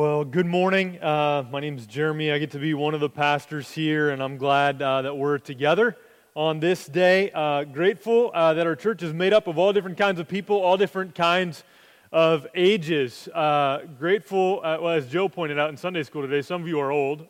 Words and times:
Well, 0.00 0.24
good 0.24 0.46
morning. 0.46 0.98
Uh, 1.02 1.44
my 1.50 1.60
name 1.60 1.76
is 1.76 1.86
Jeremy. 1.86 2.32
I 2.32 2.38
get 2.38 2.52
to 2.52 2.58
be 2.58 2.72
one 2.72 2.94
of 2.94 3.00
the 3.00 3.10
pastors 3.10 3.70
here, 3.70 4.08
and 4.08 4.22
I'm 4.22 4.38
glad 4.38 4.80
uh, 4.80 5.02
that 5.02 5.14
we're 5.14 5.36
together 5.36 5.94
on 6.34 6.58
this 6.58 6.86
day. 6.86 7.30
Uh, 7.32 7.64
grateful 7.64 8.30
uh, 8.32 8.54
that 8.54 8.66
our 8.66 8.74
church 8.74 9.02
is 9.02 9.12
made 9.12 9.34
up 9.34 9.46
of 9.46 9.58
all 9.58 9.74
different 9.74 9.98
kinds 9.98 10.18
of 10.18 10.26
people, 10.26 10.56
all 10.56 10.78
different 10.78 11.14
kinds 11.14 11.64
of 12.12 12.46
ages. 12.54 13.28
Uh, 13.34 13.80
grateful, 13.98 14.62
uh, 14.64 14.78
well, 14.80 14.94
as 14.94 15.06
Joe 15.06 15.28
pointed 15.28 15.58
out 15.58 15.68
in 15.68 15.76
Sunday 15.76 16.02
school 16.02 16.22
today, 16.22 16.40
some 16.40 16.62
of 16.62 16.66
you 16.66 16.80
are 16.80 16.90
old, 16.90 17.26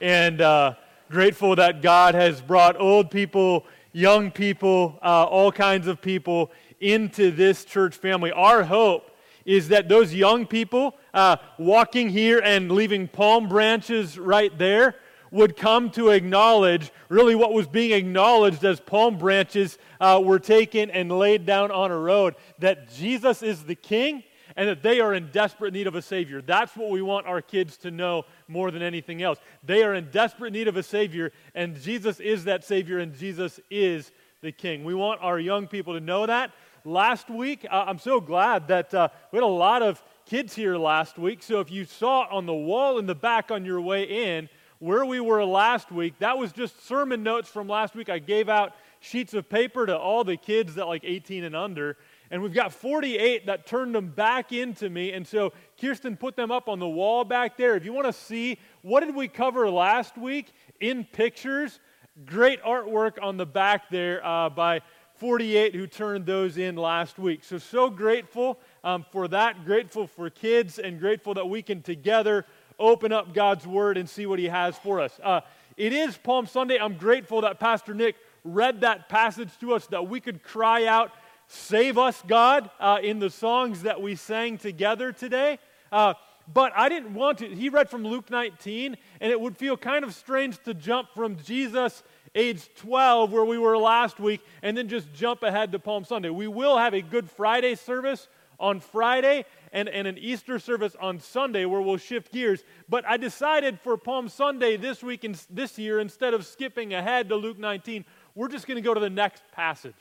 and 0.00 0.76
grateful 1.08 1.54
that 1.54 1.80
God 1.80 2.16
has 2.16 2.40
brought 2.40 2.76
old 2.80 3.08
people, 3.08 3.66
young 3.92 4.32
people, 4.32 4.98
all 5.00 5.52
kinds 5.52 5.86
of 5.86 6.02
people 6.02 6.50
into 6.80 7.30
this 7.30 7.64
church 7.64 7.94
family. 7.94 8.32
Our 8.32 8.64
hope 8.64 9.12
is 9.44 9.68
that 9.68 9.88
those 9.88 10.14
young 10.14 10.46
people 10.46 10.96
uh, 11.12 11.36
walking 11.58 12.08
here 12.08 12.40
and 12.42 12.70
leaving 12.72 13.08
palm 13.08 13.48
branches 13.48 14.18
right 14.18 14.56
there 14.58 14.94
would 15.30 15.56
come 15.56 15.90
to 15.90 16.10
acknowledge 16.10 16.92
really 17.08 17.34
what 17.34 17.52
was 17.52 17.66
being 17.66 17.90
acknowledged 17.90 18.64
as 18.64 18.78
palm 18.78 19.18
branches 19.18 19.78
uh, 20.00 20.20
were 20.22 20.38
taken 20.38 20.90
and 20.90 21.10
laid 21.10 21.44
down 21.44 21.72
on 21.72 21.90
a 21.90 21.98
road 21.98 22.36
that 22.60 22.88
Jesus 22.94 23.42
is 23.42 23.64
the 23.64 23.74
king 23.74 24.22
and 24.56 24.68
that 24.68 24.82
they 24.82 25.00
are 25.00 25.14
in 25.14 25.30
desperate 25.32 25.72
need 25.72 25.86
of 25.88 25.96
a 25.96 26.02
Savior. 26.02 26.40
That's 26.40 26.76
what 26.76 26.90
we 26.90 27.02
want 27.02 27.26
our 27.26 27.42
kids 27.42 27.76
to 27.78 27.90
know 27.90 28.24
more 28.46 28.70
than 28.70 28.82
anything 28.82 29.22
else. 29.22 29.40
They 29.64 29.82
are 29.82 29.94
in 29.94 30.10
desperate 30.10 30.52
need 30.52 30.68
of 30.68 30.76
a 30.76 30.82
Savior, 30.82 31.32
and 31.54 31.80
Jesus 31.80 32.20
is 32.20 32.44
that 32.44 32.64
Savior, 32.64 33.00
and 33.00 33.12
Jesus 33.12 33.58
is 33.70 34.12
the 34.40 34.52
King. 34.52 34.84
We 34.84 34.94
want 34.94 35.20
our 35.22 35.40
young 35.40 35.66
people 35.66 35.94
to 35.94 36.00
know 36.00 36.26
that 36.26 36.52
last 36.84 37.30
week. 37.30 37.66
I'm 37.70 37.98
so 37.98 38.20
glad 38.20 38.68
that 38.68 38.92
uh, 38.92 39.08
we 39.32 39.38
had 39.38 39.42
a 39.42 39.46
lot 39.46 39.82
of 39.82 40.02
kids 40.26 40.54
here 40.54 40.76
last 40.76 41.18
week. 41.18 41.42
So 41.42 41.60
if 41.60 41.70
you 41.70 41.84
saw 41.84 42.26
on 42.30 42.46
the 42.46 42.54
wall 42.54 42.98
in 42.98 43.06
the 43.06 43.14
back 43.14 43.50
on 43.50 43.64
your 43.64 43.80
way 43.80 44.04
in 44.04 44.48
where 44.78 45.04
we 45.04 45.20
were 45.20 45.44
last 45.44 45.90
week, 45.90 46.18
that 46.18 46.36
was 46.36 46.52
just 46.52 46.86
sermon 46.86 47.22
notes 47.22 47.48
from 47.48 47.68
last 47.68 47.94
week. 47.94 48.08
I 48.08 48.18
gave 48.18 48.48
out 48.48 48.74
sheets 49.00 49.34
of 49.34 49.48
paper 49.48 49.86
to 49.86 49.96
all 49.96 50.24
the 50.24 50.36
kids 50.36 50.74
that 50.74 50.86
like 50.86 51.04
18 51.04 51.44
and 51.44 51.56
under. 51.56 51.96
And 52.30 52.42
we've 52.42 52.54
got 52.54 52.72
48 52.72 53.46
that 53.46 53.66
turned 53.66 53.94
them 53.94 54.08
back 54.08 54.52
into 54.52 54.90
me. 54.90 55.12
And 55.12 55.26
so 55.26 55.52
Kirsten 55.80 56.16
put 56.16 56.36
them 56.36 56.50
up 56.50 56.68
on 56.68 56.78
the 56.78 56.88
wall 56.88 57.24
back 57.24 57.56
there. 57.56 57.76
If 57.76 57.84
you 57.84 57.92
want 57.92 58.06
to 58.06 58.12
see 58.12 58.58
what 58.82 59.00
did 59.00 59.14
we 59.14 59.28
cover 59.28 59.70
last 59.70 60.18
week 60.18 60.52
in 60.80 61.04
pictures, 61.04 61.80
great 62.24 62.62
artwork 62.62 63.22
on 63.22 63.36
the 63.36 63.46
back 63.46 63.90
there 63.90 64.24
uh, 64.26 64.48
by 64.48 64.80
48 65.24 65.74
who 65.74 65.86
turned 65.86 66.26
those 66.26 66.58
in 66.58 66.76
last 66.76 67.18
week. 67.18 67.44
So, 67.44 67.56
so 67.56 67.88
grateful 67.88 68.58
um, 68.84 69.06
for 69.10 69.26
that, 69.28 69.64
grateful 69.64 70.06
for 70.06 70.28
kids, 70.28 70.78
and 70.78 71.00
grateful 71.00 71.32
that 71.32 71.48
we 71.48 71.62
can 71.62 71.80
together 71.80 72.44
open 72.78 73.10
up 73.10 73.32
God's 73.32 73.66
Word 73.66 73.96
and 73.96 74.06
see 74.06 74.26
what 74.26 74.38
He 74.38 74.48
has 74.48 74.76
for 74.76 75.00
us. 75.00 75.18
Uh, 75.22 75.40
it 75.78 75.94
is 75.94 76.18
Palm 76.18 76.44
Sunday. 76.44 76.76
I'm 76.78 76.98
grateful 76.98 77.40
that 77.40 77.58
Pastor 77.58 77.94
Nick 77.94 78.16
read 78.44 78.82
that 78.82 79.08
passage 79.08 79.48
to 79.60 79.72
us 79.72 79.86
that 79.86 80.06
we 80.08 80.20
could 80.20 80.42
cry 80.42 80.84
out, 80.84 81.10
Save 81.46 81.96
us, 81.96 82.22
God, 82.26 82.68
uh, 82.78 82.98
in 83.02 83.18
the 83.18 83.30
songs 83.30 83.84
that 83.84 84.02
we 84.02 84.16
sang 84.16 84.58
together 84.58 85.10
today. 85.10 85.58
Uh, 85.90 86.12
but 86.52 86.70
I 86.76 86.90
didn't 86.90 87.14
want 87.14 87.38
to. 87.38 87.48
He 87.48 87.70
read 87.70 87.88
from 87.88 88.02
Luke 88.02 88.28
19, 88.28 88.94
and 89.22 89.32
it 89.32 89.40
would 89.40 89.56
feel 89.56 89.78
kind 89.78 90.04
of 90.04 90.14
strange 90.14 90.62
to 90.64 90.74
jump 90.74 91.08
from 91.14 91.38
Jesus 91.38 92.02
age 92.34 92.68
12, 92.76 93.32
where 93.32 93.44
we 93.44 93.58
were 93.58 93.78
last 93.78 94.18
week, 94.18 94.40
and 94.62 94.76
then 94.76 94.88
just 94.88 95.12
jump 95.12 95.42
ahead 95.42 95.72
to 95.72 95.78
Palm 95.78 96.04
Sunday. 96.04 96.30
We 96.30 96.48
will 96.48 96.76
have 96.78 96.94
a 96.94 97.00
Good 97.02 97.30
Friday 97.30 97.74
service 97.74 98.28
on 98.58 98.80
Friday 98.80 99.44
and, 99.72 99.88
and 99.88 100.06
an 100.06 100.18
Easter 100.18 100.58
service 100.58 100.96
on 101.00 101.20
Sunday 101.20 101.64
where 101.64 101.80
we'll 101.80 101.96
shift 101.96 102.32
gears. 102.32 102.62
But 102.88 103.04
I 103.06 103.16
decided 103.16 103.80
for 103.80 103.96
Palm 103.96 104.28
Sunday 104.28 104.76
this 104.76 105.02
week 105.02 105.24
and 105.24 105.40
this 105.50 105.78
year, 105.78 106.00
instead 106.00 106.34
of 106.34 106.46
skipping 106.46 106.94
ahead 106.94 107.28
to 107.28 107.36
Luke 107.36 107.58
19, 107.58 108.04
we're 108.34 108.48
just 108.48 108.66
going 108.66 108.76
to 108.76 108.82
go 108.82 108.94
to 108.94 109.00
the 109.00 109.10
next 109.10 109.42
passage 109.52 109.94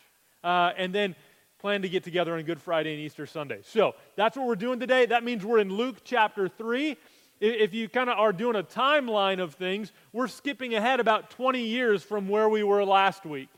uh, 0.44 0.72
and 0.78 0.94
then 0.94 1.16
plan 1.60 1.82
to 1.82 1.90
get 1.90 2.04
together 2.04 2.36
on 2.36 2.44
Good 2.44 2.62
Friday 2.62 2.94
and 2.94 3.02
Easter 3.02 3.26
Sunday. 3.26 3.60
So 3.64 3.96
that's 4.16 4.36
what 4.36 4.46
we're 4.46 4.56
doing 4.56 4.80
today. 4.80 5.06
That 5.06 5.24
means 5.24 5.46
we're 5.46 5.60
in 5.60 5.74
Luke 5.74 5.98
chapter 6.04 6.50
3 6.50 6.98
if 7.40 7.74
you 7.74 7.90
kind 7.90 8.10
of 8.10 8.18
are 8.18 8.32
doing 8.32 8.56
a 8.56 8.64
timeline 8.64 9.42
of 9.42 9.56
things, 9.56 9.92
we're 10.12 10.28
skipping 10.28 10.76
ahead 10.76 11.00
about 11.00 11.30
20 11.30 11.62
years 11.62 12.04
from 12.04 12.30
where 12.30 12.48
we 12.48 12.64
were 12.64 12.86
last 12.86 13.26
week. 13.26 13.50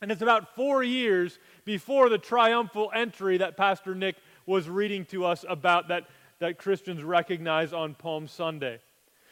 And 0.00 0.10
it's 0.10 0.22
about 0.22 0.56
four 0.56 0.82
years 0.82 1.38
before 1.64 2.08
the 2.08 2.18
triumphal 2.18 2.90
entry 2.94 3.38
that 3.38 3.56
Pastor 3.56 3.94
Nick 3.94 4.16
was 4.46 4.68
reading 4.68 5.04
to 5.06 5.24
us 5.24 5.44
about 5.48 5.88
that, 5.88 6.08
that 6.40 6.58
Christians 6.58 7.04
recognize 7.04 7.72
on 7.72 7.94
Palm 7.94 8.26
Sunday. 8.26 8.80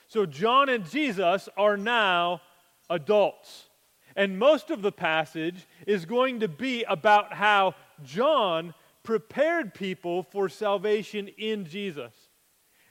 So 0.07 0.27
John 0.27 0.69
and 0.69 0.89
Jesus 0.89 1.49
are 1.57 1.77
now 1.77 2.41
adults. 2.89 3.69
And 4.15 4.39
most 4.39 4.71
of 4.71 4.83
the 4.83 4.93
passage 4.93 5.67
is 5.87 6.05
going 6.05 6.41
to 6.41 6.49
be 6.49 6.85
about 6.85 7.33
how 7.33 7.75
John 8.05 8.75
prepared 9.03 9.75
people 9.75 10.23
for 10.23 10.49
salvation 10.49 11.29
in 11.39 11.65
Jesus. 11.65 12.13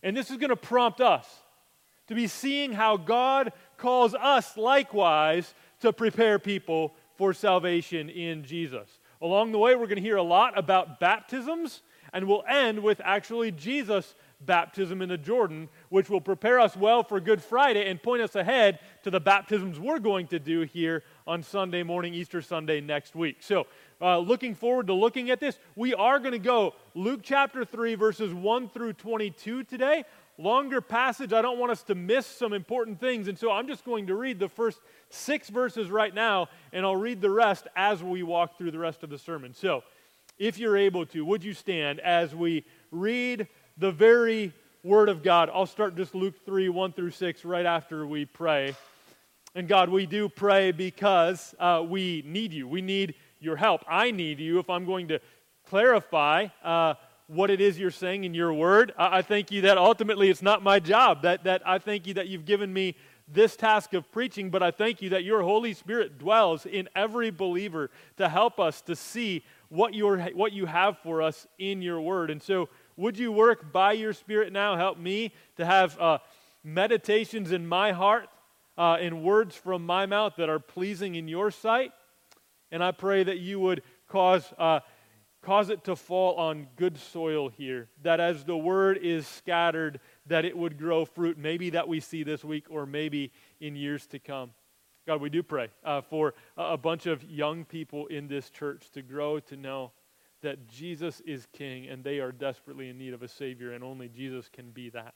And 0.04 0.16
this 0.16 0.32
is 0.32 0.38
going 0.38 0.50
to 0.50 0.56
prompt 0.56 1.02
us 1.02 1.28
to 2.08 2.16
be 2.16 2.28
seeing 2.28 2.74
how 2.74 2.98
God 2.98 3.54
calls 3.78 4.16
us 4.16 4.58
likewise 4.58 5.54
to 5.82 5.94
prepare 5.94 6.40
people 6.40 6.94
for 7.18 7.34
salvation 7.34 8.09
in 8.09 8.44
Jesus. 8.44 9.00
Along 9.22 9.52
the 9.52 9.59
way, 9.59 9.76
we're 9.76 9.88
going 9.88 9.98
to 9.98 10.02
hear 10.02 10.18
a 10.18 10.24
lot 10.24 10.58
about 10.58 11.00
baptisms, 11.00 11.82
and 12.14 12.28
we'll 12.28 12.44
end 12.48 12.82
with 12.82 13.02
actually 13.04 13.52
Jesus' 13.52 14.16
baptism 14.42 15.02
in 15.02 15.09
the 15.09 15.18
Jordan, 15.18 15.68
which 15.90 16.09
will 16.09 16.22
prepare 16.22 16.59
us 16.59 16.78
well 16.78 17.04
for 17.04 17.20
Good 17.20 17.44
Friday 17.44 17.90
and 17.90 18.02
point 18.02 18.22
us 18.22 18.36
ahead 18.36 18.80
to 19.04 19.12
the 19.12 19.20
baptisms 19.20 19.80
we're 19.80 20.00
going 20.00 20.28
to 20.28 20.40
do 20.40 20.62
here 20.62 21.04
on 21.28 21.44
Sunday 21.44 21.84
morning, 21.84 22.14
Easter 22.14 22.42
Sunday 22.42 22.80
next 22.80 23.16
week. 23.16 23.38
So, 23.42 23.68
uh, 24.02 24.20
looking 24.20 24.56
forward 24.56 24.88
to 24.88 24.94
looking 24.94 25.30
at 25.30 25.40
this. 25.40 25.58
We 25.76 25.94
are 25.94 26.20
going 26.20 26.32
to 26.32 26.40
go 26.40 26.76
Luke 26.96 27.22
chapter 27.24 27.66
3, 27.66 27.96
verses 27.96 28.34
1 28.34 28.70
through 28.70 28.94
22 28.94 29.64
today. 29.64 30.06
Longer 30.38 30.80
passage. 30.80 31.34
I 31.34 31.42
don't 31.42 31.60
want 31.60 31.72
us 31.72 31.84
to 31.84 31.96
miss 31.96 32.26
some 32.26 32.54
important 32.54 33.00
things. 33.00 33.28
And 33.28 33.38
so 33.38 33.52
I'm 33.52 33.68
just 33.68 33.84
going 33.84 34.08
to 34.08 34.16
read 34.16 34.40
the 34.40 34.48
first 34.48 34.80
six 35.09 35.50
verses 35.50 35.92
right 35.92 36.14
now, 36.14 36.48
and 36.72 36.86
I'll 36.86 36.96
read 36.96 37.20
the 37.20 37.30
rest 37.30 37.68
as 37.76 38.02
we 38.02 38.24
walk 38.24 38.58
through 38.58 38.72
the 38.72 38.80
rest 38.80 39.04
of 39.04 39.09
the 39.09 39.18
sermon. 39.18 39.54
So, 39.54 39.84
if 40.38 40.58
you're 40.58 40.78
able 40.78 41.06
to, 41.08 41.26
would 41.26 41.44
you 41.44 41.54
stand 41.54 42.00
as 42.00 42.34
we 42.34 42.64
read 42.92 43.50
the 43.78 43.92
very 43.92 44.54
Word 44.86 45.09
of 45.09 45.22
God? 45.22 45.50
I'll 45.54 45.66
start 45.66 45.98
just 45.98 46.16
Luke 46.16 46.46
3, 46.46 46.70
1 46.70 46.94
through 46.94 47.12
6, 47.12 47.44
right 47.44 47.66
after 47.66 48.08
we 48.08 48.24
pray. 48.24 48.74
And 49.54 49.68
God, 49.68 49.90
we 49.90 50.06
do 50.06 50.30
pray 50.30 50.72
because 50.72 51.54
uh, 51.59 51.84
we 51.86 52.24
need 52.26 52.54
you. 52.54 52.68
We 52.70 52.82
need 52.82 53.16
your 53.40 53.56
help. 53.56 53.84
I 53.88 54.12
need 54.12 54.40
you 54.40 54.60
if 54.60 54.70
I'm 54.70 54.86
going 54.86 55.08
to 55.10 55.20
clarify 55.68 56.48
uh, 56.64 56.96
what 57.28 57.50
it 57.50 57.62
is 57.62 57.80
you're 57.80 57.92
saying 57.92 58.24
in 58.24 58.34
your 58.34 58.54
word. 58.54 58.94
I, 58.98 59.20
I 59.20 59.22
thank 59.22 59.52
you 59.52 59.62
that 59.62 59.78
ultimately 59.78 60.30
it's 60.30 60.42
not 60.42 60.64
my 60.64 60.80
job, 60.80 61.22
that, 61.24 61.44
that 61.44 61.62
I 61.66 61.78
thank 61.78 62.08
you 62.08 62.16
that 62.16 62.28
you've 62.28 62.46
given 62.46 62.72
me 62.74 62.96
this 63.32 63.56
task 63.56 63.94
of 63.94 64.12
preaching, 64.12 64.50
but 64.50 64.64
I 64.64 64.72
thank 64.72 65.02
you 65.02 65.10
that 65.10 65.24
your 65.24 65.44
Holy 65.44 65.74
Spirit 65.74 66.18
dwells 66.18 66.66
in 66.66 66.90
every 66.96 67.30
believer 67.30 67.92
to 68.18 68.28
help 68.28 68.60
us 68.60 68.82
to 68.82 68.96
see 68.96 69.44
what, 69.70 69.94
you 69.94 70.18
what 70.34 70.52
you 70.52 70.66
have 70.66 70.98
for 70.98 71.22
us 71.22 71.46
in 71.60 71.82
your 71.82 72.02
word. 72.02 72.32
And 72.32 72.42
so, 72.42 72.70
would 72.98 73.18
you 73.18 73.32
work 73.32 73.72
by 73.72 73.94
your 73.94 74.14
Spirit 74.14 74.52
now? 74.52 74.76
Help 74.76 74.98
me 74.98 75.32
to 75.56 75.66
have 75.66 75.98
uh, 76.00 76.18
meditations 76.64 77.52
in 77.52 77.66
my 77.66 77.92
heart 77.92 78.28
uh, 78.78 78.98
and 79.00 79.24
words 79.24 79.56
from 79.56 79.86
my 79.86 80.06
mouth 80.06 80.34
that 80.38 80.50
are 80.50 80.60
pleasing 80.60 81.16
in 81.16 81.28
your 81.28 81.52
sight. 81.52 81.92
And 82.72 82.84
I 82.84 82.91
pray 82.91 83.23
that 83.23 83.40
you 83.40 83.59
would 83.59 83.82
cause, 84.08 84.53
uh, 84.58 84.82
cause 85.41 85.70
it 85.70 85.84
to 85.85 85.96
fall 85.96 86.35
on 86.35 86.67
good 86.76 86.97
soil 86.97 87.49
here, 87.49 87.90
that 88.03 88.20
as 88.20 88.44
the 88.44 88.58
word 88.58 88.99
is 89.02 89.28
scattered, 89.28 89.99
that 90.28 90.46
it 90.46 90.58
would 90.58 90.78
grow 90.78 91.05
fruit, 91.05 91.38
maybe 91.38 91.72
that 91.72 91.88
we 91.88 91.99
see 91.99 92.23
this 92.23 92.44
week 92.44 92.66
or 92.70 92.85
maybe 92.85 93.32
in 93.59 93.76
years 93.76 94.05
to 94.08 94.20
come. 94.20 94.52
God, 95.08 95.22
we 95.22 95.29
do 95.29 95.41
pray 95.41 95.70
uh, 95.84 96.02
for 96.02 96.35
a 96.55 96.78
bunch 96.78 97.08
of 97.08 97.23
young 97.23 97.66
people 97.66 98.05
in 98.08 98.28
this 98.28 98.52
church 98.52 98.91
to 98.91 99.02
grow 99.02 99.40
to 99.40 99.58
know 99.58 99.91
that 100.41 100.67
Jesus 100.67 101.22
is 101.22 101.47
King 101.52 101.88
and 101.88 102.03
they 102.03 102.20
are 102.20 102.32
desperately 102.32 102.90
in 102.90 102.97
need 102.97 103.14
of 103.14 103.23
a 103.23 103.28
Savior, 103.28 103.73
and 103.73 103.84
only 103.84 104.08
Jesus 104.08 104.49
can 104.52 104.72
be 104.72 104.90
that. 104.91 105.14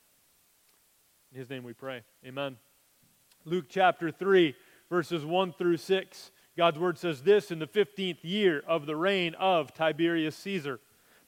In 1.31 1.37
His 1.39 1.49
name 1.49 1.63
we 1.63 1.73
pray. 1.73 2.01
Amen. 2.25 2.57
Luke 3.45 3.65
chapter 3.69 4.09
3, 4.09 4.55
verses 4.89 5.25
1 5.25 5.53
through 5.53 5.77
6. 5.77 6.31
God's 6.55 6.77
word 6.77 6.99
says 6.99 7.23
this 7.23 7.49
in 7.49 7.59
the 7.59 7.67
15th 7.67 8.19
year 8.21 8.63
of 8.67 8.85
the 8.85 8.95
reign 8.95 9.33
of 9.35 9.73
Tiberius 9.73 10.35
Caesar, 10.37 10.79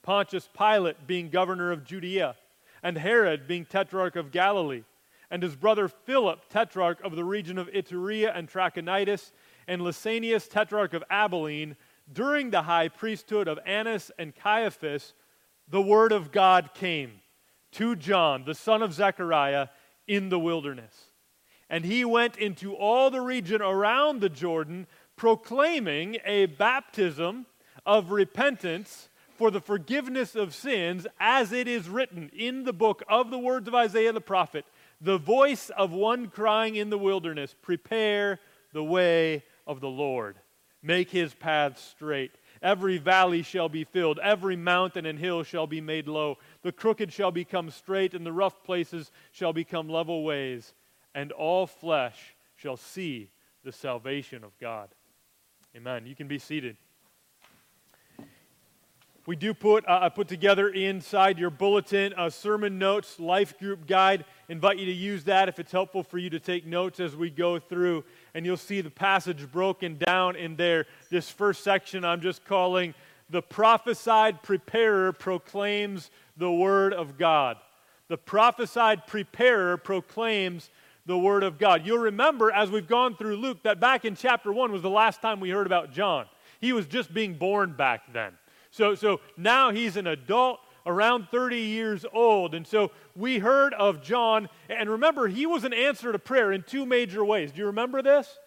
Pontius 0.03 0.47
Pilate 0.55 1.07
being 1.07 1.29
governor 1.29 1.71
of 1.71 1.83
Judea, 1.83 2.35
and 2.83 2.97
Herod 2.97 3.47
being 3.47 3.65
tetrarch 3.65 4.15
of 4.15 4.31
Galilee, 4.31 4.83
and 5.31 5.41
his 5.41 5.55
brother 5.55 5.87
Philip, 5.87 6.47
tetrarch 6.49 7.01
of 7.03 7.15
the 7.15 7.23
region 7.23 7.57
of 7.57 7.67
Iturea 7.69 8.37
and 8.37 8.47
Trachonitis, 8.47 9.31
and 9.67 9.81
Lysanias, 9.81 10.47
tetrarch 10.47 10.93
of 10.93 11.03
Abilene, 11.09 11.75
during 12.13 12.51
the 12.51 12.61
high 12.61 12.87
priesthood 12.87 13.47
of 13.47 13.57
Annas 13.65 14.11
and 14.19 14.35
Caiaphas, 14.35 15.13
the 15.67 15.81
word 15.81 16.11
of 16.11 16.31
God 16.31 16.75
came 16.75 17.13
to 17.71 17.95
John, 17.95 18.43
the 18.45 18.53
son 18.53 18.83
of 18.83 18.93
Zechariah, 18.93 19.69
in 20.07 20.29
the 20.29 20.37
wilderness. 20.37 21.09
And 21.67 21.83
he 21.83 22.05
went 22.05 22.37
into 22.37 22.75
all 22.75 23.09
the 23.09 23.21
region 23.21 23.61
around 23.61 24.21
the 24.21 24.29
Jordan, 24.29 24.85
proclaiming 25.15 26.17
a 26.25 26.45
baptism 26.45 27.45
of 27.85 28.11
repentance 28.11 29.09
for 29.37 29.51
the 29.51 29.61
forgiveness 29.61 30.35
of 30.35 30.55
sins, 30.55 31.05
as 31.19 31.51
it 31.51 31.67
is 31.67 31.89
written 31.89 32.29
in 32.33 32.63
the 32.63 32.73
book 32.73 33.03
of 33.09 33.29
the 33.29 33.39
words 33.39 33.67
of 33.67 33.75
Isaiah 33.75 34.13
the 34.13 34.21
prophet 34.21 34.65
the 35.01 35.17
voice 35.17 35.69
of 35.71 35.91
one 35.91 36.27
crying 36.27 36.75
in 36.75 36.89
the 36.89 36.97
wilderness, 36.97 37.55
Prepare 37.61 38.39
the 38.73 38.83
way 38.83 39.43
of 39.67 39.79
the 39.81 39.89
Lord, 39.89 40.37
make 40.81 41.09
his 41.09 41.33
path 41.33 41.77
straight. 41.77 42.31
Every 42.61 42.97
valley 42.97 43.43
shall 43.43 43.69
be 43.69 43.83
filled, 43.83 44.19
every 44.19 44.55
mountain 44.55 45.05
and 45.05 45.19
hill 45.19 45.43
shall 45.43 45.67
be 45.67 45.81
made 45.81 46.07
low. 46.07 46.37
The 46.63 46.71
crooked 46.71 47.11
shall 47.11 47.31
become 47.31 47.69
straight, 47.69 48.13
and 48.13 48.25
the 48.25 48.31
rough 48.31 48.63
places 48.63 49.11
shall 49.31 49.53
become 49.53 49.89
level 49.89 50.23
ways, 50.23 50.73
and 51.13 51.31
all 51.31 51.67
flesh 51.67 52.35
shall 52.55 52.77
see 52.77 53.29
the 53.63 53.71
salvation 53.71 54.43
of 54.43 54.57
God. 54.59 54.89
Amen. 55.75 56.05
You 56.05 56.15
can 56.15 56.29
be 56.29 56.39
seated. 56.39 56.77
We 59.25 59.35
do 59.35 59.53
put, 59.53 59.85
uh, 59.85 59.99
I 60.03 60.07
put 60.07 60.29
together 60.29 60.69
inside 60.69 61.37
your 61.37 61.49
bulletin 61.49 62.13
a 62.17 62.31
sermon 62.31 62.79
notes 62.79 63.19
life 63.19 63.59
group 63.59 63.85
guide. 63.85 64.23
Invite 64.47 64.77
you 64.77 64.85
to 64.85 64.93
use 64.93 65.25
that 65.25 65.49
if 65.49 65.59
it's 65.59 65.73
helpful 65.73 66.01
for 66.01 66.17
you 66.17 66.29
to 66.29 66.39
take 66.39 66.65
notes 66.65 67.01
as 67.01 67.17
we 67.17 67.29
go 67.29 67.59
through. 67.59 68.05
And 68.33 68.45
you'll 68.45 68.55
see 68.55 68.79
the 68.79 68.89
passage 68.89 69.51
broken 69.51 69.97
down 69.97 70.37
in 70.37 70.55
there. 70.55 70.85
This 71.09 71.29
first 71.29 71.61
section 71.61 72.05
I'm 72.05 72.21
just 72.21 72.45
calling 72.45 72.93
The 73.29 73.41
Prophesied 73.41 74.43
Preparer 74.43 75.11
Proclaims 75.11 76.09
the 76.37 76.51
Word 76.51 76.93
of 76.93 77.17
God. 77.17 77.57
The 78.07 78.17
prophesied 78.17 79.07
preparer 79.07 79.77
proclaims 79.77 80.69
the 81.05 81.17
Word 81.17 81.43
of 81.43 81.57
God. 81.57 81.85
You'll 81.85 81.99
remember 81.99 82.51
as 82.51 82.71
we've 82.71 82.87
gone 82.87 83.15
through 83.15 83.37
Luke 83.37 83.63
that 83.63 83.79
back 83.79 84.05
in 84.05 84.15
chapter 84.15 84.51
1 84.51 84.71
was 84.71 84.81
the 84.81 84.89
last 84.89 85.21
time 85.21 85.39
we 85.39 85.49
heard 85.49 85.67
about 85.67 85.91
John. 85.91 86.25
He 86.59 86.73
was 86.73 86.87
just 86.87 87.13
being 87.13 87.35
born 87.35 87.73
back 87.73 88.11
then. 88.13 88.33
So, 88.71 88.95
so 88.95 89.21
now 89.37 89.71
he's 89.71 89.97
an 89.97 90.07
adult, 90.07 90.59
around 90.85 91.27
30 91.29 91.57
years 91.57 92.05
old. 92.13 92.53
And 92.53 92.65
so 92.65 92.91
we 93.15 93.39
heard 93.39 93.73
of 93.73 94.01
John, 94.01 94.49
and 94.69 94.89
remember, 94.89 95.27
he 95.27 95.45
was 95.45 95.63
an 95.63 95.73
answer 95.73 96.11
to 96.11 96.19
prayer 96.19 96.51
in 96.51 96.63
two 96.63 96.85
major 96.85 97.25
ways. 97.25 97.51
Do 97.51 97.59
you 97.59 97.67
remember 97.67 98.01
this? 98.01 98.37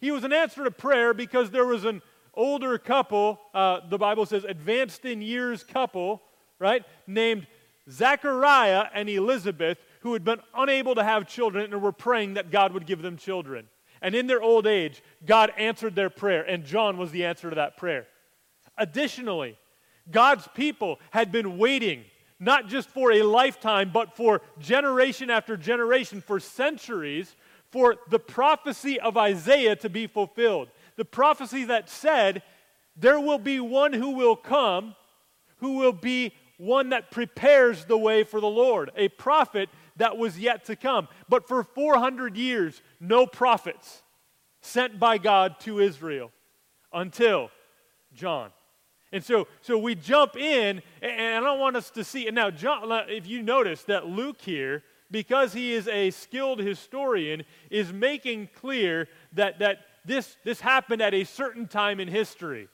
He 0.00 0.10
was 0.10 0.24
an 0.24 0.32
answer 0.32 0.64
to 0.64 0.70
prayer 0.70 1.14
because 1.14 1.50
there 1.50 1.66
was 1.66 1.84
an 1.84 2.02
older 2.34 2.78
couple, 2.78 3.40
uh, 3.54 3.80
the 3.88 3.98
Bible 3.98 4.26
says 4.26 4.44
advanced 4.44 5.04
in 5.04 5.22
years 5.22 5.64
couple, 5.64 6.22
right, 6.58 6.84
named 7.06 7.46
Zachariah 7.90 8.86
and 8.94 9.08
Elizabeth, 9.08 9.78
who 10.04 10.12
had 10.12 10.22
been 10.22 10.40
unable 10.54 10.94
to 10.94 11.02
have 11.02 11.26
children 11.26 11.72
and 11.72 11.82
were 11.82 11.90
praying 11.90 12.34
that 12.34 12.50
God 12.50 12.72
would 12.72 12.86
give 12.86 13.00
them 13.00 13.16
children. 13.16 13.66
And 14.02 14.14
in 14.14 14.26
their 14.26 14.42
old 14.42 14.66
age, 14.66 15.02
God 15.24 15.50
answered 15.56 15.96
their 15.96 16.10
prayer, 16.10 16.42
and 16.42 16.62
John 16.62 16.98
was 16.98 17.10
the 17.10 17.24
answer 17.24 17.48
to 17.48 17.56
that 17.56 17.78
prayer. 17.78 18.06
Additionally, 18.76 19.56
God's 20.10 20.46
people 20.54 21.00
had 21.10 21.32
been 21.32 21.56
waiting 21.56 22.04
not 22.38 22.68
just 22.68 22.90
for 22.90 23.12
a 23.12 23.22
lifetime, 23.22 23.90
but 23.94 24.14
for 24.14 24.42
generation 24.58 25.30
after 25.30 25.56
generation, 25.56 26.20
for 26.20 26.38
centuries, 26.38 27.34
for 27.70 27.96
the 28.10 28.18
prophecy 28.18 29.00
of 29.00 29.16
Isaiah 29.16 29.76
to 29.76 29.88
be 29.88 30.06
fulfilled. 30.06 30.68
The 30.96 31.06
prophecy 31.06 31.64
that 31.64 31.88
said, 31.88 32.42
There 32.94 33.18
will 33.18 33.38
be 33.38 33.58
one 33.58 33.94
who 33.94 34.10
will 34.10 34.36
come, 34.36 34.96
who 35.60 35.78
will 35.78 35.92
be 35.92 36.34
one 36.58 36.90
that 36.90 37.10
prepares 37.10 37.86
the 37.86 37.98
way 37.98 38.22
for 38.22 38.40
the 38.40 38.46
Lord, 38.46 38.90
a 38.96 39.08
prophet 39.08 39.68
that 39.96 40.16
was 40.16 40.38
yet 40.38 40.64
to 40.66 40.76
come. 40.76 41.08
But 41.28 41.48
for 41.48 41.62
400 41.62 42.36
years, 42.36 42.82
no 43.00 43.26
prophets 43.26 44.02
sent 44.60 44.98
by 44.98 45.18
God 45.18 45.60
to 45.60 45.80
Israel 45.80 46.32
until 46.92 47.50
John. 48.14 48.50
And 49.12 49.22
so, 49.22 49.46
so 49.60 49.78
we 49.78 49.94
jump 49.94 50.36
in, 50.36 50.82
and 51.00 51.36
I 51.36 51.40
don't 51.40 51.60
want 51.60 51.76
us 51.76 51.90
to 51.90 52.02
see. 52.02 52.26
And 52.26 52.34
now, 52.34 52.50
John, 52.50 52.90
if 53.08 53.28
you 53.28 53.42
notice 53.42 53.84
that 53.84 54.06
Luke 54.06 54.40
here, 54.40 54.82
because 55.10 55.52
he 55.52 55.72
is 55.72 55.86
a 55.86 56.10
skilled 56.10 56.58
historian, 56.58 57.44
is 57.70 57.92
making 57.92 58.48
clear 58.56 59.06
that, 59.34 59.60
that 59.60 59.84
this, 60.04 60.36
this 60.42 60.60
happened 60.60 61.00
at 61.00 61.14
a 61.14 61.22
certain 61.24 61.68
time 61.68 62.00
in 62.00 62.08
history. 62.08 62.68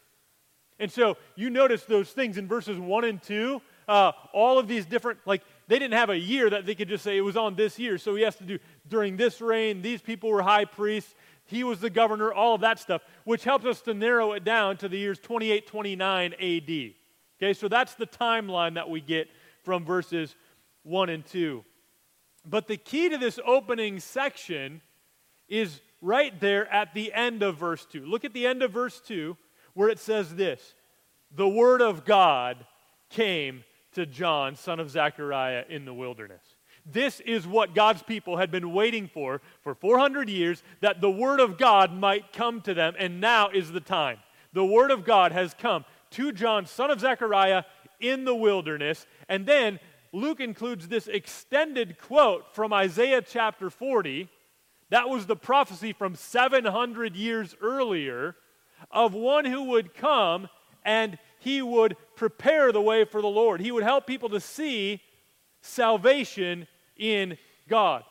And 0.79 0.91
so 0.91 1.19
you 1.37 1.51
notice 1.51 1.85
those 1.85 2.11
things 2.11 2.39
in 2.39 2.49
verses 2.49 2.79
1 2.79 3.05
and 3.05 3.23
2. 3.23 3.61
Uh, 3.87 4.13
all 4.33 4.59
of 4.59 4.67
these 4.67 4.87
different, 4.87 5.19
like, 5.27 5.43
they 5.71 5.79
didn't 5.79 5.95
have 5.95 6.11
a 6.11 6.19
year 6.19 6.51
that 6.51 6.67
they 6.67 6.75
could 6.75 6.89
just 6.89 7.05
say 7.05 7.17
it 7.17 7.21
was 7.21 7.37
on 7.37 7.55
this 7.55 7.79
year. 7.79 7.97
So 7.97 8.17
he 8.17 8.25
has 8.25 8.35
to 8.37 8.45
do 8.45 8.59
during 8.89 9.17
this 9.17 9.41
reign, 9.41 9.83
these 9.83 10.03
people 10.03 10.29
were 10.29 10.43
high 10.43 10.65
priests. 10.65 11.15
He 11.45 11.63
was 11.63 11.79
the 11.79 11.89
governor, 11.89 12.33
all 12.33 12.57
of 12.57 12.63
that 12.63 12.81
stuff, 12.81 13.03
which 13.23 13.45
helps 13.45 13.65
us 13.65 13.81
to 13.83 13.95
narrow 13.95 14.33
it 14.33 14.43
down 14.43 14.79
to 14.79 14.89
the 14.89 14.99
years 14.99 15.21
28, 15.21 15.69
29 15.69 16.33
AD. 16.33 16.41
Okay, 16.41 17.55
so 17.55 17.69
that's 17.69 17.95
the 17.95 18.09
timeline 18.09 18.75
that 18.75 18.91
we 18.91 19.01
get 19.01 19.29
from 19.63 19.85
verses 19.85 20.35
1 20.83 21.09
and 21.09 21.25
2. 21.25 21.65
But 22.45 22.67
the 22.67 22.77
key 22.77 23.09
to 23.09 23.17
this 23.17 23.39
opening 23.47 24.01
section 24.01 24.83
is 25.49 25.81
right 26.03 26.39
there 26.41 26.67
at 26.73 26.95
the 26.95 27.13
end 27.13 27.45
of 27.45 27.59
verse 27.59 27.87
2. 27.93 28.07
Look 28.07 28.25
at 28.25 28.33
the 28.33 28.45
end 28.45 28.65
of 28.65 28.73
verse 28.73 29.01
2 29.07 29.37
where 29.75 29.89
it 29.89 30.01
says 30.01 30.35
this 30.35 30.75
The 31.31 31.49
word 31.49 31.81
of 31.81 32.05
God 32.05 32.67
came 33.09 33.63
to 33.93 34.07
John, 34.07 34.57
son 34.57 34.81
of 34.81 34.91
Zechariah, 34.91 35.65
in 35.69 35.85
the 35.85 35.95
wilderness. 35.95 36.43
This 36.87 37.21
is 37.21 37.47
what 37.47 37.75
God's 37.75 38.03
people 38.03 38.37
had 38.37 38.51
been 38.51 38.73
waiting 38.73 39.09
for 39.13 39.41
for 39.63 39.75
400 39.75 40.29
years, 40.29 40.63
that 40.81 41.01
the 41.01 41.11
Word 41.11 41.41
of 41.41 41.59
God 41.59 41.93
might 41.93 42.33
come 42.33 42.61
to 42.63 42.75
them, 42.75 42.95
and 42.99 43.21
now 43.21 43.49
is 43.49 43.71
the 43.71 43.81
time. 43.81 44.19
The 44.53 44.65
Word 44.65 44.91
of 44.91 45.05
God 45.05 45.33
has 45.33 45.55
come 45.55 45.85
to 46.13 46.33
John, 46.33 46.67
son 46.67 46.91
of 46.91 47.01
Zechariah, 47.01 47.65
in 48.01 48.25
the 48.25 48.35
wilderness. 48.35 49.07
And 49.29 49.47
then 49.47 49.79
Luke 50.13 50.41
includes 50.41 50.89
this 50.89 51.07
extended 51.07 51.99
quote 51.99 52.55
from 52.55 52.73
Isaiah 52.73 53.23
chapter 53.23 53.71
40. 53.71 54.29
That 54.89 55.09
was 55.09 55.27
the 55.27 55.37
prophecy 55.37 55.93
from 55.93 56.15
700 56.17 57.15
years 57.15 57.55
earlier 57.61 58.35
of 58.91 59.15
one 59.15 59.45
who 59.45 59.65
would 59.65 59.95
come 59.95 60.49
and 60.85 61.19
he 61.41 61.61
would 61.63 61.97
prepare 62.15 62.71
the 62.71 62.81
way 62.81 63.05
for 63.05 63.21
the 63.21 63.29
Lord. 63.29 63.61
He 63.61 63.73
would 63.73 63.83
help 63.83 64.07
people 64.07 64.29
to 64.29 64.41
see 64.41 65.03
salvation 65.63 66.67
in 66.97 67.37
God. 67.69 68.05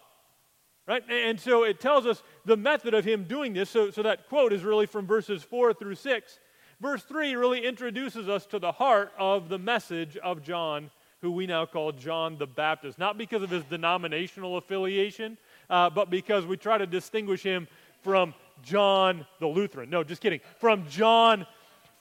Right? 0.87 1.03
And 1.07 1.39
so 1.39 1.63
it 1.63 1.79
tells 1.79 2.07
us 2.07 2.23
the 2.45 2.57
method 2.57 2.95
of 2.95 3.05
him 3.05 3.25
doing 3.25 3.53
this. 3.53 3.69
So, 3.69 3.91
so 3.91 4.01
that 4.01 4.27
quote 4.27 4.51
is 4.51 4.63
really 4.63 4.87
from 4.87 5.05
verses 5.05 5.43
4 5.43 5.73
through 5.75 5.95
6. 5.95 6.39
Verse 6.81 7.03
3 7.03 7.35
really 7.35 7.63
introduces 7.63 8.27
us 8.27 8.47
to 8.47 8.57
the 8.57 8.71
heart 8.71 9.11
of 9.19 9.49
the 9.49 9.59
message 9.59 10.17
of 10.17 10.41
John, 10.41 10.89
who 11.21 11.29
we 11.31 11.45
now 11.45 11.67
call 11.67 11.91
John 11.91 12.37
the 12.39 12.47
Baptist. 12.47 12.97
Not 12.97 13.19
because 13.19 13.43
of 13.43 13.51
his 13.51 13.63
denominational 13.65 14.57
affiliation, 14.57 15.37
uh, 15.69 15.91
but 15.91 16.09
because 16.09 16.47
we 16.47 16.57
try 16.57 16.79
to 16.79 16.87
distinguish 16.87 17.43
him 17.43 17.67
from 18.01 18.33
John 18.63 19.27
the 19.39 19.47
Lutheran. 19.47 19.89
No, 19.91 20.03
just 20.03 20.21
kidding. 20.21 20.39
From 20.59 20.87
John, 20.89 21.45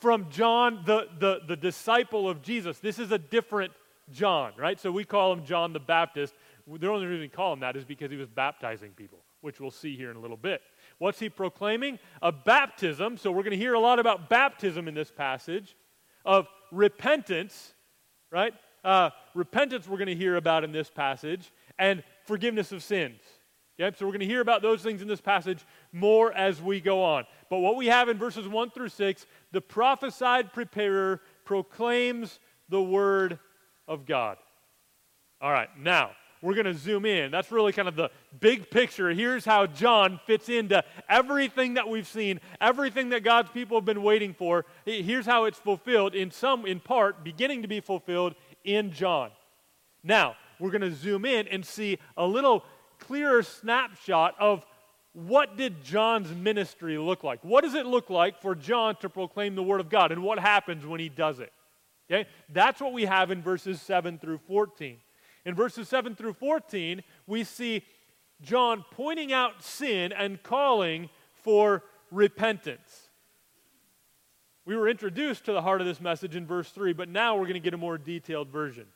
from 0.01 0.31
John 0.31 0.83
the, 0.85 1.09
the, 1.19 1.41
the 1.47 1.57
disciple 1.57 2.29
of 2.29 2.43
Jesus. 2.43 2.79
This 2.79 2.99
is 2.99 3.13
a 3.13 3.19
different 3.19 3.73
John, 4.11 4.53
right? 4.57 4.79
So 4.79 4.91
we 4.91 5.05
call 5.05 5.33
him 5.33 5.45
John 5.45 5.73
the 5.73 5.81
Baptist. 5.81 6.35
The 6.67 6.89
only 6.89 7.07
reason 7.07 7.21
we 7.21 7.29
call 7.29 7.53
him 7.53 7.61
that 7.61 7.77
is 7.77 7.85
because 7.85 8.11
he 8.11 8.17
was 8.17 8.29
baptizing 8.29 8.91
people, 8.91 9.19
which 9.41 9.61
we'll 9.61 9.71
see 9.71 9.97
here 9.97 10.11
in 10.11 10.17
a 10.17 10.21
little 10.21 10.37
bit. 10.37 10.63
What's 10.99 11.19
he 11.19 11.29
proclaiming? 11.29 11.99
A 12.23 12.33
baptism. 12.33 13.17
So 13.17 13.31
we're 13.31 13.43
going 13.43 13.53
to 13.53 13.57
hear 13.57 13.75
a 13.75 13.81
lot 13.81 13.99
about 13.99 14.29
baptism 14.29 14.89
in 14.89 14.95
this 14.95 15.11
passage 15.11 15.77
of 16.25 16.47
repentance, 16.71 17.75
right? 18.31 18.55
Uh, 18.85 19.11
repentance 19.35 19.89
we're 19.89 19.97
going 19.99 20.09
to 20.09 20.15
hear 20.15 20.37
about 20.37 20.65
in 20.65 20.73
this 20.73 20.91
passage, 20.91 21.53
and 21.79 22.03
forgiveness 22.25 22.73
of 22.73 22.83
sins. 22.83 23.21
Yep, 23.79 23.97
so 23.97 24.07
we're 24.07 24.13
going 24.13 24.21
to 24.21 24.27
hear 24.27 24.41
about 24.41 24.61
those 24.61 24.83
things 24.83 25.03
in 25.03 25.09
this 25.09 25.21
passage 25.21 25.65
more 25.93 26.33
as 26.33 26.61
we 26.61 26.81
go 26.81 27.03
on. 27.03 27.25
But 27.49 27.59
what 27.59 27.77
we 27.77 27.87
have 27.87 28.09
in 28.09 28.19
verses 28.19 28.49
1 28.49 28.71
through 28.71 28.89
6, 28.89 29.27
the 29.53 29.61
prophesied 29.61 30.53
preparer 30.53 31.21
proclaims 31.45 32.41
the 32.69 32.83
word 32.83 33.39
of 33.87 34.05
God. 34.05 34.37
All 35.41 35.53
right, 35.53 35.69
now 35.79 36.11
we're 36.43 36.55
going 36.55 36.67
to 36.67 36.75
zoom 36.75 37.07
in. 37.07 37.31
That's 37.31 37.53
really 37.53 37.73
kind 37.73 37.87
of 37.87 37.95
the 37.95 38.11
big 38.41 38.69
picture. 38.69 39.11
Here's 39.11 39.45
how 39.45 39.67
John 39.67 40.19
fits 40.27 40.49
into 40.49 40.83
everything 41.09 41.75
that 41.75 41.89
we've 41.89 42.07
seen, 42.07 42.41
everything 42.61 43.11
that 43.11 43.23
God's 43.23 43.51
people 43.51 43.77
have 43.77 43.85
been 43.85 44.03
waiting 44.03 44.35
for. 44.35 44.65
Here's 44.85 45.27
how 45.27 45.45
it's 45.45 45.59
fulfilled 45.59 46.17
in 46.17 46.33
some 46.33 46.67
in 46.67 46.81
part 46.81 47.23
beginning 47.23 47.63
to 47.63 47.69
be 47.69 47.81
fulfilled 47.81 48.35
in 48.65 48.93
John. 48.93 49.31
Now, 50.03 50.37
we're 50.59 50.71
going 50.71 50.83
to 50.83 50.95
zoom 50.95 51.25
in 51.25 51.47
and 51.49 51.65
see 51.65 51.99
a 52.17 52.27
little 52.27 52.65
clearer 52.99 53.43
snapshot 53.43 54.35
of 54.39 54.65
what 55.13 55.57
did 55.57 55.83
John's 55.83 56.31
ministry 56.31 56.99
look 56.99 57.25
like? 57.25 57.43
What 57.43 57.65
does 57.65 57.75
it 57.75 57.87
look 57.87 58.11
like 58.11 58.41
for 58.41 58.55
John 58.55 58.97
to 58.97 59.09
proclaim 59.09 59.55
the 59.55 59.63
word 59.63 59.81
of 59.81 59.89
God 59.89 60.13
and 60.13 60.23
what 60.23 60.39
happens 60.39 60.87
when 60.87 61.01
he 61.01 61.09
does 61.09 61.41
it? 61.41 61.53
Okay? 62.11 62.29
That's 62.49 62.81
what 62.81 62.93
we 62.93 63.05
have 63.05 63.31
in 63.31 63.43
verses 63.43 63.81
7 63.83 64.19
through 64.19 64.39
14. 64.47 64.99
In 65.45 65.55
verses 65.55 65.89
7 65.89 66.15
through 66.15 66.35
14, 66.35 67.03
we 67.27 67.45
see 67.45 67.83
John 68.43 68.85
pointing 68.93 69.33
out 69.33 69.63
sin 69.63 70.13
and 70.13 70.43
calling 70.43 71.09
for 71.33 71.83
repentance. 72.11 73.09
We 74.65 74.77
were 74.77 74.89
introduced 74.89 75.47
to 75.47 75.53
the 75.53 75.63
heart 75.63 75.81
of 75.81 75.87
this 75.87 76.01
message 76.01 76.37
in 76.37 76.47
verse 76.47 76.71
3, 76.71 76.93
but 76.93 77.09
now 77.09 77.35
we're 77.37 77.45
going 77.45 77.55
to 77.55 77.61
get 77.61 77.75
a 77.75 77.79
more 77.79 77.97
detailed 77.97 78.49
version. 78.49 78.87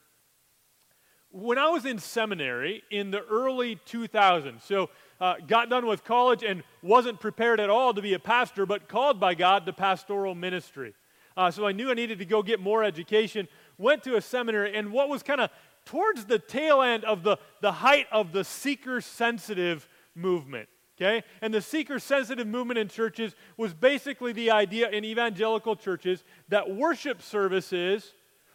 When 1.32 1.56
I 1.56 1.70
was 1.70 1.86
in 1.86 1.98
seminary 1.98 2.84
in 2.90 3.10
the 3.10 3.24
early 3.24 3.76
2000s, 3.86 4.62
so 4.62 4.90
uh, 5.18 5.36
got 5.46 5.70
done 5.70 5.86
with 5.86 6.04
college 6.04 6.42
and 6.42 6.62
wasn't 6.82 7.20
prepared 7.20 7.58
at 7.58 7.70
all 7.70 7.94
to 7.94 8.02
be 8.02 8.12
a 8.12 8.18
pastor, 8.18 8.66
but 8.66 8.86
called 8.86 9.18
by 9.18 9.34
God 9.34 9.64
to 9.64 9.72
pastoral 9.72 10.34
ministry. 10.34 10.94
Uh, 11.34 11.50
so 11.50 11.66
I 11.66 11.72
knew 11.72 11.90
I 11.90 11.94
needed 11.94 12.18
to 12.18 12.26
go 12.26 12.42
get 12.42 12.60
more 12.60 12.84
education. 12.84 13.48
Went 13.78 14.02
to 14.02 14.16
a 14.16 14.20
seminary, 14.20 14.76
and 14.76 14.92
what 14.92 15.08
was 15.08 15.22
kind 15.22 15.40
of 15.40 15.50
towards 15.86 16.26
the 16.26 16.38
tail 16.38 16.82
end 16.82 17.04
of 17.04 17.22
the, 17.22 17.38
the 17.62 17.72
height 17.72 18.06
of 18.12 18.32
the 18.32 18.44
seeker 18.44 19.00
sensitive 19.00 19.88
movement. 20.14 20.68
Okay? 21.00 21.24
And 21.40 21.52
the 21.52 21.62
seeker 21.62 21.98
sensitive 21.98 22.46
movement 22.46 22.78
in 22.78 22.88
churches 22.88 23.34
was 23.56 23.72
basically 23.72 24.32
the 24.32 24.50
idea 24.50 24.90
in 24.90 25.04
evangelical 25.04 25.76
churches 25.76 26.22
that 26.48 26.70
worship 26.70 27.22
services 27.22 28.12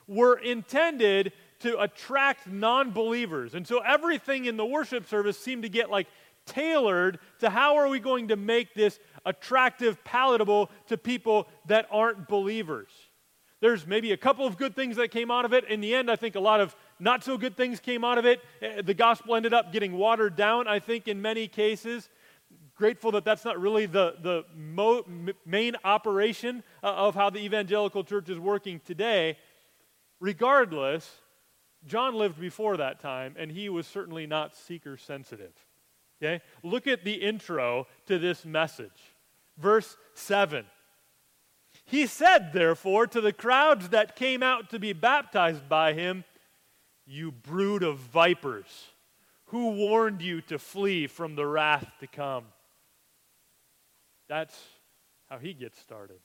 were 0.07 0.37
intended 0.37 1.33
to 1.59 1.79
attract 1.81 2.47
non 2.47 2.91
believers. 2.91 3.55
And 3.55 3.67
so 3.67 3.79
everything 3.79 4.45
in 4.45 4.57
the 4.57 4.65
worship 4.65 5.07
service 5.07 5.37
seemed 5.37 5.63
to 5.63 5.69
get 5.69 5.89
like 5.89 6.07
tailored 6.45 7.19
to 7.39 7.49
how 7.49 7.75
are 7.75 7.87
we 7.87 7.99
going 7.99 8.29
to 8.29 8.35
make 8.35 8.73
this 8.73 8.99
attractive, 9.25 10.03
palatable 10.03 10.71
to 10.87 10.97
people 10.97 11.47
that 11.67 11.87
aren't 11.91 12.27
believers. 12.27 12.89
There's 13.59 13.87
maybe 13.87 14.11
a 14.11 14.17
couple 14.17 14.45
of 14.45 14.57
good 14.57 14.75
things 14.75 14.97
that 14.97 15.09
came 15.09 15.31
out 15.31 15.43
of 15.43 15.53
it. 15.53 15.65
In 15.65 15.81
the 15.81 15.93
end, 15.95 16.11
I 16.11 16.15
think 16.15 16.35
a 16.35 16.39
lot 16.39 16.61
of 16.61 16.75
not 16.99 17.23
so 17.23 17.37
good 17.37 17.57
things 17.57 17.79
came 17.79 18.03
out 18.03 18.17
of 18.17 18.25
it. 18.25 18.41
Eh, 18.61 18.81
the 18.81 18.93
gospel 18.93 19.35
ended 19.35 19.53
up 19.53 19.73
getting 19.73 19.93
watered 19.93 20.35
down, 20.35 20.67
I 20.67 20.79
think, 20.79 21.07
in 21.07 21.21
many 21.21 21.47
cases. 21.47 22.09
Grateful 22.75 23.11
that 23.13 23.25
that's 23.25 23.43
not 23.43 23.59
really 23.59 23.87
the, 23.87 24.15
the 24.21 24.45
mo- 24.55 25.03
main 25.45 25.75
operation 25.83 26.63
uh, 26.83 26.93
of 26.93 27.15
how 27.15 27.31
the 27.31 27.39
evangelical 27.39 28.03
church 28.03 28.29
is 28.29 28.37
working 28.37 28.79
today. 28.85 29.37
Regardless, 30.19 31.11
John 31.85 32.15
lived 32.15 32.39
before 32.39 32.77
that 32.77 32.99
time, 32.99 33.35
and 33.37 33.51
he 33.51 33.69
was 33.69 33.87
certainly 33.87 34.25
not 34.25 34.55
seeker 34.55 34.97
sensitive. 34.97 35.53
Okay? 36.21 36.41
Look 36.63 36.87
at 36.87 37.03
the 37.03 37.13
intro 37.13 37.87
to 38.07 38.17
this 38.17 38.45
message. 38.45 39.13
Verse 39.57 39.95
7. 40.13 40.65
He 41.85 42.05
said, 42.05 42.51
therefore, 42.51 43.07
to 43.07 43.21
the 43.21 43.31
crowds 43.31 43.89
that 43.89 44.15
came 44.15 44.43
out 44.43 44.71
to 44.71 44.79
be 44.79 44.93
baptized 44.93 45.69
by 45.69 45.93
him, 45.93 46.25
you 47.05 47.31
brood 47.31 47.83
of 47.83 47.97
vipers, 47.99 48.87
who 49.45 49.71
warned 49.71 50.21
you 50.21 50.41
to 50.41 50.59
flee 50.59 51.07
from 51.07 51.35
the 51.35 51.45
wrath 51.45 51.89
to 52.01 52.07
come? 52.07 52.45
That's 54.27 54.59
how 55.29 55.37
he 55.37 55.53
gets 55.53 55.79
started. 55.79 56.19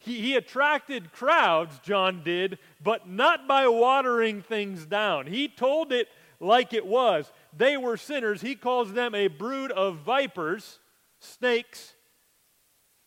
He, 0.00 0.20
he 0.20 0.34
attracted 0.34 1.12
crowds, 1.12 1.78
John 1.80 2.22
did, 2.24 2.58
but 2.82 3.08
not 3.08 3.46
by 3.46 3.68
watering 3.68 4.42
things 4.42 4.86
down. 4.86 5.26
He 5.26 5.46
told 5.46 5.92
it 5.92 6.08
like 6.40 6.72
it 6.72 6.86
was. 6.86 7.30
They 7.56 7.76
were 7.76 7.98
sinners. 7.98 8.40
He 8.40 8.54
calls 8.54 8.92
them 8.92 9.14
a 9.14 9.28
brood 9.28 9.70
of 9.70 9.98
vipers, 9.98 10.78
snakes, 11.18 11.94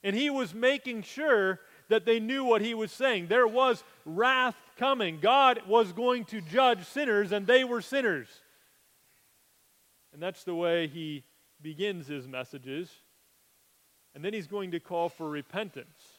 and 0.04 0.16
he 0.16 0.30
was 0.30 0.54
making 0.54 1.02
sure 1.02 1.60
that 1.90 2.06
they 2.06 2.20
knew 2.20 2.44
what 2.44 2.62
he 2.62 2.74
was 2.74 2.92
saying. 2.92 3.28
There 3.28 3.48
was 3.48 3.84
wrath 4.06 4.56
coming. 4.78 5.20
God 5.20 5.62
was 5.68 5.94
going 5.94 6.26
to 6.26 6.42
judge 6.42 6.86
sinners, 6.86 7.32
and 7.32 7.48
they 7.48 7.64
were 7.64 7.82
sinners. 7.82 8.28
And 10.14 10.22
that's 10.22 10.44
the 10.44 10.56
way 10.56 10.88
he 10.88 11.24
begins 11.62 12.08
his 12.08 12.28
messages. 12.28 12.92
And 14.14 14.24
then 14.24 14.34
he's 14.34 14.48
going 14.48 14.72
to 14.72 14.80
call 14.80 15.10
for 15.10 15.28
repentance. 15.28 16.13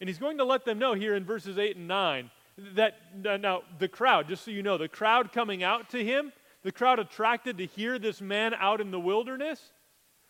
And 0.00 0.08
he's 0.08 0.18
going 0.18 0.38
to 0.38 0.44
let 0.44 0.64
them 0.64 0.78
know 0.78 0.94
here 0.94 1.14
in 1.14 1.24
verses 1.24 1.58
8 1.58 1.76
and 1.76 1.88
9 1.88 2.30
that 2.74 2.94
now 3.14 3.62
the 3.78 3.88
crowd, 3.88 4.28
just 4.28 4.44
so 4.44 4.50
you 4.50 4.62
know, 4.62 4.78
the 4.78 4.88
crowd 4.88 5.32
coming 5.32 5.62
out 5.62 5.90
to 5.90 6.02
him, 6.04 6.32
the 6.62 6.72
crowd 6.72 6.98
attracted 6.98 7.58
to 7.58 7.66
hear 7.66 7.98
this 7.98 8.20
man 8.20 8.54
out 8.54 8.80
in 8.80 8.90
the 8.90 8.98
wilderness, 8.98 9.60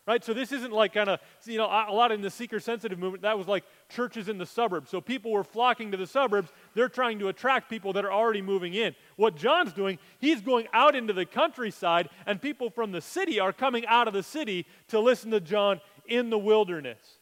right? 0.05 0.23
So 0.23 0.33
this 0.33 0.51
isn't 0.51 0.71
like 0.71 0.93
kind 0.93 1.09
of, 1.09 1.19
you 1.45 1.57
know, 1.57 1.65
a 1.65 1.91
lot 1.91 2.11
in 2.11 2.21
the 2.21 2.29
seeker 2.29 2.59
sensitive 2.59 2.99
movement, 2.99 3.23
that 3.23 3.37
was 3.37 3.47
like 3.47 3.63
churches 3.89 4.29
in 4.29 4.37
the 4.37 4.45
suburbs. 4.45 4.89
So 4.89 5.01
people 5.01 5.31
were 5.31 5.43
flocking 5.43 5.91
to 5.91 5.97
the 5.97 6.07
suburbs. 6.07 6.51
They're 6.75 6.89
trying 6.89 7.19
to 7.19 7.29
attract 7.29 7.69
people 7.69 7.93
that 7.93 8.05
are 8.05 8.11
already 8.11 8.41
moving 8.41 8.73
in. 8.73 8.95
What 9.15 9.35
John's 9.35 9.73
doing, 9.73 9.97
he's 10.19 10.41
going 10.41 10.67
out 10.73 10.95
into 10.95 11.13
the 11.13 11.25
countryside, 11.25 12.09
and 12.25 12.41
people 12.41 12.69
from 12.69 12.91
the 12.91 13.01
city 13.01 13.39
are 13.39 13.53
coming 13.53 13.85
out 13.87 14.07
of 14.07 14.13
the 14.13 14.23
city 14.23 14.65
to 14.89 14.99
listen 14.99 15.31
to 15.31 15.39
John 15.39 15.81
in 16.05 16.29
the 16.29 16.37
wilderness. 16.37 17.16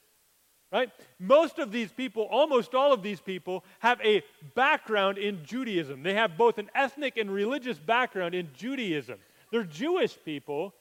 Right? 0.75 0.91
Most 1.19 1.57
of 1.57 1.71
these 1.71 1.89
people, 1.89 2.23
almost 2.23 2.75
all 2.75 2.91
of 2.91 3.01
these 3.01 3.21
people, 3.21 3.63
have 3.79 3.97
a 4.01 4.21
background 4.55 5.17
in 5.17 5.45
Judaism. 5.45 6.03
They 6.03 6.15
have 6.15 6.35
both 6.35 6.57
an 6.57 6.69
ethnic 6.75 7.15
and 7.15 7.31
religious 7.31 7.79
background 7.79 8.35
in 8.35 8.49
Judaism. 8.53 9.17
They're 9.51 9.63
Jewish 9.63 10.17
people, 10.25 10.73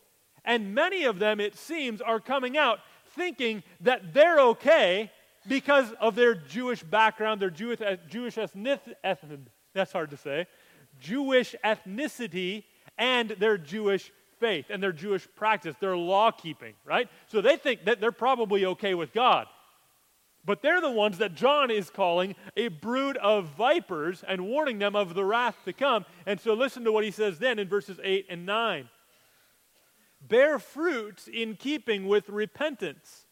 and 0.44 0.74
many 0.74 1.04
of 1.04 1.20
them, 1.20 1.38
it 1.38 1.54
seems, 1.54 2.00
are 2.00 2.18
coming 2.18 2.58
out 2.58 2.80
thinking 3.10 3.62
that 3.82 4.12
they're 4.12 4.40
okay 4.40 5.12
because 5.46 5.92
of 6.00 6.16
their 6.16 6.34
Jewish 6.34 6.82
background, 6.82 7.40
their 7.40 7.50
Jewish, 7.50 7.80
uh, 7.80 7.94
Jewish 8.08 8.34
ethnicity, 8.34 9.46
that's 9.74 9.92
hard 9.92 10.10
to 10.10 10.16
say, 10.16 10.48
Jewish 10.98 11.54
ethnicity, 11.64 12.64
and 12.98 13.30
their 13.30 13.56
Jewish 13.56 14.10
faith 14.40 14.66
and 14.70 14.82
their 14.82 14.92
Jewish 14.92 15.28
practice, 15.36 15.76
their 15.78 15.96
law 15.96 16.32
keeping, 16.32 16.74
right? 16.84 17.08
So 17.28 17.40
they 17.40 17.56
think 17.56 17.84
that 17.84 18.00
they're 18.00 18.10
probably 18.10 18.64
okay 18.64 18.94
with 18.94 19.12
God. 19.12 19.46
But 20.46 20.60
they're 20.60 20.80
the 20.80 20.90
ones 20.90 21.18
that 21.18 21.34
John 21.34 21.70
is 21.70 21.88
calling 21.88 22.34
a 22.56 22.68
brood 22.68 23.16
of 23.16 23.46
vipers 23.56 24.22
and 24.26 24.46
warning 24.46 24.78
them 24.78 24.94
of 24.94 25.14
the 25.14 25.24
wrath 25.24 25.56
to 25.64 25.72
come. 25.72 26.04
And 26.26 26.38
so 26.38 26.52
listen 26.52 26.84
to 26.84 26.92
what 26.92 27.04
he 27.04 27.10
says 27.10 27.38
then 27.38 27.58
in 27.58 27.68
verses 27.68 27.98
8 28.02 28.26
and 28.28 28.44
9 28.44 28.88
bear 30.28 30.58
fruits 30.58 31.28
in 31.28 31.56
keeping 31.56 32.06
with 32.06 32.28
repentance. 32.28 33.26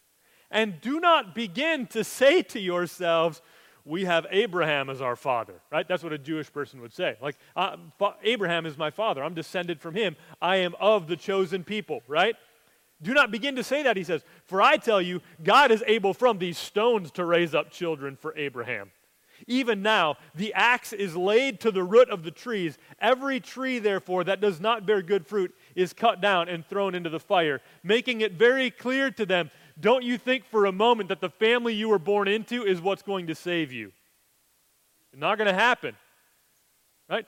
And 0.50 0.81
do 0.81 1.00
not 1.00 1.35
begin 1.35 1.87
to 1.88 2.04
say 2.04 2.42
to 2.42 2.61
yourselves, 2.61 3.40
we 3.85 4.04
have 4.04 4.26
Abraham 4.31 4.90
as 4.90 5.00
our 5.00 5.16
father, 5.16 5.54
right? 5.71 5.88
That's 5.88 6.04
what 6.04 6.12
a 6.12 6.19
Jewish 6.19 6.52
person 6.52 6.81
would 6.83 6.92
say. 6.92 7.16
Like, 7.21 7.37
uh, 7.57 7.76
Abraham 8.23 8.66
is 8.66 8.78
my 8.78 8.90
father. 8.90 9.25
I'm 9.25 9.35
descended 9.35 9.81
from 9.81 9.95
him. 9.95 10.16
I 10.40 10.57
am 10.57 10.75
of 10.78 11.09
the 11.09 11.16
chosen 11.16 11.64
people, 11.64 12.02
right? 12.07 12.37
Do 13.02 13.14
not 13.14 13.30
begin 13.30 13.56
to 13.56 13.64
say 13.64 13.82
that, 13.82 13.97
he 13.97 14.04
says. 14.04 14.23
For 14.44 14.62
I 14.62 14.76
tell 14.76 15.02
you, 15.02 15.21
God 15.42 15.71
is 15.71 15.82
able 15.87 16.14
from 16.14 16.38
these 16.38 16.59
stones 16.59 17.11
to 17.12 17.25
raise 17.25 17.54
up 17.54 17.71
children 17.71 18.16
for 18.16 18.37
Abraham. 18.37 18.92
Even 19.49 19.82
now, 19.82 20.16
the 20.37 20.54
axe 20.54 20.92
is 20.92 21.16
laid 21.16 21.61
to 21.61 21.73
the 21.73 21.82
root 21.82 22.09
of 22.11 22.23
the 22.23 22.30
trees. 22.30 22.78
Every 23.00 23.40
tree, 23.40 23.80
therefore, 23.80 24.23
that 24.25 24.40
does 24.40 24.61
not 24.61 24.87
bear 24.87 25.02
good 25.02 25.26
fruit 25.26 25.52
is 25.75 25.92
cut 25.92 26.21
down 26.21 26.49
and 26.49 26.64
thrown 26.64 26.94
into 26.94 27.11
the 27.11 27.18
fire, 27.18 27.61
making 27.82 28.21
it 28.21 28.35
very 28.35 28.71
clear 28.71 29.11
to 29.11 29.26
them 29.26 29.50
don't 29.80 30.04
you 30.04 30.18
think 30.18 30.44
for 30.44 30.66
a 30.66 30.73
moment 30.73 31.09
that 31.09 31.21
the 31.21 31.30
family 31.30 31.75
you 31.75 31.88
were 31.88 31.99
born 31.99 32.28
into 32.28 32.64
is 32.64 32.80
what's 32.80 33.02
going 33.02 33.28
to 33.28 33.35
save 33.35 33.73
you. 33.73 33.92
It's 35.12 35.21
not 35.21 35.38
going 35.38 35.49
to 35.49 35.54
happen. 35.54 35.97
Right? 37.09 37.26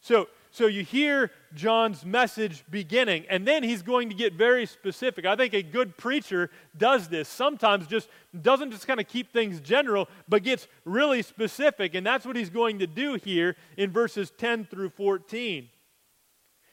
So, 0.00 0.28
so 0.50 0.66
you 0.66 0.84
hear 0.84 1.30
John's 1.54 2.04
message 2.04 2.64
beginning, 2.70 3.24
and 3.28 3.46
then 3.46 3.62
he's 3.62 3.82
going 3.82 4.08
to 4.08 4.14
get 4.14 4.34
very 4.34 4.66
specific. 4.66 5.26
I 5.26 5.36
think 5.36 5.54
a 5.54 5.62
good 5.62 5.96
preacher 5.96 6.50
does 6.76 7.08
this. 7.08 7.28
Sometimes 7.28 7.86
just 7.86 8.08
doesn't 8.40 8.70
just 8.70 8.86
kind 8.86 9.00
of 9.00 9.08
keep 9.08 9.32
things 9.32 9.60
general, 9.60 10.08
but 10.28 10.42
gets 10.42 10.68
really 10.84 11.22
specific. 11.22 11.94
And 11.94 12.06
that's 12.06 12.24
what 12.24 12.36
he's 12.36 12.50
going 12.50 12.78
to 12.80 12.86
do 12.86 13.14
here 13.14 13.56
in 13.76 13.90
verses 13.90 14.32
10 14.36 14.66
through 14.66 14.90
14. 14.90 15.68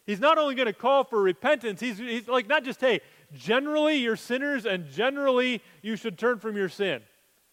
He's 0.05 0.19
not 0.19 0.37
only 0.37 0.55
going 0.55 0.65
to 0.65 0.73
call 0.73 1.03
for 1.03 1.21
repentance, 1.21 1.79
he's, 1.79 1.99
he's 1.99 2.27
like, 2.27 2.47
not 2.47 2.63
just, 2.63 2.81
hey, 2.81 3.01
generally 3.33 3.97
you're 3.97 4.15
sinners 4.15 4.65
and 4.65 4.89
generally 4.89 5.61
you 5.81 5.95
should 5.95 6.17
turn 6.17 6.39
from 6.39 6.57
your 6.57 6.69
sin. 6.69 7.01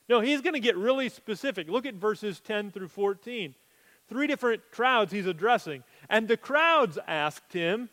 No, 0.09 0.21
he's 0.21 0.40
going 0.40 0.54
to 0.54 0.61
get 0.61 0.76
really 0.76 1.09
specific. 1.09 1.68
Look 1.68 1.85
at 1.85 1.95
verses 1.95 2.40
10 2.40 2.71
through 2.71 2.88
14. 2.88 3.54
Three 4.08 4.26
different 4.26 4.62
crowds 4.70 5.12
he's 5.12 5.26
addressing. 5.26 5.82
And 6.08 6.28
the 6.28 6.36
crowds 6.36 6.98
asked 7.06 7.52
him, 7.52 7.88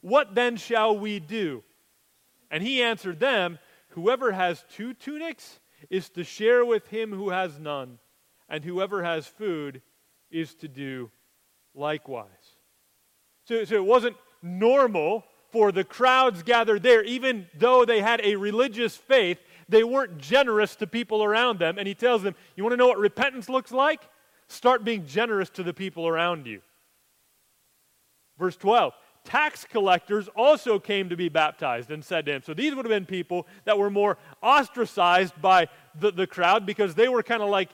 What 0.00 0.34
then 0.34 0.56
shall 0.56 0.98
we 0.98 1.20
do? 1.20 1.62
And 2.50 2.62
he 2.62 2.82
answered 2.82 3.20
them, 3.20 3.58
Whoever 3.90 4.32
has 4.32 4.64
two 4.70 4.94
tunics 4.94 5.60
is 5.90 6.08
to 6.10 6.24
share 6.24 6.64
with 6.64 6.88
him 6.88 7.12
who 7.12 7.30
has 7.30 7.58
none, 7.58 7.98
and 8.48 8.64
whoever 8.64 9.02
has 9.02 9.26
food 9.26 9.82
is 10.30 10.54
to 10.56 10.68
do 10.68 11.10
likewise. 11.74 12.56
So, 13.44 13.64
so 13.64 13.76
it 13.76 13.84
wasn't 13.84 14.16
normal 14.42 15.24
for 15.50 15.72
the 15.72 15.84
crowds 15.84 16.42
gathered 16.42 16.82
there, 16.82 17.02
even 17.04 17.46
though 17.56 17.84
they 17.84 18.00
had 18.00 18.20
a 18.22 18.36
religious 18.36 18.96
faith, 18.96 19.38
they 19.68 19.82
weren't 19.82 20.18
generous 20.18 20.76
to 20.76 20.86
people 20.86 21.24
around 21.24 21.58
them. 21.58 21.78
And 21.78 21.88
he 21.88 21.94
tells 21.94 22.22
them, 22.22 22.34
You 22.56 22.64
want 22.64 22.72
to 22.72 22.76
know 22.76 22.88
what 22.88 22.98
repentance 22.98 23.48
looks 23.48 23.72
like? 23.72 24.02
Start 24.48 24.84
being 24.84 25.06
generous 25.06 25.50
to 25.50 25.62
the 25.62 25.74
people 25.74 26.08
around 26.08 26.46
you. 26.46 26.60
Verse 28.38 28.56
12 28.56 28.94
tax 29.28 29.66
collectors 29.66 30.26
also 30.34 30.78
came 30.78 31.10
to 31.10 31.16
be 31.16 31.28
baptized 31.28 31.90
and 31.90 32.02
said 32.02 32.24
to 32.24 32.32
him. 32.32 32.42
So 32.42 32.54
these 32.54 32.74
would 32.74 32.86
have 32.86 32.90
been 32.90 33.04
people 33.04 33.46
that 33.66 33.76
were 33.76 33.90
more 33.90 34.16
ostracized 34.42 35.34
by 35.42 35.68
the, 36.00 36.10
the 36.10 36.26
crowd 36.26 36.64
because 36.64 36.94
they 36.94 37.08
were 37.08 37.22
kind 37.22 37.42
of 37.42 37.50
like 37.50 37.68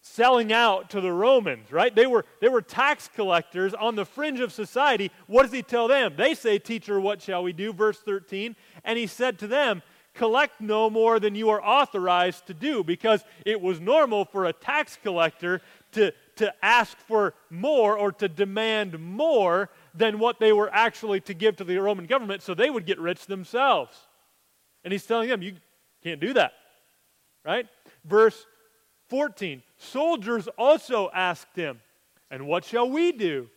selling 0.00 0.52
out 0.52 0.90
to 0.90 1.00
the 1.00 1.12
Romans, 1.12 1.70
right? 1.70 1.94
They 1.94 2.06
were, 2.06 2.24
they 2.40 2.48
were 2.48 2.60
tax 2.60 3.08
collectors 3.14 3.72
on 3.72 3.94
the 3.94 4.04
fringe 4.04 4.40
of 4.40 4.52
society. 4.52 5.12
What 5.28 5.44
does 5.44 5.52
he 5.52 5.62
tell 5.62 5.86
them? 5.86 6.14
They 6.16 6.34
say, 6.34 6.58
Teacher, 6.58 7.00
what 7.00 7.22
shall 7.22 7.44
we 7.44 7.52
do? 7.52 7.72
Verse 7.72 8.00
13. 8.00 8.56
And 8.82 8.98
he 8.98 9.06
said 9.06 9.38
to 9.38 9.46
them, 9.46 9.80
Collect 10.12 10.60
no 10.60 10.90
more 10.90 11.18
than 11.18 11.34
you 11.34 11.50
are 11.50 11.64
authorized 11.64 12.46
to 12.46 12.54
do, 12.54 12.84
because 12.84 13.24
it 13.44 13.60
was 13.60 13.80
normal 13.80 14.24
for 14.24 14.44
a 14.44 14.52
tax 14.52 14.98
collector 15.02 15.60
to, 15.94 16.12
to 16.36 16.52
ask 16.62 16.96
for 16.98 17.34
more 17.50 17.98
or 17.98 18.12
to 18.12 18.28
demand 18.28 18.98
more 18.98 19.70
than 19.94 20.18
what 20.18 20.40
they 20.40 20.52
were 20.52 20.72
actually 20.72 21.20
to 21.20 21.34
give 21.34 21.56
to 21.56 21.64
the 21.64 21.78
Roman 21.78 22.06
government, 22.06 22.42
so 22.42 22.54
they 22.54 22.70
would 22.70 22.86
get 22.86 22.98
rich 22.98 23.26
themselves. 23.26 23.96
And 24.84 24.92
he's 24.92 25.06
telling 25.06 25.28
them, 25.28 25.42
you 25.42 25.56
can't 26.02 26.20
do 26.20 26.32
that. 26.34 26.52
Right? 27.44 27.66
Verse 28.04 28.46
14 29.08 29.62
Soldiers 29.76 30.48
also 30.58 31.10
asked 31.14 31.56
him, 31.56 31.80
And 32.30 32.46
what 32.46 32.64
shall 32.64 32.88
we 32.88 33.12
do? 33.12 33.48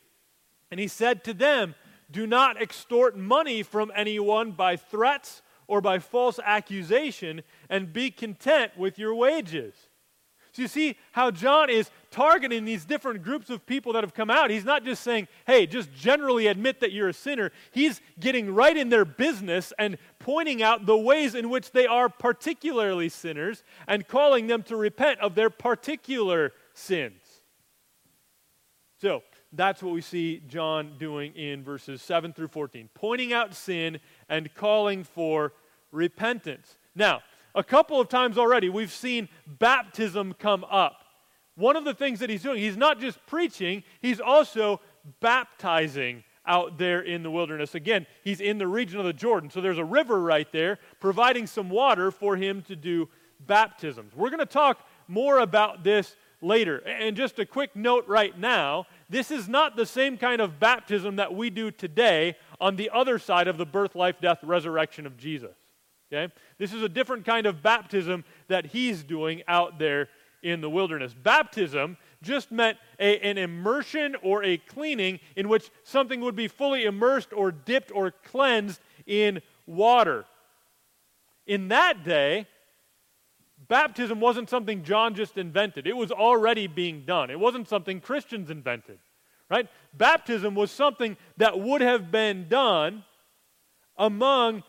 And 0.72 0.80
he 0.80 0.88
said 0.88 1.24
to 1.26 1.34
them, 1.34 1.76
Do 2.12 2.28
not 2.28 2.62
extort 2.62 3.18
money 3.18 3.64
from 3.64 3.92
anyone 3.96 4.52
by 4.52 4.76
threats 4.76 5.42
or 5.68 5.82
by 5.82 6.00
false 6.00 6.40
accusation, 6.46 7.42
and 7.70 7.92
be 7.92 8.10
content 8.10 8.72
with 8.78 8.98
your 8.98 9.14
wages. 9.14 9.76
So 10.54 10.62
you 10.62 10.68
see 10.70 10.98
how 11.12 11.30
John 11.30 11.70
is 11.70 11.92
targeting 12.18 12.66
these 12.66 12.84
different 12.84 13.22
groups 13.22 13.52
of 13.52 13.64
people 13.68 13.94
that 13.94 14.04
have 14.04 14.16
come 14.16 14.32
out. 14.32 14.50
He's 14.50 14.66
not 14.66 14.84
just 14.84 15.04
saying, 15.04 15.28
hey, 15.46 15.68
just 15.68 15.94
generally 15.94 16.48
admit 16.48 16.80
that 16.80 16.92
you're 16.92 17.10
a 17.10 17.14
sinner. 17.14 17.52
He's 17.70 18.02
getting 18.20 18.56
right 18.56 18.76
in 18.76 18.90
their 18.90 19.06
business 19.06 19.72
and 19.78 20.00
pointing 20.18 20.64
out 20.64 20.88
the 20.88 20.98
ways 20.98 21.36
in 21.36 21.52
which 21.52 21.74
they 21.74 21.86
are 21.86 22.10
particularly 22.10 23.08
sinners 23.10 23.64
and 23.88 24.08
calling 24.08 24.48
them 24.48 24.64
to 24.64 24.76
repent 24.76 25.20
of 25.20 25.36
their 25.36 25.52
particular 25.52 26.54
sins. 26.74 27.22
So 29.00 29.22
that's 29.54 29.84
what 29.84 29.94
we 29.94 30.02
see 30.02 30.42
John 30.48 30.96
doing 30.98 31.36
in 31.36 31.64
verses 31.64 32.02
7 32.02 32.34
through 32.34 32.48
14, 32.48 32.90
pointing 32.96 33.32
out 33.32 33.54
sin 33.54 34.00
and 34.28 34.52
calling 34.56 35.04
for 35.04 35.54
repentance. 35.92 36.80
Now, 36.96 37.22
a 37.54 37.64
couple 37.64 38.02
of 38.02 38.10
times 38.10 38.40
already, 38.40 38.70
we've 38.70 38.92
seen 38.92 39.30
baptism 39.46 40.34
come 40.34 40.64
up. 40.64 41.04
One 41.58 41.76
of 41.76 41.84
the 41.84 41.94
things 41.94 42.20
that 42.20 42.30
he's 42.30 42.44
doing, 42.44 42.60
he's 42.60 42.78
not 42.78 43.00
just 43.00 43.18
preaching, 43.26 43.84
he's 44.00 44.20
also 44.20 44.80
baptizing 45.20 46.24
out 46.46 46.78
there 46.78 47.02
in 47.02 47.24
the 47.24 47.32
wilderness. 47.32 47.76
Again, 47.76 48.06
he's 48.24 48.40
in 48.40 48.60
the 48.60 48.68
region 48.68 49.00
of 49.00 49.06
the 49.06 49.14
Jordan. 49.14 49.50
So 49.50 49.60
there's 49.60 49.80
a 49.80 49.84
river 49.84 50.22
right 50.22 50.50
there 50.52 50.78
providing 51.00 51.48
some 51.48 51.70
water 51.70 52.12
for 52.12 52.38
him 52.38 52.62
to 52.64 52.76
do 52.76 53.10
baptisms. 53.46 54.16
We're 54.16 54.30
going 54.30 54.40
to 54.40 54.46
talk 54.46 54.88
more 55.08 55.40
about 55.40 55.84
this 55.84 56.16
later. 56.42 56.78
And 56.78 57.18
just 57.18 57.40
a 57.40 57.46
quick 57.46 57.76
note 57.76 58.08
right 58.08 58.38
now 58.38 58.86
this 59.10 59.32
is 59.32 59.50
not 59.50 59.76
the 59.76 59.86
same 59.86 60.18
kind 60.18 60.42
of 60.42 60.60
baptism 60.60 61.16
that 61.16 61.34
we 61.34 61.50
do 61.50 61.72
today 61.72 62.36
on 62.62 62.76
the 62.76 62.90
other 62.94 63.18
side 63.18 63.48
of 63.48 63.58
the 63.58 63.66
birth, 63.66 63.96
life, 63.96 64.18
death, 64.22 64.40
resurrection 64.44 65.06
of 65.06 65.18
Jesus. 65.18 65.56
Okay? 66.12 66.32
This 66.58 66.74
is 66.74 66.84
a 66.84 66.90
different 66.90 67.26
kind 67.26 67.46
of 67.46 67.64
baptism 67.64 68.24
that 68.48 68.68
he's 68.68 69.04
doing 69.04 69.44
out 69.48 69.80
there 69.80 70.10
in 70.48 70.62
the 70.62 70.70
wilderness. 70.70 71.14
Baptism 71.14 71.98
just 72.22 72.52
meant 72.52 72.78
a, 73.00 73.20
an 73.20 73.38
immersion 73.38 74.16
or 74.22 74.44
a 74.44 74.58
cleaning 74.58 75.20
in 75.36 75.50
which 75.50 75.70
something 75.84 76.22
would 76.22 76.36
be 76.36 76.48
fully 76.48 76.86
immersed 76.86 77.34
or 77.34 77.52
dipped 77.52 77.92
or 77.94 78.12
cleansed 78.12 78.82
in 79.06 79.42
water. 79.66 80.26
In 81.46 81.68
that 81.68 82.04
day, 82.04 82.48
baptism 83.68 84.20
wasn't 84.20 84.50
something 84.50 84.84
John 84.84 85.16
just 85.16 85.38
invented. 85.38 85.88
It 85.88 85.96
was 85.96 86.12
already 86.12 86.68
being 86.68 87.04
done. 87.06 87.30
It 87.30 87.40
wasn't 87.40 87.68
something 87.68 88.00
Christians 88.00 88.50
invented. 88.50 89.00
Right? 89.50 89.70
Baptism 89.94 90.56
was 90.56 90.72
something 90.72 91.16
that 91.38 91.58
would 91.58 91.80
have 91.80 92.12
been 92.12 92.50
done 92.50 93.06
among 93.98 94.64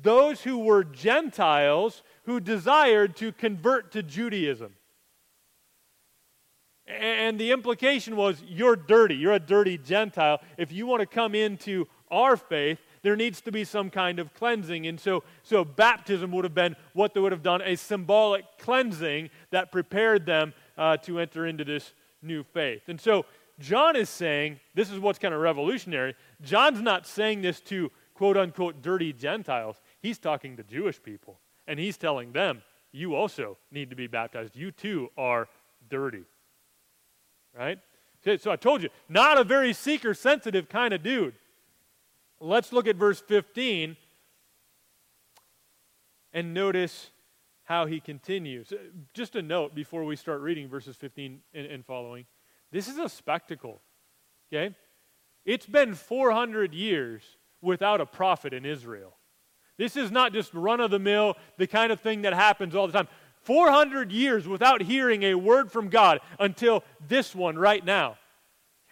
those 0.00 0.42
who 0.42 0.58
were 0.58 0.84
Gentiles 0.84 2.02
who 2.24 2.38
desired 2.38 3.16
to 3.16 3.32
convert 3.32 3.90
to 3.92 4.04
Judaism. 4.04 4.75
And 6.86 7.38
the 7.38 7.50
implication 7.50 8.14
was 8.16 8.42
you're 8.46 8.76
dirty. 8.76 9.16
You're 9.16 9.32
a 9.32 9.40
dirty 9.40 9.76
Gentile. 9.76 10.40
If 10.56 10.70
you 10.70 10.86
want 10.86 11.00
to 11.00 11.06
come 11.06 11.34
into 11.34 11.86
our 12.10 12.36
faith, 12.36 12.78
there 13.02 13.16
needs 13.16 13.40
to 13.40 13.52
be 13.52 13.64
some 13.64 13.90
kind 13.90 14.18
of 14.18 14.32
cleansing. 14.34 14.86
And 14.86 14.98
so, 14.98 15.24
so 15.42 15.64
baptism 15.64 16.30
would 16.32 16.44
have 16.44 16.54
been 16.54 16.76
what 16.92 17.12
they 17.12 17.20
would 17.20 17.32
have 17.32 17.42
done 17.42 17.60
a 17.62 17.76
symbolic 17.76 18.44
cleansing 18.58 19.30
that 19.50 19.72
prepared 19.72 20.26
them 20.26 20.54
uh, 20.78 20.96
to 20.98 21.18
enter 21.18 21.46
into 21.46 21.64
this 21.64 21.92
new 22.22 22.44
faith. 22.44 22.82
And 22.88 23.00
so, 23.00 23.26
John 23.58 23.96
is 23.96 24.10
saying 24.10 24.60
this 24.74 24.90
is 24.90 24.98
what's 24.98 25.18
kind 25.18 25.32
of 25.34 25.40
revolutionary. 25.40 26.14
John's 26.42 26.82
not 26.82 27.06
saying 27.06 27.40
this 27.42 27.60
to 27.62 27.90
quote 28.14 28.36
unquote 28.36 28.82
dirty 28.82 29.12
Gentiles. 29.12 29.80
He's 30.00 30.18
talking 30.18 30.56
to 30.56 30.62
Jewish 30.62 31.02
people, 31.02 31.40
and 31.66 31.80
he's 31.80 31.96
telling 31.96 32.32
them, 32.32 32.62
You 32.92 33.14
also 33.14 33.56
need 33.72 33.90
to 33.90 33.96
be 33.96 34.06
baptized. 34.06 34.56
You 34.56 34.70
too 34.70 35.10
are 35.16 35.48
dirty. 35.88 36.24
Right? 37.58 37.78
So 38.38 38.50
I 38.50 38.56
told 38.56 38.82
you, 38.82 38.88
not 39.08 39.38
a 39.38 39.44
very 39.44 39.72
seeker 39.72 40.12
sensitive 40.12 40.68
kind 40.68 40.92
of 40.92 41.02
dude. 41.02 41.34
Let's 42.40 42.72
look 42.72 42.86
at 42.86 42.96
verse 42.96 43.20
15 43.20 43.96
and 46.32 46.52
notice 46.52 47.10
how 47.64 47.86
he 47.86 48.00
continues. 48.00 48.72
Uh, 48.72 48.76
just 49.14 49.36
a 49.36 49.42
note 49.42 49.74
before 49.74 50.04
we 50.04 50.16
start 50.16 50.40
reading 50.40 50.68
verses 50.68 50.96
15 50.96 51.40
and, 51.54 51.66
and 51.66 51.84
following. 51.84 52.26
This 52.70 52.88
is 52.88 52.98
a 52.98 53.08
spectacle. 53.08 53.80
Okay? 54.52 54.74
It's 55.44 55.66
been 55.66 55.94
400 55.94 56.74
years 56.74 57.22
without 57.62 58.00
a 58.00 58.06
prophet 58.06 58.52
in 58.52 58.64
Israel. 58.64 59.16
This 59.78 59.96
is 59.96 60.10
not 60.10 60.32
just 60.32 60.54
run 60.54 60.80
of 60.80 60.90
the 60.90 60.98
mill, 60.98 61.36
the 61.58 61.66
kind 61.66 61.92
of 61.92 62.00
thing 62.00 62.22
that 62.22 62.32
happens 62.32 62.74
all 62.74 62.86
the 62.86 62.92
time. 62.92 63.08
400 63.46 64.10
years 64.10 64.46
without 64.46 64.82
hearing 64.82 65.22
a 65.22 65.34
word 65.34 65.70
from 65.70 65.88
God 65.88 66.20
until 66.38 66.82
this 67.08 67.34
one 67.34 67.56
right 67.56 67.84
now. 67.84 68.18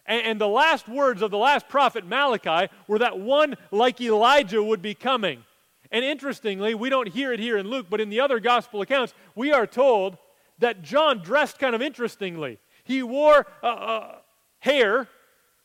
And, 0.06 0.26
and, 0.26 0.40
the 0.40 0.48
last 0.48 0.88
words 0.88 1.22
of 1.22 1.30
the 1.30 1.38
last 1.38 1.68
prophet 1.68 2.06
Malachi 2.06 2.70
were 2.86 3.00
that 3.00 3.18
one 3.18 3.56
like 3.70 4.00
Elijah 4.00 4.62
would 4.62 4.80
be 4.80 4.94
coming. 4.94 5.42
And 5.90 6.04
interestingly, 6.04 6.74
we 6.74 6.88
don't 6.88 7.08
hear 7.08 7.32
it 7.32 7.40
here 7.40 7.56
in 7.56 7.68
Luke, 7.68 7.86
but 7.90 8.00
in 8.00 8.10
the 8.10 8.20
other 8.20 8.38
gospel 8.38 8.80
accounts, 8.80 9.12
we 9.34 9.52
are 9.52 9.66
told 9.66 10.18
that 10.58 10.82
John 10.82 11.18
dressed 11.18 11.58
kind 11.58 11.74
of 11.74 11.82
interestingly. 11.82 12.58
He 12.84 13.02
wore 13.02 13.46
a, 13.62 14.16
hair 14.60 15.08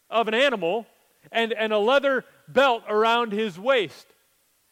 of 0.09 0.27
an 0.27 0.33
animal 0.33 0.85
and, 1.31 1.53
and 1.53 1.71
a 1.71 1.77
leather 1.77 2.25
belt 2.47 2.83
around 2.89 3.31
his 3.31 3.59
waist. 3.59 4.07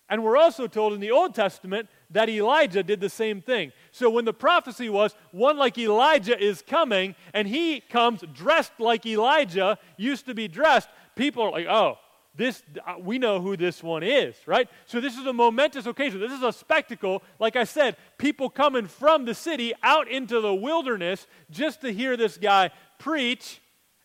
And 0.09 0.23
we're 0.23 0.37
also 0.37 0.67
told 0.67 0.93
in 0.93 0.99
the 0.99 1.11
Old 1.11 1.35
Testament 1.35 1.89
that 2.11 2.29
Elijah 2.29 2.81
did 2.81 3.01
the 3.01 3.09
same 3.09 3.41
thing. 3.41 3.73
So 3.91 4.09
when 4.09 4.25
the 4.25 4.33
prophecy 4.33 4.89
was 4.89 5.13
one 5.31 5.57
like 5.57 5.77
Elijah 5.77 6.41
is 6.41 6.61
coming, 6.61 7.15
and 7.33 7.47
he 7.47 7.81
comes 7.81 8.23
dressed 8.33 8.79
like 8.79 9.05
Elijah 9.05 9.77
used 9.97 10.25
to 10.27 10.33
be 10.33 10.47
dressed, 10.47 10.87
people 11.15 11.43
are 11.43 11.51
like, 11.51 11.67
oh, 11.67 11.97
this 12.37 12.61
uh, 12.85 12.93
we 12.99 13.17
know 13.17 13.41
who 13.41 13.57
this 13.57 13.83
one 13.83 14.03
is, 14.03 14.35
right? 14.45 14.69
So 14.85 15.01
this 15.01 15.17
is 15.17 15.25
a 15.25 15.33
momentous 15.33 15.87
occasion. 15.87 16.19
This 16.19 16.31
is 16.31 16.43
a 16.43 16.53
spectacle. 16.53 17.23
Like 17.39 17.55
I 17.55 17.63
said, 17.63 17.97
people 18.17 18.49
coming 18.49 18.85
from 18.85 19.25
the 19.25 19.33
city 19.33 19.73
out 19.81 20.07
into 20.07 20.39
the 20.39 20.53
wilderness 20.53 21.25
just 21.49 21.81
to 21.81 21.91
hear 21.91 22.15
this 22.15 22.37
guy 22.37 22.69
preach, 22.99 23.59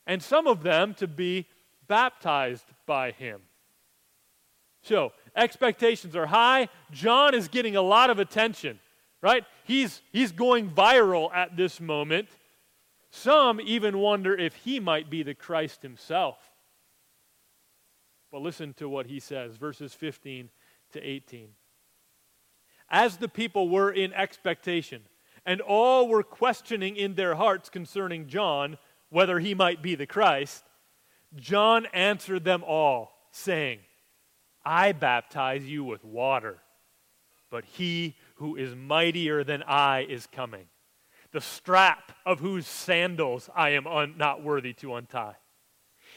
and 0.07 0.23
some 0.23 0.47
of 0.47 0.63
them 0.63 0.95
to 0.95 1.07
be 1.07 1.47
baptized 1.87 2.65
by 2.87 3.11
him. 3.13 3.43
So, 4.83 5.13
expectations 5.37 6.17
are 6.17 6.27
high. 6.27 6.69
John 6.91 7.35
is 7.35 7.49
getting 7.49 7.77
a 7.77 7.83
lot 7.83 8.11
of 8.11 8.19
attention, 8.19 8.79
right? 9.21 9.45
He's, 9.65 10.03
he's 10.13 10.33
going 10.33 10.71
viral 10.71 11.33
at 11.35 11.57
this 11.57 11.81
moment. 11.81 12.29
Some 13.11 13.61
even 13.61 13.99
wonder 13.99 14.35
if 14.35 14.55
he 14.57 14.81
might 14.81 15.11
be 15.11 15.23
the 15.23 15.35
Christ 15.35 15.83
himself. 15.83 16.39
But 18.31 18.41
listen 18.41 18.73
to 18.75 18.89
what 18.89 19.07
he 19.07 19.21
says, 19.21 19.57
verses 19.57 19.93
15 19.93 20.49
to 20.93 21.01
18. 21.03 21.49
As 22.89 23.19
the 23.19 23.29
people 23.29 23.69
were 23.69 23.91
in 23.91 24.13
expectation, 24.15 25.03
and 25.45 25.61
all 25.61 26.09
were 26.09 26.23
questioning 26.23 26.97
in 26.97 27.15
their 27.15 27.35
hearts 27.35 27.69
concerning 27.69 28.29
John 28.29 28.79
whether 29.11 29.39
he 29.39 29.55
might 29.55 29.83
be 29.83 29.95
the 29.95 30.07
Christ, 30.07 30.65
John 31.37 31.87
answered 31.93 32.45
them 32.45 32.63
all, 32.65 33.13
saying, 33.31 33.81
I 34.65 34.93
baptize 34.93 35.65
you 35.65 35.85
with 35.85 36.05
water, 36.05 36.59
but 37.51 37.65
he 37.65 38.17
who 38.37 38.57
is 38.57 38.75
mightier 38.75 39.45
than 39.45 39.63
I 39.65 40.03
is 40.05 40.27
coming, 40.27 40.67
the 41.33 41.41
strap 41.41 42.13
of 42.25 42.41
whose 42.41 42.67
sandals 42.67 43.51
I 43.55 43.71
am 43.71 43.87
un- 43.87 44.15
not 44.17 44.43
worthy 44.43 44.73
to 44.75 44.95
untie. 44.95 45.37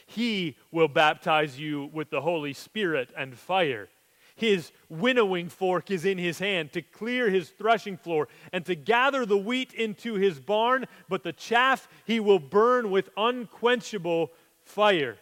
He 0.06 0.56
will 0.70 0.88
baptize 0.88 1.58
you 1.58 1.90
with 1.92 2.10
the 2.10 2.20
Holy 2.20 2.52
Spirit 2.52 3.10
and 3.16 3.36
fire. 3.36 3.88
His 4.36 4.70
winnowing 4.90 5.48
fork 5.48 5.90
is 5.90 6.04
in 6.04 6.18
his 6.18 6.38
hand 6.38 6.72
to 6.72 6.82
clear 6.82 7.30
his 7.30 7.48
threshing 7.48 7.96
floor 7.96 8.28
and 8.52 8.64
to 8.66 8.74
gather 8.74 9.24
the 9.24 9.38
wheat 9.38 9.72
into 9.72 10.14
his 10.14 10.38
barn, 10.38 10.86
but 11.08 11.22
the 11.22 11.32
chaff 11.32 11.88
he 12.04 12.20
will 12.20 12.38
burn 12.38 12.90
with 12.90 13.08
unquenchable 13.16 14.30
fire. 14.62 15.16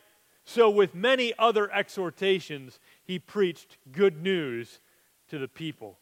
So, 0.45 0.69
with 0.69 0.95
many 0.95 1.33
other 1.39 1.73
exhortations, 1.73 2.79
he 3.05 3.19
preached 3.19 3.79
good 3.93 4.23
news 4.23 4.81
to 5.29 5.39
the 5.39 5.49
people. 5.49 5.99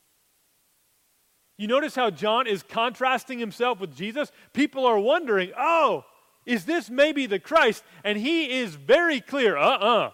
You 1.59 1.69
notice 1.69 1.95
how 1.95 2.11
John 2.11 2.47
is 2.47 2.63
contrasting 2.63 3.39
himself 3.39 3.79
with 3.81 3.95
Jesus? 3.95 4.33
People 4.53 4.87
are 4.87 4.99
wondering, 4.99 5.53
oh, 5.57 6.05
is 6.47 6.65
this 6.65 6.91
maybe 6.91 7.27
the 7.27 7.39
Christ? 7.39 7.85
And 8.03 8.19
he 8.19 8.59
is 8.59 8.75
very 8.75 9.21
clear 9.21 9.57
uh 9.57 9.79
uh-uh, 9.79 10.07
uh 10.07 10.11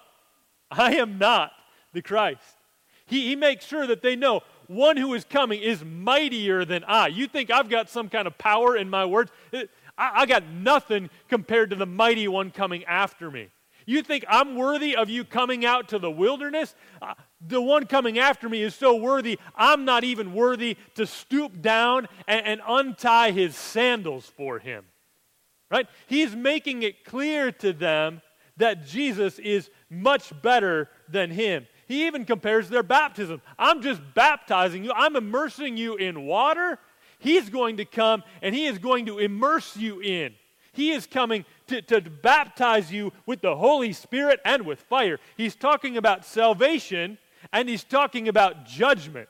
I 0.70 0.96
am 0.96 1.16
not 1.16 1.52
the 1.92 2.02
Christ. 2.02 2.56
He, 3.06 3.28
he 3.28 3.36
makes 3.36 3.64
sure 3.64 3.86
that 3.86 4.02
they 4.02 4.16
know 4.16 4.42
one 4.66 4.98
who 4.98 5.14
is 5.14 5.24
coming 5.24 5.62
is 5.62 5.82
mightier 5.82 6.66
than 6.66 6.84
I. 6.84 7.06
You 7.06 7.26
think 7.26 7.50
I've 7.50 7.70
got 7.70 7.88
some 7.88 8.10
kind 8.10 8.26
of 8.26 8.36
power 8.36 8.76
in 8.76 8.90
my 8.90 9.06
words? 9.06 9.32
I, 9.54 9.66
I 9.96 10.26
got 10.26 10.44
nothing 10.46 11.08
compared 11.28 11.70
to 11.70 11.76
the 11.76 11.86
mighty 11.86 12.28
one 12.28 12.50
coming 12.50 12.84
after 12.84 13.30
me. 13.30 13.48
You 13.88 14.02
think 14.02 14.26
I'm 14.28 14.54
worthy 14.54 14.94
of 14.94 15.08
you 15.08 15.24
coming 15.24 15.64
out 15.64 15.88
to 15.88 15.98
the 15.98 16.10
wilderness? 16.10 16.74
Uh, 17.00 17.14
the 17.40 17.62
one 17.62 17.86
coming 17.86 18.18
after 18.18 18.46
me 18.46 18.60
is 18.60 18.74
so 18.74 18.94
worthy, 18.94 19.38
I'm 19.56 19.86
not 19.86 20.04
even 20.04 20.34
worthy 20.34 20.76
to 20.96 21.06
stoop 21.06 21.62
down 21.62 22.06
and, 22.26 22.44
and 22.44 22.60
untie 22.68 23.30
his 23.30 23.56
sandals 23.56 24.26
for 24.26 24.58
him. 24.58 24.84
Right? 25.70 25.86
He's 26.06 26.36
making 26.36 26.82
it 26.82 27.02
clear 27.06 27.50
to 27.50 27.72
them 27.72 28.20
that 28.58 28.86
Jesus 28.86 29.38
is 29.38 29.70
much 29.88 30.34
better 30.42 30.90
than 31.08 31.30
him. 31.30 31.66
He 31.86 32.06
even 32.06 32.26
compares 32.26 32.68
their 32.68 32.82
baptism. 32.82 33.40
I'm 33.58 33.80
just 33.80 34.02
baptizing 34.14 34.84
you, 34.84 34.92
I'm 34.94 35.16
immersing 35.16 35.78
you 35.78 35.96
in 35.96 36.26
water. 36.26 36.78
He's 37.20 37.48
going 37.48 37.78
to 37.78 37.86
come 37.86 38.22
and 38.42 38.54
he 38.54 38.66
is 38.66 38.76
going 38.76 39.06
to 39.06 39.18
immerse 39.18 39.78
you 39.78 40.00
in. 40.00 40.34
He 40.72 40.92
is 40.92 41.06
coming 41.06 41.44
to, 41.68 41.82
to 41.82 42.00
baptize 42.00 42.92
you 42.92 43.12
with 43.26 43.40
the 43.40 43.56
Holy 43.56 43.92
Spirit 43.92 44.40
and 44.44 44.66
with 44.66 44.80
fire. 44.80 45.18
He's 45.36 45.54
talking 45.54 45.96
about 45.96 46.24
salvation 46.24 47.18
and 47.52 47.68
he's 47.68 47.84
talking 47.84 48.28
about 48.28 48.66
judgment. 48.66 49.28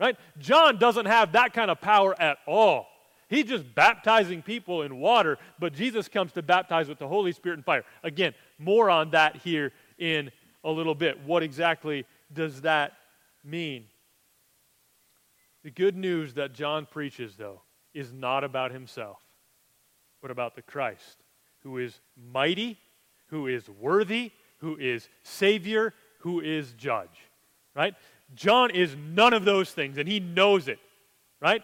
Right? 0.00 0.16
John 0.38 0.78
doesn't 0.78 1.06
have 1.06 1.32
that 1.32 1.52
kind 1.52 1.70
of 1.70 1.80
power 1.80 2.20
at 2.20 2.38
all. 2.46 2.86
He's 3.28 3.46
just 3.46 3.74
baptizing 3.74 4.42
people 4.42 4.82
in 4.82 4.98
water, 4.98 5.38
but 5.58 5.72
Jesus 5.72 6.08
comes 6.08 6.32
to 6.32 6.42
baptize 6.42 6.88
with 6.88 6.98
the 6.98 7.08
Holy 7.08 7.32
Spirit 7.32 7.56
and 7.56 7.64
fire. 7.64 7.84
Again, 8.02 8.34
more 8.58 8.90
on 8.90 9.10
that 9.10 9.36
here 9.36 9.72
in 9.98 10.30
a 10.62 10.70
little 10.70 10.94
bit. 10.94 11.20
What 11.24 11.42
exactly 11.42 12.04
does 12.32 12.62
that 12.62 12.92
mean? 13.42 13.86
The 15.62 15.70
good 15.70 15.96
news 15.96 16.34
that 16.34 16.52
John 16.52 16.86
preaches, 16.86 17.36
though, 17.36 17.62
is 17.94 18.12
not 18.12 18.44
about 18.44 18.72
himself, 18.72 19.18
but 20.20 20.30
about 20.30 20.54
the 20.54 20.62
Christ 20.62 21.23
who 21.64 21.78
is 21.78 21.98
mighty, 22.32 22.78
who 23.26 23.48
is 23.48 23.68
worthy, 23.68 24.30
who 24.58 24.76
is 24.76 25.08
Savior, 25.22 25.92
who 26.20 26.40
is 26.40 26.72
Judge. 26.72 27.28
Right? 27.74 27.94
John 28.34 28.70
is 28.70 28.96
none 28.96 29.34
of 29.34 29.44
those 29.44 29.70
things, 29.70 29.98
and 29.98 30.06
he 30.06 30.20
knows 30.20 30.68
it. 30.68 30.78
Right? 31.40 31.62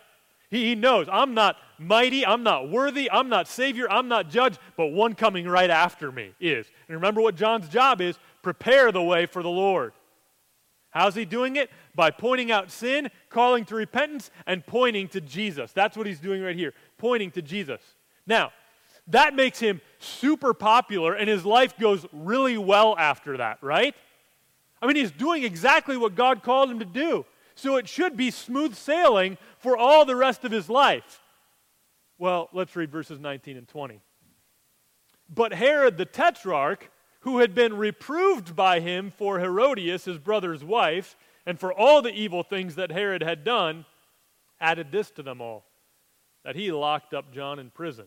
He, 0.51 0.67
he 0.67 0.75
knows 0.75 1.07
I'm 1.11 1.35
not 1.35 1.57
mighty, 1.79 2.27
I'm 2.27 2.43
not 2.43 2.69
worthy, 2.69 3.11
I'm 3.11 3.29
not 3.29 3.47
Savior, 3.47 3.91
I'm 3.91 4.09
not 4.09 4.29
Judge, 4.29 4.57
but 4.77 4.87
one 4.89 5.15
coming 5.15 5.47
right 5.47 5.71
after 5.71 6.11
me 6.11 6.33
is. 6.41 6.67
And 6.89 6.97
remember 6.97 7.21
what 7.21 7.37
John's 7.37 7.69
job 7.69 8.01
is 8.01 8.19
prepare 8.43 8.91
the 8.91 9.03
way 9.03 9.27
for 9.27 9.43
the 9.43 9.51
Lord. 9.51 9.93
How's 10.91 11.15
he 11.15 11.25
doing 11.25 11.55
it? 11.55 11.71
By 11.95 12.11
pointing 12.11 12.51
out 12.51 12.71
sin, 12.71 13.11
calling 13.29 13.65
to 13.67 13.77
repentance, 13.77 14.31
and 14.47 14.67
pointing 14.67 15.07
to 15.09 15.21
Jesus. 15.21 15.73
That's 15.73 15.97
what 15.97 16.07
he's 16.07 16.19
doing 16.19 16.43
right 16.43 16.57
here, 16.57 16.75
pointing 16.99 17.31
to 17.33 17.43
Jesus. 17.43 17.81
Now, 18.27 18.51
that 19.11 19.35
makes 19.35 19.59
him 19.59 19.81
super 19.99 20.55
popular, 20.55 21.15
and 21.15 21.29
his 21.29 21.45
life 21.45 21.79
goes 21.79 22.07
really 22.13 22.59
well 22.59 22.97
after 22.99 23.37
that, 23.37 23.59
right? 23.63 23.95
I 24.83 24.87
mean, 24.87 24.97
he's 24.97 25.11
doing 25.11 25.45
exactly 25.45 25.97
what 25.97 26.15
God 26.15 26.43
called 26.43 26.71
him 26.71 26.79
to 26.79 26.85
do. 26.85 27.27
So 27.55 27.77
it 27.77 27.89
should 27.89 28.17
be 28.17 28.31
smooth 28.31 28.75
sailing 28.75 29.37
for 29.59 29.77
all 29.77 30.07
the 30.07 30.17
rest 30.17 30.45
of 30.45 30.53
his 30.53 30.71
life. 30.71 31.21
Well, 32.19 32.49
let's 32.53 32.75
read 32.75 32.91
verses 32.91 33.21
19 33.21 33.57
and 33.57 33.69
20. 33.69 34.01
But 35.29 35.53
Herod 35.53 35.99
the 35.99 36.07
tetrarch, 36.07 36.91
who 37.21 37.39
had 37.39 37.55
been 37.55 37.77
reproved 37.77 38.57
by 38.57 38.81
him 38.81 39.11
for 39.11 39.39
Herodias, 39.39 40.07
his 40.07 40.19
brother's 40.19 40.65
wife, 40.65 41.17
and 41.45 41.61
for 41.61 41.73
all 41.73 42.01
the 42.01 42.13
evil 42.13 42.43
things 42.43 42.77
that 42.77 42.91
Herod 42.91 43.23
had 43.23 43.45
done, 43.45 43.85
added 44.61 44.91
this 44.91 45.11
to 45.13 45.23
them 45.23 45.41
all 45.41 45.65
that 46.45 46.57
he 46.57 46.73
locked 46.73 47.13
up 47.13 47.33
John 47.33 47.59
in 47.59 47.71
prison. 47.71 48.07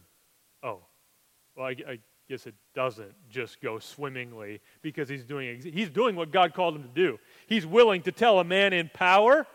Well, 1.56 1.68
I, 1.68 1.76
I 1.88 2.00
guess 2.30 2.48
it 2.48 2.56
doesn't 2.74 3.14
just 3.30 3.62
go 3.62 3.80
swimmingly 3.80 4.62
because 4.82 5.10
he's 5.10 5.24
doing, 5.24 5.62
he's 5.62 5.90
doing 5.90 6.16
what 6.16 6.32
God 6.32 6.54
called 6.54 6.76
him 6.76 6.84
to 6.84 6.90
do. 6.90 7.20
He's 7.48 7.66
willing 7.66 8.02
to 8.04 8.12
tell 8.12 8.40
a 8.40 8.44
man 8.44 8.74
in 8.74 8.90
power 8.94 9.46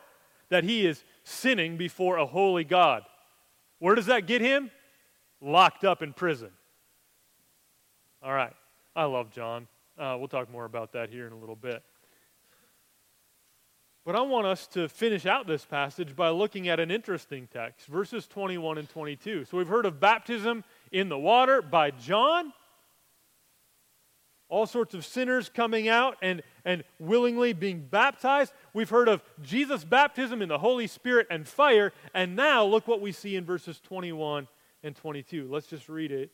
that 0.48 0.64
he 0.64 0.86
is 0.86 1.02
sinning 1.24 1.76
before 1.76 2.16
a 2.16 2.26
holy 2.26 2.64
God. 2.64 3.02
Where 3.78 3.94
does 3.94 4.06
that 4.06 4.26
get 4.26 4.40
him? 4.40 4.70
Locked 5.40 5.84
up 5.84 6.02
in 6.02 6.12
prison. 6.12 6.50
All 8.22 8.32
right. 8.32 8.52
I 8.96 9.04
love 9.04 9.30
John. 9.30 9.68
Uh, 9.96 10.16
we'll 10.18 10.28
talk 10.28 10.50
more 10.50 10.64
about 10.64 10.92
that 10.92 11.10
here 11.10 11.26
in 11.26 11.32
a 11.32 11.38
little 11.38 11.56
bit. 11.56 11.82
But 14.04 14.16
I 14.16 14.22
want 14.22 14.46
us 14.46 14.66
to 14.68 14.88
finish 14.88 15.26
out 15.26 15.46
this 15.46 15.64
passage 15.64 16.16
by 16.16 16.30
looking 16.30 16.68
at 16.68 16.80
an 16.80 16.90
interesting 16.90 17.46
text, 17.52 17.86
verses 17.86 18.26
21 18.26 18.78
and 18.78 18.88
22. 18.88 19.44
So 19.44 19.58
we've 19.58 19.68
heard 19.68 19.84
of 19.84 20.00
baptism 20.00 20.64
in 20.92 21.08
the 21.08 21.18
water 21.18 21.62
by 21.62 21.90
John. 21.90 22.52
All 24.48 24.66
sorts 24.66 24.94
of 24.94 25.04
sinners 25.04 25.50
coming 25.50 25.88
out 25.88 26.16
and, 26.22 26.42
and 26.64 26.82
willingly 26.98 27.52
being 27.52 27.80
baptized. 27.80 28.52
We've 28.72 28.88
heard 28.88 29.08
of 29.08 29.22
Jesus' 29.42 29.84
baptism 29.84 30.40
in 30.40 30.48
the 30.48 30.58
Holy 30.58 30.86
Spirit 30.86 31.26
and 31.30 31.46
fire. 31.46 31.92
And 32.14 32.34
now 32.34 32.64
look 32.64 32.88
what 32.88 33.02
we 33.02 33.12
see 33.12 33.36
in 33.36 33.44
verses 33.44 33.78
21 33.80 34.48
and 34.82 34.96
22. 34.96 35.48
Let's 35.50 35.66
just 35.66 35.88
read 35.88 36.12
it. 36.12 36.30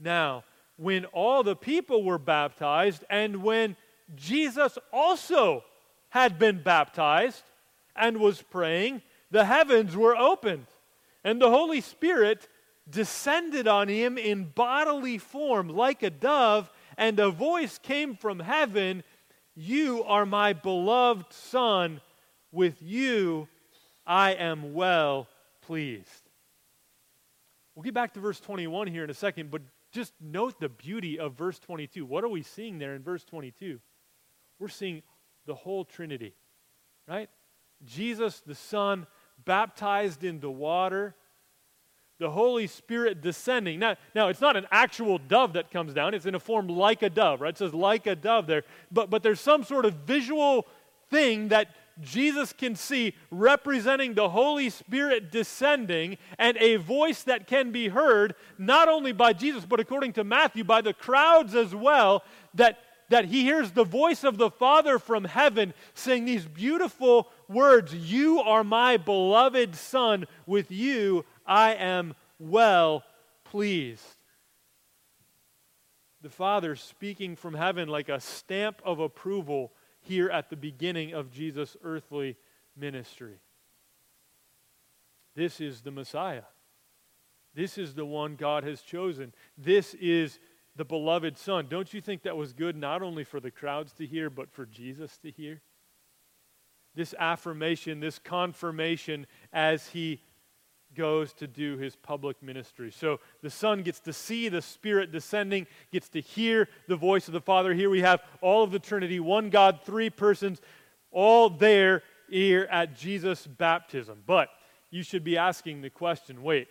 Now, 0.00 0.44
when 0.76 1.04
all 1.06 1.42
the 1.42 1.56
people 1.56 2.04
were 2.04 2.18
baptized, 2.18 3.04
and 3.10 3.42
when 3.42 3.76
Jesus 4.14 4.78
also 4.92 5.64
had 6.10 6.38
been 6.38 6.62
baptized 6.62 7.42
and 7.94 8.18
was 8.18 8.40
praying, 8.40 9.02
the 9.30 9.44
heavens 9.44 9.96
were 9.96 10.16
opened, 10.16 10.66
and 11.24 11.40
the 11.40 11.50
Holy 11.50 11.80
Spirit 11.80 12.48
descended 12.90 13.68
on 13.68 13.88
him 13.88 14.18
in 14.18 14.44
bodily 14.54 15.18
form 15.18 15.68
like 15.68 16.02
a 16.02 16.10
dove, 16.10 16.70
and 16.96 17.18
a 17.18 17.30
voice 17.30 17.78
came 17.78 18.16
from 18.16 18.40
heaven 18.40 19.02
You 19.54 20.04
are 20.04 20.26
my 20.26 20.52
beloved 20.52 21.32
Son, 21.32 22.00
with 22.52 22.80
you 22.80 23.48
I 24.06 24.32
am 24.32 24.72
well 24.72 25.28
pleased. 25.62 26.30
We'll 27.74 27.82
get 27.82 27.94
back 27.94 28.14
to 28.14 28.20
verse 28.20 28.40
21 28.40 28.88
here 28.88 29.04
in 29.04 29.10
a 29.10 29.14
second, 29.14 29.50
but 29.50 29.62
just 29.92 30.12
note 30.20 30.58
the 30.58 30.68
beauty 30.68 31.18
of 31.18 31.34
verse 31.34 31.58
22. 31.58 32.04
What 32.04 32.24
are 32.24 32.28
we 32.28 32.42
seeing 32.42 32.78
there 32.78 32.94
in 32.94 33.02
verse 33.02 33.24
22? 33.24 33.78
We're 34.58 34.68
seeing 34.68 35.02
the 35.46 35.54
whole 35.54 35.84
Trinity, 35.84 36.34
right? 37.06 37.30
Jesus, 37.84 38.40
the 38.40 38.54
Son, 38.54 39.06
baptized 39.44 40.24
into 40.24 40.50
water, 40.50 41.14
the 42.18 42.30
Holy 42.30 42.66
Spirit 42.66 43.20
descending. 43.20 43.78
Now, 43.78 43.96
now, 44.14 44.28
it's 44.28 44.40
not 44.40 44.56
an 44.56 44.66
actual 44.70 45.18
dove 45.18 45.52
that 45.52 45.70
comes 45.70 45.94
down, 45.94 46.14
it's 46.14 46.26
in 46.26 46.34
a 46.34 46.40
form 46.40 46.68
like 46.68 47.02
a 47.02 47.10
dove, 47.10 47.40
right? 47.40 47.50
It 47.50 47.58
says 47.58 47.74
like 47.74 48.06
a 48.06 48.16
dove 48.16 48.46
there. 48.46 48.64
But, 48.90 49.10
but 49.10 49.22
there's 49.22 49.40
some 49.40 49.64
sort 49.64 49.84
of 49.84 49.94
visual 49.94 50.66
thing 51.10 51.48
that 51.48 51.74
Jesus 52.00 52.52
can 52.52 52.76
see 52.76 53.14
representing 53.30 54.14
the 54.14 54.28
Holy 54.28 54.70
Spirit 54.70 55.32
descending 55.32 56.16
and 56.38 56.56
a 56.58 56.76
voice 56.76 57.22
that 57.24 57.46
can 57.46 57.72
be 57.72 57.88
heard 57.88 58.34
not 58.56 58.88
only 58.88 59.12
by 59.12 59.32
Jesus, 59.32 59.64
but 59.64 59.80
according 59.80 60.12
to 60.14 60.24
Matthew, 60.24 60.64
by 60.64 60.80
the 60.80 60.94
crowds 60.94 61.54
as 61.54 61.74
well, 61.74 62.22
that, 62.54 62.78
that 63.08 63.26
he 63.26 63.42
hears 63.42 63.70
the 63.70 63.84
voice 63.84 64.24
of 64.24 64.38
the 64.38 64.50
Father 64.50 64.98
from 64.98 65.24
heaven 65.24 65.74
saying 65.94 66.24
these 66.24 66.46
beautiful 66.46 67.28
words 67.48 67.94
You 67.94 68.40
are 68.40 68.64
my 68.64 68.96
beloved 68.96 69.74
Son, 69.74 70.26
with 70.46 70.70
you 70.70 71.24
I 71.46 71.74
am 71.74 72.14
well 72.38 73.04
pleased. 73.44 74.04
The 76.20 76.28
Father 76.28 76.76
speaking 76.76 77.36
from 77.36 77.54
heaven 77.54 77.88
like 77.88 78.08
a 78.08 78.20
stamp 78.20 78.82
of 78.84 78.98
approval 78.98 79.72
here 80.00 80.28
at 80.28 80.50
the 80.50 80.56
beginning 80.56 81.14
of 81.14 81.30
Jesus' 81.30 81.76
earthly 81.82 82.36
ministry. 82.76 83.38
This 85.34 85.60
is 85.60 85.82
the 85.82 85.90
Messiah. 85.90 86.42
This 87.54 87.78
is 87.78 87.94
the 87.94 88.04
one 88.04 88.36
God 88.36 88.64
has 88.64 88.82
chosen. 88.82 89.32
This 89.56 89.94
is 89.94 90.38
the 90.78 90.84
beloved 90.84 91.36
Son, 91.36 91.66
don't 91.68 91.92
you 91.92 92.00
think 92.00 92.22
that 92.22 92.36
was 92.36 92.52
good 92.52 92.76
not 92.76 93.02
only 93.02 93.24
for 93.24 93.40
the 93.40 93.50
crowds 93.50 93.92
to 93.94 94.06
hear, 94.06 94.30
but 94.30 94.48
for 94.48 94.64
Jesus 94.64 95.18
to 95.18 95.30
hear? 95.32 95.60
This 96.94 97.16
affirmation, 97.18 97.98
this 97.98 98.20
confirmation 98.20 99.26
as 99.52 99.88
he 99.88 100.22
goes 100.94 101.32
to 101.34 101.48
do 101.48 101.76
his 101.78 101.96
public 101.96 102.40
ministry. 102.40 102.92
So 102.92 103.18
the 103.42 103.50
Son 103.50 103.82
gets 103.82 103.98
to 104.00 104.12
see 104.12 104.48
the 104.48 104.62
Spirit 104.62 105.10
descending, 105.10 105.66
gets 105.90 106.08
to 106.10 106.20
hear 106.20 106.68
the 106.86 106.96
voice 106.96 107.26
of 107.26 107.34
the 107.34 107.40
Father. 107.40 107.74
Here 107.74 107.90
we 107.90 108.00
have 108.02 108.22
all 108.40 108.62
of 108.62 108.70
the 108.70 108.78
Trinity, 108.78 109.18
one 109.18 109.50
God, 109.50 109.80
three 109.84 110.10
persons, 110.10 110.60
all 111.10 111.50
there 111.50 112.04
here 112.30 112.68
at 112.70 112.96
Jesus' 112.96 113.48
baptism. 113.48 114.22
But 114.24 114.48
you 114.90 115.02
should 115.02 115.24
be 115.24 115.36
asking 115.36 115.82
the 115.82 115.90
question 115.90 116.40
wait, 116.44 116.68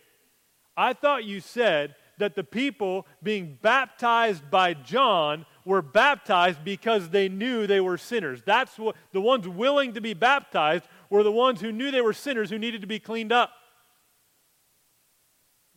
I 0.78 0.94
thought 0.94 1.24
you 1.24 1.40
said 1.40 1.94
that 2.18 2.34
the 2.34 2.44
people 2.44 3.06
being 3.22 3.58
baptized 3.62 4.50
by 4.50 4.74
John 4.74 5.46
were 5.64 5.82
baptized 5.82 6.64
because 6.64 7.10
they 7.10 7.28
knew 7.28 7.66
they 7.66 7.80
were 7.80 7.98
sinners. 7.98 8.42
That's 8.44 8.78
what 8.78 8.96
the 9.12 9.20
ones 9.20 9.48
willing 9.48 9.94
to 9.94 10.00
be 10.00 10.14
baptized 10.14 10.84
were 11.10 11.22
the 11.22 11.32
ones 11.32 11.60
who 11.60 11.72
knew 11.72 11.90
they 11.90 12.00
were 12.00 12.12
sinners 12.12 12.50
who 12.50 12.58
needed 12.58 12.80
to 12.82 12.86
be 12.86 12.98
cleaned 12.98 13.32
up. 13.32 13.50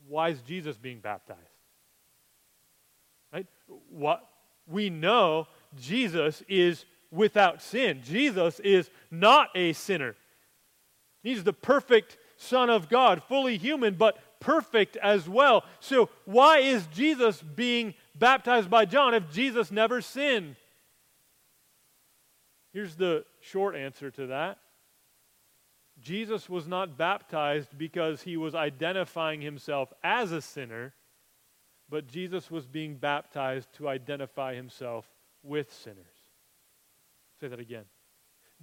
Why 0.07 0.29
is 0.29 0.41
Jesus 0.41 0.77
being 0.77 0.99
baptized? 0.99 1.39
Right? 3.31 3.47
What 3.89 4.27
we 4.67 4.89
know 4.89 5.47
Jesus 5.79 6.43
is 6.49 6.85
without 7.11 7.61
sin. 7.61 8.01
Jesus 8.03 8.59
is 8.59 8.89
not 9.09 9.49
a 9.55 9.73
sinner. 9.73 10.15
He's 11.23 11.43
the 11.43 11.53
perfect 11.53 12.17
Son 12.37 12.69
of 12.69 12.89
God, 12.89 13.21
fully 13.27 13.57
human, 13.57 13.95
but 13.95 14.17
perfect 14.41 14.97
as 14.97 15.29
well. 15.29 15.63
So, 15.79 16.09
why 16.25 16.57
is 16.57 16.85
Jesus 16.87 17.41
being 17.41 17.93
baptized 18.13 18.69
by 18.69 18.83
John 18.83 19.13
if 19.13 19.31
Jesus 19.31 19.71
never 19.71 20.01
sinned? 20.01 20.57
Here's 22.73 22.95
the 22.95 23.23
short 23.39 23.75
answer 23.75 24.11
to 24.11 24.27
that 24.27 24.57
Jesus 26.01 26.49
was 26.49 26.67
not 26.67 26.97
baptized 26.97 27.77
because 27.77 28.23
he 28.23 28.35
was 28.35 28.55
identifying 28.55 29.39
himself 29.39 29.93
as 30.03 30.31
a 30.31 30.41
sinner, 30.41 30.93
but 31.89 32.07
Jesus 32.07 32.49
was 32.49 32.65
being 32.65 32.95
baptized 32.95 33.71
to 33.73 33.87
identify 33.87 34.55
himself 34.55 35.07
with 35.43 35.71
sinners. 35.71 36.05
Say 37.39 37.47
that 37.47 37.59
again. 37.59 37.85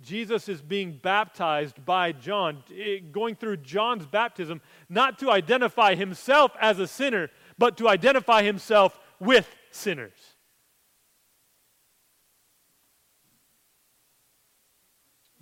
Jesus 0.03 0.49
is 0.49 0.63
being 0.63 0.99
baptized 1.03 1.85
by 1.85 2.13
John, 2.13 2.63
eh, 2.75 2.99
going 3.11 3.35
through 3.35 3.59
John's 3.59 4.07
baptism, 4.07 4.61
not 4.89 5.19
to 5.19 5.31
identify 5.31 5.95
himself 5.95 6.53
as 6.61 6.79
a 6.79 6.87
sinner, 6.87 7.31
but 7.59 7.77
to 7.79 7.89
identify 7.89 8.43
himself 8.43 8.99
with 9.19 9.55
sinners. 9.71 10.37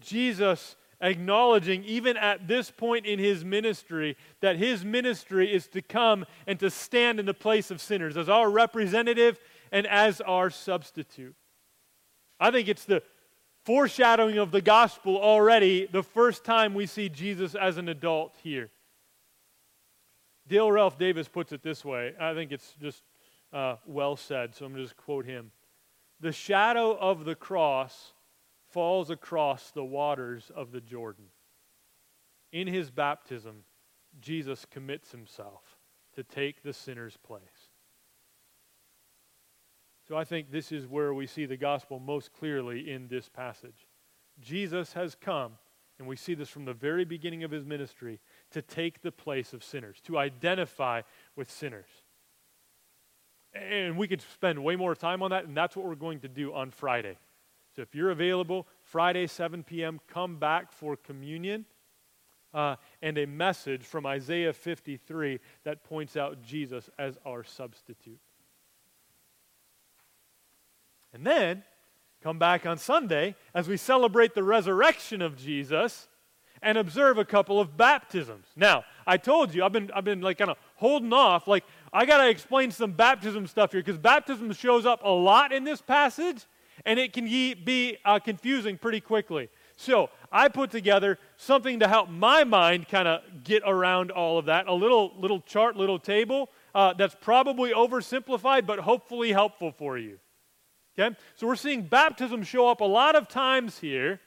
Jesus 0.00 0.76
acknowledging, 1.00 1.84
even 1.84 2.16
at 2.16 2.48
this 2.48 2.70
point 2.70 3.04
in 3.04 3.18
his 3.18 3.44
ministry, 3.44 4.16
that 4.40 4.56
his 4.56 4.84
ministry 4.84 5.52
is 5.52 5.66
to 5.68 5.82
come 5.82 6.24
and 6.46 6.58
to 6.60 6.70
stand 6.70 7.20
in 7.20 7.26
the 7.26 7.34
place 7.34 7.70
of 7.70 7.80
sinners 7.80 8.16
as 8.16 8.28
our 8.28 8.48
representative 8.48 9.38
and 9.70 9.86
as 9.86 10.20
our 10.22 10.48
substitute. 10.48 11.34
I 12.40 12.50
think 12.50 12.68
it's 12.68 12.84
the 12.84 13.02
foreshadowing 13.66 14.38
of 14.38 14.52
the 14.52 14.60
gospel 14.62 15.16
already 15.16 15.86
the 15.90 16.02
first 16.02 16.44
time 16.44 16.72
we 16.72 16.86
see 16.86 17.08
Jesus 17.08 17.56
as 17.56 17.76
an 17.78 17.88
adult 17.88 18.36
here. 18.42 18.70
Dale 20.46 20.70
Ralph 20.70 20.96
Davis 20.96 21.26
puts 21.26 21.50
it 21.50 21.64
this 21.64 21.84
way. 21.84 22.14
I 22.20 22.32
think 22.32 22.52
it's 22.52 22.74
just 22.80 23.02
uh, 23.52 23.76
well 23.84 24.16
said, 24.16 24.54
so 24.54 24.64
I'm 24.64 24.72
going 24.72 24.84
to 24.84 24.88
just 24.88 24.96
quote 24.96 25.26
him. 25.26 25.50
The 26.20 26.30
shadow 26.30 26.96
of 26.96 27.24
the 27.24 27.34
cross 27.34 28.12
falls 28.70 29.10
across 29.10 29.72
the 29.72 29.84
waters 29.84 30.52
of 30.54 30.70
the 30.70 30.80
Jordan. 30.80 31.24
In 32.52 32.68
his 32.68 32.92
baptism, 32.92 33.64
Jesus 34.20 34.64
commits 34.70 35.10
himself 35.10 35.76
to 36.14 36.22
take 36.22 36.62
the 36.62 36.72
sinner's 36.72 37.16
place. 37.16 37.42
So 40.08 40.16
I 40.16 40.24
think 40.24 40.50
this 40.50 40.70
is 40.70 40.86
where 40.86 41.12
we 41.12 41.26
see 41.26 41.46
the 41.46 41.56
gospel 41.56 41.98
most 41.98 42.32
clearly 42.32 42.90
in 42.90 43.08
this 43.08 43.28
passage. 43.28 43.88
Jesus 44.40 44.92
has 44.92 45.16
come, 45.16 45.52
and 45.98 46.06
we 46.06 46.16
see 46.16 46.34
this 46.34 46.48
from 46.48 46.64
the 46.64 46.74
very 46.74 47.04
beginning 47.04 47.42
of 47.42 47.50
his 47.50 47.64
ministry, 47.64 48.20
to 48.52 48.62
take 48.62 49.02
the 49.02 49.10
place 49.10 49.52
of 49.52 49.64
sinners, 49.64 50.00
to 50.04 50.16
identify 50.18 51.02
with 51.34 51.50
sinners. 51.50 51.88
And 53.52 53.96
we 53.96 54.06
could 54.06 54.20
spend 54.20 54.62
way 54.62 54.76
more 54.76 54.94
time 54.94 55.22
on 55.22 55.30
that, 55.30 55.46
and 55.46 55.56
that's 55.56 55.76
what 55.76 55.86
we're 55.86 55.94
going 55.94 56.20
to 56.20 56.28
do 56.28 56.52
on 56.52 56.70
Friday. 56.70 57.16
So 57.74 57.82
if 57.82 57.94
you're 57.94 58.10
available, 58.10 58.66
Friday, 58.82 59.26
7 59.26 59.64
p.m., 59.64 60.00
come 60.06 60.36
back 60.36 60.70
for 60.70 60.96
communion 60.96 61.64
uh, 62.54 62.76
and 63.02 63.18
a 63.18 63.26
message 63.26 63.82
from 63.82 64.06
Isaiah 64.06 64.52
53 64.52 65.40
that 65.64 65.82
points 65.82 66.16
out 66.16 66.42
Jesus 66.42 66.88
as 66.98 67.18
our 67.26 67.42
substitute. 67.42 68.20
And 71.16 71.26
then 71.26 71.62
come 72.22 72.38
back 72.38 72.66
on 72.66 72.76
Sunday 72.76 73.36
as 73.54 73.68
we 73.68 73.78
celebrate 73.78 74.34
the 74.34 74.42
resurrection 74.42 75.22
of 75.22 75.34
Jesus 75.34 76.08
and 76.60 76.76
observe 76.76 77.16
a 77.16 77.24
couple 77.24 77.58
of 77.58 77.74
baptisms. 77.74 78.44
Now, 78.54 78.84
I 79.06 79.16
told 79.16 79.54
you, 79.54 79.64
I've 79.64 79.72
been, 79.72 79.90
I've 79.94 80.04
been 80.04 80.20
like 80.20 80.36
kind 80.36 80.50
of 80.50 80.58
holding 80.74 81.14
off. 81.14 81.48
Like, 81.48 81.64
I 81.90 82.04
got 82.04 82.22
to 82.22 82.28
explain 82.28 82.70
some 82.70 82.92
baptism 82.92 83.46
stuff 83.46 83.72
here 83.72 83.80
because 83.80 83.96
baptism 83.96 84.52
shows 84.52 84.84
up 84.84 85.00
a 85.04 85.08
lot 85.08 85.52
in 85.52 85.64
this 85.64 85.80
passage 85.80 86.44
and 86.84 86.98
it 86.98 87.14
can 87.14 87.24
be 87.24 87.96
uh, 88.04 88.18
confusing 88.18 88.76
pretty 88.76 89.00
quickly. 89.00 89.48
So, 89.78 90.10
I 90.30 90.48
put 90.48 90.70
together 90.70 91.18
something 91.38 91.80
to 91.80 91.88
help 91.88 92.10
my 92.10 92.44
mind 92.44 92.88
kind 92.88 93.08
of 93.08 93.22
get 93.42 93.62
around 93.64 94.10
all 94.10 94.36
of 94.36 94.44
that 94.46 94.68
a 94.68 94.74
little, 94.74 95.14
little 95.18 95.40
chart, 95.40 95.76
little 95.76 95.98
table 95.98 96.50
uh, 96.74 96.92
that's 96.92 97.16
probably 97.18 97.72
oversimplified, 97.72 98.66
but 98.66 98.80
hopefully 98.80 99.32
helpful 99.32 99.72
for 99.72 99.96
you. 99.96 100.18
Okay? 100.98 101.14
So 101.34 101.46
we're 101.46 101.56
seeing 101.56 101.82
baptism 101.82 102.42
show 102.42 102.68
up 102.68 102.80
a 102.80 102.84
lot 102.84 103.16
of 103.16 103.28
times 103.28 103.78
here. 103.78 104.20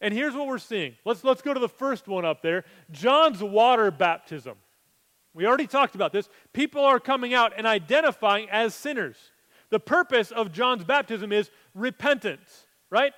And 0.00 0.14
here's 0.14 0.34
what 0.34 0.46
we're 0.46 0.58
seeing. 0.58 0.96
Let's, 1.04 1.22
let's 1.24 1.42
go 1.42 1.52
to 1.52 1.60
the 1.60 1.68
first 1.68 2.08
one 2.08 2.24
up 2.24 2.42
there 2.42 2.64
John's 2.90 3.42
water 3.42 3.90
baptism. 3.90 4.56
We 5.32 5.46
already 5.46 5.66
talked 5.66 5.94
about 5.94 6.12
this. 6.12 6.28
People 6.52 6.84
are 6.84 6.98
coming 6.98 7.34
out 7.34 7.52
and 7.56 7.66
identifying 7.66 8.48
as 8.50 8.74
sinners. 8.74 9.16
The 9.70 9.78
purpose 9.78 10.32
of 10.32 10.50
John's 10.50 10.82
baptism 10.82 11.30
is 11.30 11.50
repentance, 11.74 12.66
right? 12.90 13.12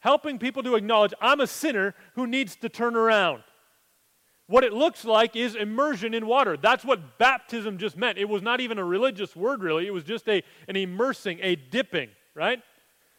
Helping 0.00 0.38
people 0.38 0.64
to 0.64 0.74
acknowledge 0.74 1.14
I'm 1.20 1.40
a 1.40 1.46
sinner 1.46 1.94
who 2.14 2.26
needs 2.26 2.56
to 2.56 2.68
turn 2.68 2.96
around. 2.96 3.44
What 4.50 4.64
it 4.64 4.72
looks 4.72 5.04
like 5.04 5.36
is 5.36 5.54
immersion 5.54 6.12
in 6.12 6.26
water. 6.26 6.56
That's 6.56 6.84
what 6.84 7.18
baptism 7.18 7.78
just 7.78 7.96
meant. 7.96 8.18
It 8.18 8.28
was 8.28 8.42
not 8.42 8.60
even 8.60 8.78
a 8.78 8.84
religious 8.84 9.36
word, 9.36 9.62
really. 9.62 9.86
It 9.86 9.92
was 9.92 10.02
just 10.02 10.28
a, 10.28 10.42
an 10.66 10.74
immersing, 10.74 11.38
a 11.40 11.54
dipping, 11.54 12.08
right? 12.34 12.60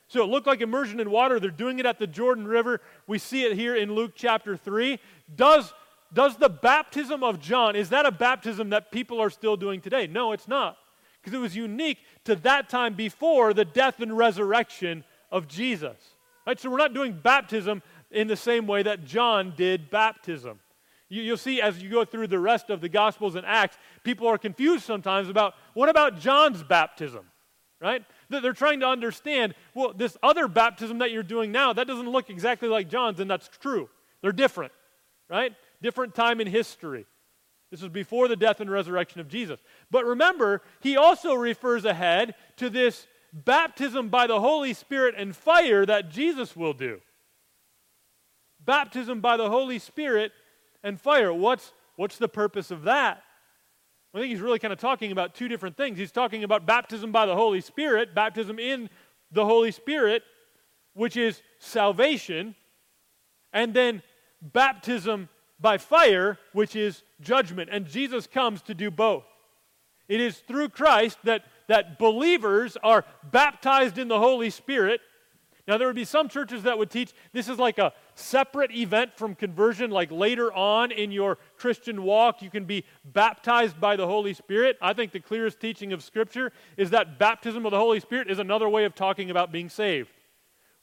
So 0.09 0.23
it 0.23 0.25
looked 0.25 0.45
like 0.45 0.59
immersion 0.59 0.99
in 0.99 1.09
water. 1.09 1.39
They're 1.39 1.49
doing 1.49 1.79
it 1.79 1.85
at 1.85 1.99
the 1.99 2.05
Jordan 2.05 2.45
River. 2.45 2.81
We 3.07 3.17
see 3.17 3.45
it 3.45 3.55
here 3.55 3.77
in 3.77 3.95
Luke 3.95 4.11
chapter 4.13 4.57
3. 4.57 4.99
Does, 5.33 5.73
does 6.11 6.35
the 6.35 6.49
baptism 6.49 7.23
of 7.23 7.39
John, 7.39 7.77
is 7.77 7.87
that 7.91 8.05
a 8.05 8.11
baptism 8.11 8.71
that 8.71 8.91
people 8.91 9.21
are 9.21 9.29
still 9.29 9.55
doing 9.55 9.79
today? 9.79 10.07
No, 10.07 10.33
it's 10.33 10.49
not. 10.49 10.79
Because 11.21 11.33
it 11.33 11.41
was 11.41 11.55
unique 11.55 11.99
to 12.25 12.35
that 12.35 12.67
time 12.67 12.93
before 12.93 13.53
the 13.53 13.63
death 13.63 14.01
and 14.01 14.17
resurrection 14.17 15.05
of 15.31 15.47
Jesus. 15.47 15.95
Right? 16.45 16.59
So 16.59 16.69
we're 16.69 16.75
not 16.75 16.93
doing 16.93 17.13
baptism 17.13 17.81
in 18.11 18.27
the 18.27 18.35
same 18.35 18.67
way 18.67 18.83
that 18.83 19.05
John 19.05 19.53
did 19.55 19.89
baptism. 19.89 20.59
You, 21.11 21.29
will 21.31 21.37
see 21.37 21.61
as 21.61 21.83
you 21.83 21.89
go 21.89 22.05
through 22.05 22.27
the 22.27 22.39
rest 22.39 22.69
of 22.69 22.79
the 22.79 22.87
Gospels 22.87 23.35
and 23.35 23.45
Acts, 23.45 23.77
people 24.01 24.27
are 24.27 24.37
confused 24.37 24.85
sometimes 24.85 25.27
about 25.27 25.55
what 25.73 25.89
about 25.89 26.21
John's 26.21 26.63
baptism, 26.63 27.25
right? 27.81 28.05
They're 28.29 28.53
trying 28.53 28.79
to 28.79 28.87
understand, 28.87 29.53
well, 29.75 29.91
this 29.93 30.15
other 30.23 30.47
baptism 30.47 30.99
that 30.99 31.11
you're 31.11 31.21
doing 31.21 31.51
now, 31.51 31.73
that 31.73 31.85
doesn't 31.85 32.09
look 32.09 32.29
exactly 32.29 32.69
like 32.69 32.87
John's, 32.89 33.19
and 33.19 33.29
that's 33.29 33.49
true. 33.59 33.89
They're 34.21 34.31
different, 34.31 34.71
right? 35.29 35.53
Different 35.81 36.15
time 36.15 36.39
in 36.39 36.47
history. 36.47 37.05
This 37.71 37.81
was 37.81 37.91
before 37.91 38.29
the 38.29 38.37
death 38.37 38.61
and 38.61 38.71
resurrection 38.71 39.19
of 39.19 39.27
Jesus. 39.27 39.59
But 39.91 40.05
remember, 40.05 40.61
he 40.79 40.95
also 40.95 41.33
refers 41.33 41.83
ahead 41.83 42.35
to 42.55 42.69
this 42.69 43.05
baptism 43.33 44.07
by 44.07 44.27
the 44.27 44.39
Holy 44.39 44.73
Spirit 44.73 45.15
and 45.17 45.35
fire 45.35 45.85
that 45.85 46.09
Jesus 46.09 46.55
will 46.55 46.73
do. 46.73 47.01
Baptism 48.63 49.19
by 49.19 49.35
the 49.35 49.49
Holy 49.49 49.77
Spirit 49.77 50.31
and 50.83 50.99
fire. 50.99 51.33
What's, 51.33 51.73
what's 51.95 52.17
the 52.17 52.27
purpose 52.27 52.71
of 52.71 52.83
that? 52.83 53.23
I 54.13 54.19
think 54.19 54.29
he's 54.29 54.41
really 54.41 54.59
kind 54.59 54.73
of 54.73 54.79
talking 54.79 55.11
about 55.11 55.35
two 55.35 55.47
different 55.47 55.77
things. 55.77 55.97
He's 55.97 56.11
talking 56.11 56.43
about 56.43 56.65
baptism 56.65 57.11
by 57.11 57.25
the 57.25 57.35
Holy 57.35 57.61
Spirit, 57.61 58.13
baptism 58.13 58.59
in 58.59 58.89
the 59.31 59.45
Holy 59.45 59.71
Spirit, 59.71 60.23
which 60.93 61.15
is 61.15 61.41
salvation, 61.59 62.55
and 63.53 63.73
then 63.73 64.01
baptism 64.41 65.29
by 65.59 65.77
fire, 65.77 66.37
which 66.53 66.75
is 66.75 67.03
judgment. 67.21 67.69
And 67.71 67.85
Jesus 67.85 68.27
comes 68.27 68.61
to 68.63 68.73
do 68.73 68.91
both. 68.91 69.23
It 70.09 70.19
is 70.19 70.39
through 70.39 70.69
Christ 70.69 71.19
that, 71.23 71.43
that 71.69 71.97
believers 71.97 72.75
are 72.83 73.05
baptized 73.31 73.97
in 73.97 74.09
the 74.09 74.19
Holy 74.19 74.49
Spirit. 74.49 74.99
Now, 75.67 75.77
there 75.77 75.87
would 75.87 75.95
be 75.95 76.05
some 76.05 76.27
churches 76.27 76.63
that 76.63 76.77
would 76.77 76.89
teach 76.89 77.13
this 77.33 77.47
is 77.47 77.59
like 77.59 77.77
a 77.77 77.93
separate 78.15 78.71
event 78.71 79.11
from 79.15 79.35
conversion, 79.35 79.91
like 79.91 80.11
later 80.11 80.51
on 80.53 80.91
in 80.91 81.11
your 81.11 81.37
Christian 81.57 82.03
walk, 82.03 82.41
you 82.41 82.49
can 82.49 82.65
be 82.65 82.83
baptized 83.05 83.79
by 83.79 83.95
the 83.95 84.07
Holy 84.07 84.33
Spirit. 84.33 84.77
I 84.81 84.93
think 84.93 85.11
the 85.11 85.19
clearest 85.19 85.59
teaching 85.59 85.93
of 85.93 86.03
Scripture 86.03 86.51
is 86.77 86.89
that 86.89 87.19
baptism 87.19 87.65
of 87.65 87.71
the 87.71 87.77
Holy 87.77 87.99
Spirit 87.99 88.29
is 88.29 88.39
another 88.39 88.67
way 88.67 88.85
of 88.85 88.95
talking 88.95 89.29
about 89.29 89.51
being 89.51 89.69
saved. 89.69 90.09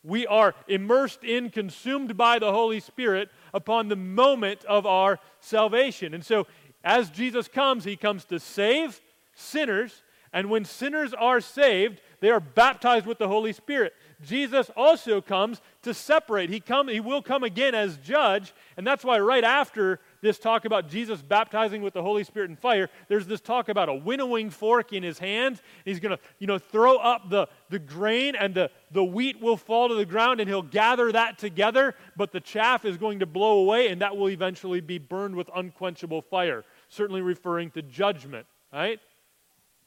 We 0.04 0.26
are 0.26 0.54
immersed 0.68 1.24
in, 1.24 1.50
consumed 1.50 2.16
by 2.16 2.38
the 2.38 2.52
Holy 2.52 2.80
Spirit 2.80 3.30
upon 3.52 3.88
the 3.88 3.96
moment 3.96 4.64
of 4.64 4.86
our 4.86 5.18
salvation. 5.40 6.14
And 6.14 6.24
so, 6.24 6.46
as 6.84 7.10
Jesus 7.10 7.48
comes, 7.48 7.84
he 7.84 7.96
comes 7.96 8.24
to 8.26 8.38
save 8.38 9.00
sinners, 9.34 10.02
and 10.32 10.48
when 10.48 10.64
sinners 10.64 11.12
are 11.14 11.40
saved, 11.40 12.00
they 12.20 12.30
are 12.30 12.40
baptized 12.40 13.06
with 13.06 13.18
the 13.18 13.28
Holy 13.28 13.52
Spirit. 13.52 13.94
Jesus 14.22 14.70
also 14.76 15.20
comes 15.20 15.60
to 15.82 15.94
separate. 15.94 16.50
He, 16.50 16.58
come, 16.58 16.88
he 16.88 16.98
will 16.98 17.22
come 17.22 17.44
again 17.44 17.74
as 17.74 17.96
judge, 17.98 18.52
and 18.76 18.84
that's 18.84 19.04
why 19.04 19.20
right 19.20 19.44
after 19.44 20.00
this 20.20 20.38
talk 20.38 20.64
about 20.64 20.88
Jesus 20.88 21.22
baptizing 21.22 21.82
with 21.82 21.94
the 21.94 22.02
Holy 22.02 22.24
Spirit 22.24 22.50
and 22.50 22.58
fire, 22.58 22.90
there's 23.06 23.26
this 23.26 23.40
talk 23.40 23.68
about 23.68 23.88
a 23.88 23.94
winnowing 23.94 24.50
fork 24.50 24.92
in 24.92 25.04
his 25.04 25.20
hand. 25.20 25.60
He's 25.84 26.00
going 26.00 26.16
to, 26.16 26.22
you 26.40 26.48
know, 26.48 26.58
throw 26.58 26.96
up 26.96 27.30
the, 27.30 27.46
the 27.70 27.78
grain 27.78 28.34
and 28.34 28.52
the, 28.52 28.70
the 28.90 29.04
wheat 29.04 29.40
will 29.40 29.56
fall 29.56 29.88
to 29.88 29.94
the 29.94 30.04
ground 30.04 30.40
and 30.40 30.48
he'll 30.48 30.62
gather 30.62 31.12
that 31.12 31.38
together, 31.38 31.94
but 32.16 32.32
the 32.32 32.40
chaff 32.40 32.84
is 32.84 32.96
going 32.96 33.20
to 33.20 33.26
blow 33.26 33.60
away 33.60 33.88
and 33.88 34.00
that 34.02 34.16
will 34.16 34.30
eventually 34.30 34.80
be 34.80 34.98
burned 34.98 35.36
with 35.36 35.48
unquenchable 35.54 36.22
fire, 36.22 36.64
certainly 36.88 37.20
referring 37.20 37.70
to 37.70 37.82
judgment, 37.82 38.46
right? 38.72 38.98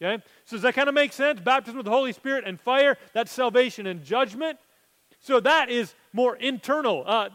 Okay? 0.01 0.23
So 0.45 0.55
does 0.55 0.63
that 0.63 0.73
kind 0.73 0.89
of 0.89 0.95
make 0.95 1.13
sense? 1.13 1.39
Baptism 1.39 1.77
with 1.77 1.85
the 1.85 1.91
Holy 1.91 2.13
Spirit 2.13 2.43
and 2.47 2.59
fire, 2.59 2.97
that's 3.13 3.31
salvation 3.31 3.85
and 3.85 4.03
judgment. 4.03 4.57
So 5.19 5.39
that 5.41 5.69
is 5.69 5.93
more 6.13 6.35
internal, 6.35 7.03
uh, 7.05 7.29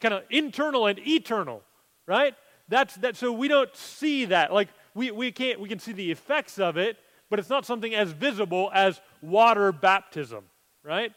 kind 0.00 0.14
of 0.14 0.24
internal 0.28 0.86
and 0.86 0.98
eternal, 0.98 1.62
right? 2.06 2.34
That's 2.68 2.94
that. 2.96 3.16
So 3.16 3.32
we 3.32 3.48
don't 3.48 3.74
see 3.74 4.26
that. 4.26 4.52
Like 4.52 4.68
we, 4.94 5.10
we 5.10 5.32
can't 5.32 5.58
we 5.58 5.68
can 5.68 5.78
see 5.78 5.92
the 5.92 6.10
effects 6.10 6.58
of 6.58 6.76
it, 6.76 6.98
but 7.30 7.38
it's 7.38 7.48
not 7.48 7.64
something 7.64 7.94
as 7.94 8.12
visible 8.12 8.70
as 8.74 9.00
water 9.22 9.72
baptism, 9.72 10.44
right? 10.84 11.12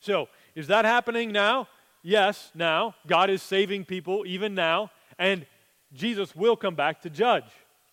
So 0.00 0.28
is 0.56 0.66
that 0.66 0.84
happening 0.84 1.30
now? 1.30 1.68
Yes, 2.02 2.50
now 2.52 2.96
God 3.06 3.30
is 3.30 3.42
saving 3.42 3.84
people 3.84 4.24
even 4.26 4.56
now, 4.56 4.90
and 5.20 5.46
Jesus 5.92 6.34
will 6.34 6.56
come 6.56 6.74
back 6.74 7.02
to 7.02 7.10
judge. 7.10 7.44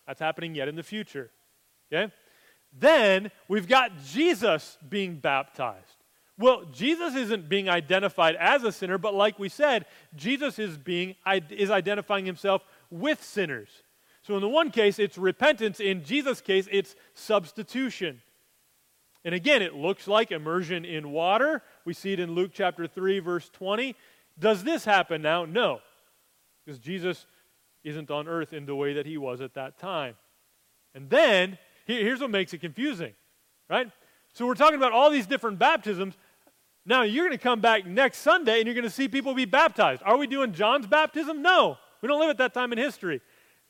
That's 0.08 0.20
happening 0.20 0.56
yet 0.56 0.68
in 0.68 0.76
the 0.76 0.84
future. 0.84 1.30
Okay? 1.92 2.12
Then 2.78 3.32
we've 3.48 3.68
got 3.68 3.92
Jesus 4.06 4.78
being 4.88 5.16
baptized. 5.16 5.86
Well, 6.38 6.64
Jesus 6.72 7.16
isn't 7.16 7.50
being 7.50 7.70
identified 7.70 8.36
as 8.36 8.64
a 8.64 8.72
sinner, 8.72 8.98
but 8.98 9.14
like 9.14 9.38
we 9.38 9.50
said, 9.50 9.86
Jesus 10.16 10.58
is 10.58 10.78
being 10.78 11.16
is 11.50 11.70
identifying 11.70 12.26
himself 12.26 12.64
with 12.90 13.22
sinners. 13.22 13.70
So 14.22 14.36
in 14.36 14.42
the 14.42 14.48
one 14.48 14.72
case, 14.72 15.00
it's 15.00 15.18
repentance. 15.18 15.80
In 15.80 16.04
Jesus' 16.04 16.40
case, 16.40 16.68
it's 16.72 16.96
substitution. 17.14 18.22
And 19.26 19.36
again, 19.36 19.62
it 19.62 19.76
looks 19.76 20.08
like 20.08 20.32
immersion 20.32 20.86
in 20.86 21.12
water. 21.12 21.62
We 21.84 21.94
see 21.94 22.14
it 22.14 22.20
in 22.22 22.32
Luke 22.32 22.52
chapter 22.54 22.88
3, 22.88 23.20
verse 23.20 23.50
20. 23.50 23.96
Does 24.38 24.64
this 24.64 24.86
happen 24.86 25.22
now? 25.22 25.44
No. 25.44 25.80
Because 26.64 26.80
Jesus 26.80 27.26
isn't 27.84 28.10
on 28.10 28.28
earth 28.28 28.54
in 28.54 28.66
the 28.66 28.76
way 28.76 28.94
that 28.94 29.06
he 29.06 29.18
was 29.18 29.42
at 29.42 29.56
that 29.56 29.78
time. 29.78 30.16
And 30.96 31.10
then 31.10 31.58
here's 31.98 32.22
what 32.22 32.30
makes 32.30 32.54
it 32.54 32.60
confusing, 32.60 33.14
right? 33.70 33.90
So 34.34 34.46
we're 34.46 34.56
talking 34.56 34.78
about 34.78 34.92
all 34.92 35.10
these 35.10 35.28
different 35.28 35.60
baptisms. 35.60 36.16
Now 36.86 37.02
you're 37.02 37.26
going 37.26 37.38
to 37.38 37.44
come 37.44 37.62
back 37.62 37.86
next 37.86 38.20
Sunday 38.20 38.60
and 38.60 38.66
you're 38.66 38.76
going 38.76 38.84
to 38.84 38.90
see 38.90 39.08
people 39.08 39.34
be 39.34 39.46
baptized. 39.46 40.02
Are 40.06 40.18
we 40.18 40.28
doing 40.28 40.54
John's 40.54 40.88
baptism? 40.88 41.42
No. 41.42 41.78
We 42.02 42.08
don't 42.08 42.20
live 42.20 42.30
at 42.30 42.38
that 42.38 42.54
time 42.54 42.72
in 42.72 42.78
history. 42.78 43.22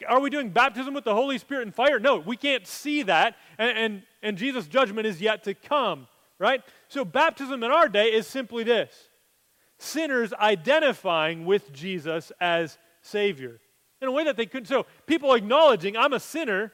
Are 0.08 0.20
we 0.20 0.30
doing 0.30 0.50
baptism 0.50 0.94
with 0.94 1.04
the 1.04 1.14
Holy 1.14 1.38
Spirit 1.38 1.64
and 1.64 1.76
fire? 1.76 2.00
No, 2.00 2.18
we 2.18 2.38
can't 2.38 2.66
see 2.66 3.04
that. 3.04 3.36
And, 3.58 3.78
and, 3.78 4.04
and 4.22 4.38
Jesus' 4.38 4.68
judgment 4.68 5.08
is 5.08 5.20
yet 5.20 5.44
to 5.44 5.54
come, 5.54 6.08
right? 6.38 6.62
So 6.88 7.04
baptism 7.04 7.64
in 7.64 7.72
our 7.72 7.90
day 7.90 8.08
is 8.08 8.28
simply 8.28 8.64
this 8.64 9.10
sinners 9.82 10.34
identifying 10.34 11.46
with 11.46 11.72
Jesus 11.72 12.34
as 12.42 12.78
Savior 13.02 13.60
in 14.02 14.08
a 14.08 14.12
way 14.12 14.26
that 14.26 14.38
they 14.38 14.46
couldn't. 14.46 14.68
So 14.68 14.86
people 15.08 15.34
acknowledging, 15.34 15.98
I'm 15.98 16.14
a 16.14 16.20
sinner 16.20 16.74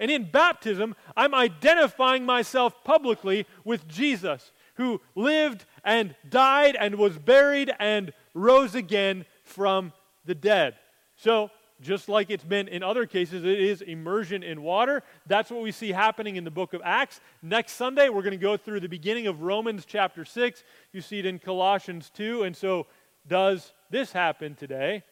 and 0.00 0.10
in 0.10 0.30
baptism, 0.30 0.96
I'm 1.14 1.34
identifying 1.34 2.24
myself 2.24 2.82
publicly 2.82 3.46
with 3.64 3.86
Jesus, 3.86 4.50
who 4.74 5.02
lived 5.14 5.66
and 5.84 6.16
died 6.28 6.74
and 6.74 6.94
was 6.94 7.18
buried 7.18 7.70
and 7.78 8.12
rose 8.32 8.74
again 8.74 9.26
from 9.44 9.92
the 10.24 10.34
dead. 10.34 10.76
So, 11.16 11.50
just 11.82 12.08
like 12.08 12.30
it's 12.30 12.44
been 12.44 12.68
in 12.68 12.82
other 12.82 13.06
cases, 13.06 13.44
it 13.44 13.60
is 13.60 13.80
immersion 13.82 14.42
in 14.42 14.62
water. 14.62 15.02
That's 15.26 15.50
what 15.50 15.62
we 15.62 15.72
see 15.72 15.92
happening 15.92 16.36
in 16.36 16.44
the 16.44 16.50
book 16.50 16.74
of 16.74 16.82
Acts. 16.84 17.20
Next 17.42 17.72
Sunday, 17.72 18.08
we're 18.08 18.22
going 18.22 18.32
to 18.32 18.36
go 18.36 18.56
through 18.56 18.80
the 18.80 18.88
beginning 18.88 19.26
of 19.26 19.42
Romans 19.42 19.84
chapter 19.86 20.24
6. 20.24 20.62
You 20.92 21.00
see 21.00 21.18
it 21.18 21.26
in 21.26 21.38
Colossians 21.38 22.10
2. 22.10 22.42
And 22.42 22.56
so, 22.56 22.86
does 23.26 23.72
this 23.90 24.12
happen 24.12 24.54
today? 24.54 25.02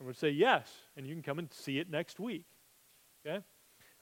I 0.00 0.04
would 0.04 0.16
say 0.16 0.30
yes. 0.30 0.68
And 0.96 1.06
you 1.06 1.14
can 1.14 1.22
come 1.22 1.38
and 1.38 1.52
see 1.52 1.78
it 1.78 1.90
next 1.90 2.18
week. 2.20 2.44
Okay? 3.26 3.42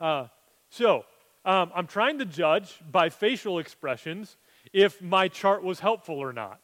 Uh, 0.03 0.27
so, 0.69 1.05
um, 1.45 1.71
I'm 1.77 1.87
trying 1.87 2.19
to 2.19 2.25
judge 2.25 2.81
by 2.91 3.09
facial 3.09 3.61
expressions 3.61 4.37
if 4.73 5.01
my 5.01 5.29
chart 5.29 5.63
was 5.63 5.79
helpful 5.79 6.17
or 6.17 6.33
not. 6.33 6.59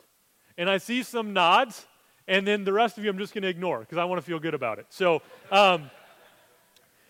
And 0.56 0.68
I 0.68 0.78
see 0.78 1.04
some 1.04 1.32
nods, 1.32 1.86
and 2.26 2.44
then 2.44 2.64
the 2.64 2.72
rest 2.72 2.98
of 2.98 3.04
you 3.04 3.10
I'm 3.10 3.18
just 3.18 3.32
going 3.32 3.42
to 3.42 3.48
ignore 3.48 3.78
because 3.78 3.96
I 3.96 4.04
want 4.06 4.20
to 4.20 4.26
feel 4.26 4.40
good 4.40 4.54
about 4.54 4.80
it. 4.80 4.86
So, 4.88 5.22
um, 5.52 5.88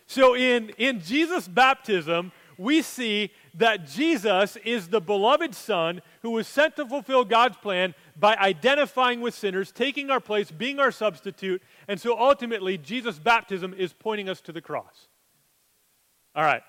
so 0.06 0.36
in, 0.36 0.68
in 0.76 1.00
Jesus' 1.00 1.48
baptism, 1.48 2.30
we 2.58 2.82
see 2.82 3.30
that 3.54 3.86
Jesus 3.86 4.56
is 4.56 4.88
the 4.88 5.00
beloved 5.00 5.54
Son 5.54 6.02
who 6.20 6.32
was 6.32 6.46
sent 6.46 6.76
to 6.76 6.86
fulfill 6.86 7.24
God's 7.24 7.56
plan 7.56 7.94
by 8.18 8.36
identifying 8.36 9.22
with 9.22 9.34
sinners, 9.34 9.72
taking 9.72 10.10
our 10.10 10.20
place, 10.20 10.50
being 10.50 10.78
our 10.78 10.90
substitute. 10.90 11.62
And 11.86 11.98
so 11.98 12.18
ultimately, 12.18 12.76
Jesus' 12.76 13.18
baptism 13.18 13.72
is 13.72 13.94
pointing 13.94 14.28
us 14.28 14.42
to 14.42 14.52
the 14.52 14.60
cross. 14.60 15.08
All 16.38 16.44
right. 16.44 16.62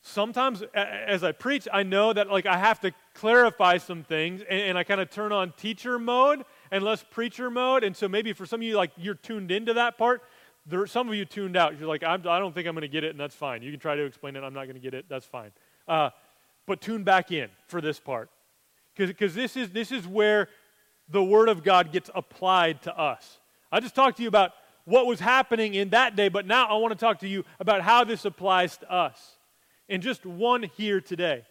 Sometimes 0.00 0.62
as 0.72 1.22
I 1.22 1.32
preach, 1.32 1.68
I 1.70 1.82
know 1.82 2.10
that 2.10 2.30
like 2.30 2.46
I 2.46 2.56
have 2.56 2.80
to 2.80 2.92
clarify 3.12 3.76
some 3.76 4.02
things 4.02 4.40
and, 4.48 4.60
and 4.60 4.78
I 4.78 4.82
kind 4.82 4.98
of 4.98 5.10
turn 5.10 5.30
on 5.30 5.52
teacher 5.58 5.98
mode 5.98 6.46
and 6.70 6.82
less 6.82 7.04
preacher 7.10 7.50
mode. 7.50 7.84
And 7.84 7.94
so 7.94 8.08
maybe 8.08 8.32
for 8.32 8.46
some 8.46 8.60
of 8.60 8.66
you, 8.66 8.78
like 8.78 8.92
you're 8.96 9.14
tuned 9.14 9.50
into 9.50 9.74
that 9.74 9.98
part. 9.98 10.22
There, 10.64 10.86
some 10.86 11.06
of 11.06 11.14
you 11.16 11.26
tuned 11.26 11.54
out. 11.54 11.78
You're 11.78 11.86
like, 11.86 12.02
I'm, 12.02 12.20
I 12.26 12.38
do 12.38 12.44
not 12.44 12.54
think 12.54 12.66
I'm 12.66 12.72
going 12.72 12.80
to 12.80 12.88
get 12.88 13.04
it, 13.04 13.10
and 13.10 13.20
that's 13.20 13.34
fine. 13.34 13.60
You 13.60 13.70
can 13.70 13.78
try 13.78 13.94
to 13.94 14.04
explain 14.04 14.36
it. 14.36 14.42
I'm 14.42 14.54
not 14.54 14.64
going 14.64 14.76
to 14.76 14.80
get 14.80 14.94
it. 14.94 15.04
That's 15.06 15.26
fine. 15.26 15.52
Uh, 15.86 16.08
but 16.66 16.80
tune 16.80 17.04
back 17.04 17.30
in 17.30 17.50
for 17.66 17.82
this 17.82 18.00
part, 18.00 18.30
because 18.96 19.34
this 19.34 19.54
is 19.54 19.68
this 19.70 19.92
is 19.92 20.08
where 20.08 20.48
the 21.10 21.22
Word 21.22 21.50
of 21.50 21.62
God 21.62 21.92
gets 21.92 22.08
applied 22.14 22.80
to 22.82 22.98
us. 22.98 23.38
I 23.70 23.80
just 23.80 23.94
talked 23.94 24.16
to 24.16 24.22
you 24.22 24.28
about 24.28 24.52
what 24.86 25.06
was 25.06 25.20
happening 25.20 25.74
in 25.74 25.90
that 25.90 26.16
day, 26.16 26.28
but 26.28 26.46
now 26.46 26.66
I 26.66 26.74
want 26.74 26.92
to 26.92 26.98
talk 26.98 27.18
to 27.18 27.28
you 27.28 27.44
about 27.60 27.82
how 27.82 28.04
this 28.04 28.24
applies 28.24 28.78
to 28.78 28.90
us. 28.90 29.36
And 29.88 30.02
just 30.02 30.24
one 30.24 30.62
here 30.62 31.00
today. 31.00 31.42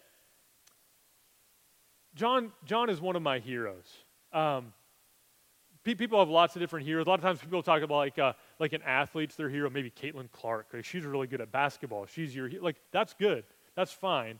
John, 2.15 2.53
John 2.65 2.89
is 2.89 2.99
one 2.99 3.15
of 3.15 3.21
my 3.21 3.39
heroes. 3.39 3.85
Um, 4.31 4.73
people 5.83 6.19
have 6.19 6.29
lots 6.29 6.55
of 6.55 6.61
different 6.61 6.85
heroes. 6.85 7.05
A 7.05 7.09
lot 7.09 7.19
of 7.19 7.23
times 7.23 7.39
people 7.39 7.61
talk 7.61 7.81
about 7.81 7.97
like, 7.97 8.17
uh, 8.17 8.33
like 8.57 8.71
an 8.71 8.81
athlete's 8.83 9.35
their 9.35 9.49
hero, 9.49 9.69
maybe 9.69 9.91
Caitlin 9.91 10.31
Clark. 10.31 10.67
Like 10.73 10.85
she's 10.85 11.05
really 11.05 11.27
good 11.27 11.41
at 11.41 11.51
basketball. 11.51 12.05
She's 12.05 12.33
your 12.33 12.47
hero. 12.47 12.63
like 12.63 12.77
that's 12.91 13.13
good. 13.13 13.43
That's 13.75 13.91
fine. 13.91 14.39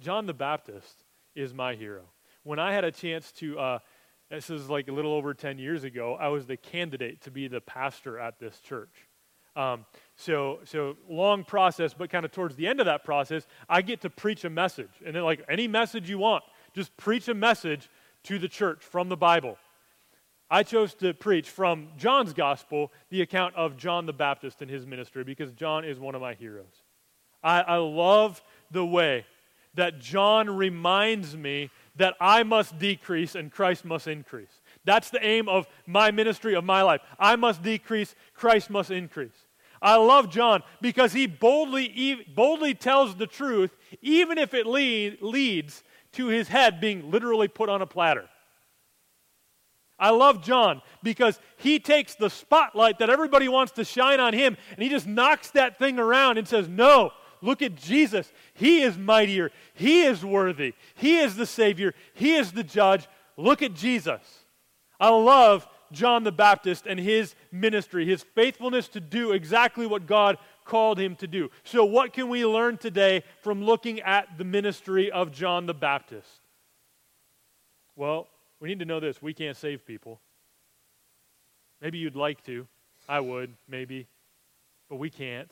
John 0.00 0.26
the 0.26 0.34
Baptist 0.34 1.04
is 1.36 1.54
my 1.54 1.74
hero. 1.74 2.02
When 2.42 2.58
I 2.58 2.72
had 2.72 2.84
a 2.84 2.90
chance 2.90 3.30
to 3.32 3.58
uh, 3.58 3.78
this 4.32 4.48
is 4.48 4.70
like 4.70 4.88
a 4.88 4.92
little 4.92 5.12
over 5.12 5.34
10 5.34 5.58
years 5.58 5.84
ago, 5.84 6.16
I 6.18 6.28
was 6.28 6.46
the 6.46 6.56
candidate 6.56 7.20
to 7.22 7.30
be 7.30 7.48
the 7.48 7.60
pastor 7.60 8.18
at 8.18 8.40
this 8.40 8.58
church. 8.60 9.08
Um, 9.54 9.84
so, 10.16 10.60
so 10.64 10.96
long 11.06 11.44
process, 11.44 11.92
but 11.92 12.08
kind 12.08 12.24
of 12.24 12.32
towards 12.32 12.56
the 12.56 12.66
end 12.66 12.80
of 12.80 12.86
that 12.86 13.04
process, 13.04 13.46
I 13.68 13.82
get 13.82 14.00
to 14.00 14.10
preach 14.10 14.44
a 14.44 14.50
message. 14.50 14.88
And 15.04 15.14
then, 15.14 15.22
like 15.22 15.44
any 15.50 15.68
message 15.68 16.08
you 16.08 16.16
want, 16.16 16.44
just 16.72 16.96
preach 16.96 17.28
a 17.28 17.34
message 17.34 17.90
to 18.24 18.38
the 18.38 18.48
church 18.48 18.82
from 18.82 19.10
the 19.10 19.16
Bible. 19.16 19.58
I 20.50 20.62
chose 20.62 20.94
to 20.96 21.12
preach 21.12 21.50
from 21.50 21.88
John's 21.98 22.32
gospel 22.32 22.90
the 23.10 23.20
account 23.20 23.54
of 23.56 23.76
John 23.76 24.06
the 24.06 24.12
Baptist 24.14 24.62
and 24.62 24.70
his 24.70 24.86
ministry 24.86 25.24
because 25.24 25.52
John 25.52 25.84
is 25.84 25.98
one 26.00 26.14
of 26.14 26.22
my 26.22 26.32
heroes. 26.32 26.82
I, 27.42 27.60
I 27.60 27.76
love 27.76 28.42
the 28.70 28.86
way 28.86 29.26
that 29.74 29.98
John 29.98 30.48
reminds 30.50 31.36
me 31.36 31.70
that 31.96 32.14
I 32.20 32.42
must 32.42 32.78
decrease 32.78 33.34
and 33.34 33.52
Christ 33.52 33.84
must 33.84 34.06
increase. 34.06 34.60
That's 34.84 35.10
the 35.10 35.24
aim 35.24 35.48
of 35.48 35.66
my 35.86 36.10
ministry, 36.10 36.54
of 36.54 36.64
my 36.64 36.82
life. 36.82 37.00
I 37.18 37.36
must 37.36 37.62
decrease, 37.62 38.14
Christ 38.34 38.70
must 38.70 38.90
increase. 38.90 39.46
I 39.80 39.96
love 39.96 40.30
John 40.30 40.62
because 40.80 41.12
he 41.12 41.26
boldly, 41.26 42.24
boldly 42.34 42.74
tells 42.74 43.16
the 43.16 43.26
truth, 43.26 43.76
even 44.00 44.38
if 44.38 44.54
it 44.54 44.66
lead, 44.66 45.20
leads 45.20 45.82
to 46.12 46.28
his 46.28 46.48
head 46.48 46.80
being 46.80 47.10
literally 47.10 47.48
put 47.48 47.68
on 47.68 47.82
a 47.82 47.86
platter. 47.86 48.28
I 49.98 50.10
love 50.10 50.42
John 50.42 50.82
because 51.02 51.38
he 51.56 51.78
takes 51.78 52.14
the 52.14 52.30
spotlight 52.30 52.98
that 52.98 53.10
everybody 53.10 53.48
wants 53.48 53.72
to 53.72 53.84
shine 53.84 54.20
on 54.20 54.32
him 54.34 54.56
and 54.72 54.82
he 54.82 54.88
just 54.88 55.06
knocks 55.06 55.50
that 55.50 55.78
thing 55.78 55.98
around 55.98 56.38
and 56.38 56.48
says, 56.48 56.68
No, 56.68 57.12
look 57.42 57.60
at 57.60 57.74
Jesus. 57.74 58.32
He 58.54 58.80
is 58.80 58.96
mightier. 58.96 59.50
He 59.74 60.04
is 60.04 60.24
worthy. 60.24 60.74
He 60.94 61.18
is 61.18 61.36
the 61.36 61.46
Savior. 61.46 61.94
He 62.14 62.34
is 62.34 62.52
the 62.52 62.64
judge. 62.64 63.06
Look 63.36 63.60
at 63.60 63.74
Jesus. 63.74 64.20
I 64.98 65.10
love 65.10 65.66
John 65.92 66.24
the 66.24 66.32
Baptist 66.32 66.86
and 66.86 66.98
his 66.98 67.34
ministry, 67.50 68.06
his 68.06 68.22
faithfulness 68.22 68.88
to 68.88 69.00
do 69.00 69.32
exactly 69.32 69.86
what 69.86 70.06
God 70.06 70.38
called 70.64 70.98
him 70.98 71.16
to 71.16 71.26
do. 71.26 71.50
So, 71.64 71.84
what 71.84 72.12
can 72.12 72.28
we 72.28 72.46
learn 72.46 72.78
today 72.78 73.24
from 73.42 73.62
looking 73.64 74.00
at 74.00 74.38
the 74.38 74.44
ministry 74.44 75.10
of 75.10 75.32
John 75.32 75.66
the 75.66 75.74
Baptist? 75.74 76.28
Well, 77.96 78.28
we 78.60 78.68
need 78.68 78.78
to 78.78 78.84
know 78.84 79.00
this 79.00 79.20
we 79.20 79.34
can't 79.34 79.56
save 79.56 79.86
people. 79.86 80.20
Maybe 81.80 81.98
you'd 81.98 82.16
like 82.16 82.44
to. 82.44 82.66
I 83.08 83.20
would, 83.20 83.54
maybe. 83.68 84.06
But 84.88 84.96
we 84.96 85.10
can't. 85.10 85.50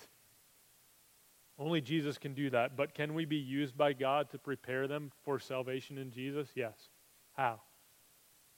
Only 1.60 1.82
Jesus 1.82 2.16
can 2.16 2.32
do 2.32 2.48
that. 2.50 2.74
But 2.74 2.94
can 2.94 3.12
we 3.12 3.26
be 3.26 3.36
used 3.36 3.76
by 3.76 3.92
God 3.92 4.30
to 4.30 4.38
prepare 4.38 4.88
them 4.88 5.12
for 5.24 5.38
salvation 5.38 5.98
in 5.98 6.10
Jesus? 6.10 6.48
Yes. 6.54 6.88
How? 7.34 7.60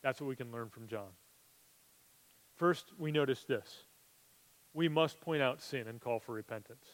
That's 0.02 0.20
what 0.20 0.28
we 0.28 0.36
can 0.36 0.52
learn 0.52 0.68
from 0.68 0.86
John. 0.86 1.08
First, 2.56 2.92
we 2.98 3.10
notice 3.10 3.42
this 3.44 3.84
we 4.72 4.88
must 4.88 5.20
point 5.20 5.42
out 5.42 5.60
sin 5.60 5.88
and 5.88 6.00
call 6.00 6.20
for 6.20 6.32
repentance. 6.32 6.86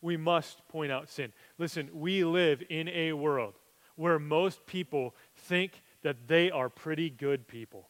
We 0.00 0.16
must 0.16 0.66
point 0.68 0.90
out 0.90 1.08
sin. 1.10 1.32
Listen, 1.58 1.90
we 1.92 2.24
live 2.24 2.62
in 2.68 2.88
a 2.88 3.12
world 3.12 3.54
where 3.96 4.18
most 4.18 4.66
people 4.66 5.14
think 5.36 5.82
that 6.02 6.26
they 6.26 6.50
are 6.50 6.68
pretty 6.68 7.10
good 7.10 7.46
people, 7.46 7.88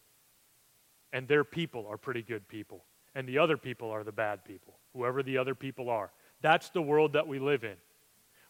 and 1.12 1.26
their 1.26 1.44
people 1.44 1.86
are 1.88 1.96
pretty 1.96 2.22
good 2.22 2.46
people, 2.48 2.84
and 3.14 3.26
the 3.26 3.38
other 3.38 3.56
people 3.56 3.90
are 3.90 4.04
the 4.04 4.12
bad 4.12 4.44
people, 4.44 4.74
whoever 4.92 5.22
the 5.22 5.38
other 5.38 5.54
people 5.54 5.88
are. 5.88 6.10
That's 6.44 6.68
the 6.68 6.82
world 6.82 7.14
that 7.14 7.26
we 7.26 7.38
live 7.38 7.64
in. 7.64 7.72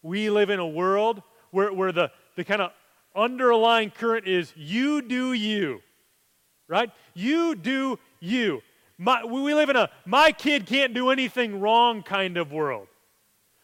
We 0.03 0.29
live 0.29 0.51
in 0.51 0.59
a 0.59 0.67
world 0.67 1.23
where, 1.53 1.73
where 1.73 1.93
the, 1.93 2.11
the 2.35 2.43
kind 2.43 2.61
of 2.61 2.73
underlying 3.15 3.91
current 3.91 4.27
is 4.27 4.53
you 4.57 5.01
do 5.01 5.33
you, 5.33 5.81
right? 6.67 6.91
You 7.15 7.55
do 7.55 8.01
you. 8.19 8.63
My, 8.99 9.25
we 9.25 9.55
live 9.55 9.69
in 9.69 9.77
a 9.77 9.91
my 10.05 10.33
kid 10.33 10.67
can't 10.67 10.93
do 10.93 11.11
anything 11.11 11.61
wrong 11.61 12.03
kind 12.03 12.37
of 12.37 12.51
world. 12.51 12.89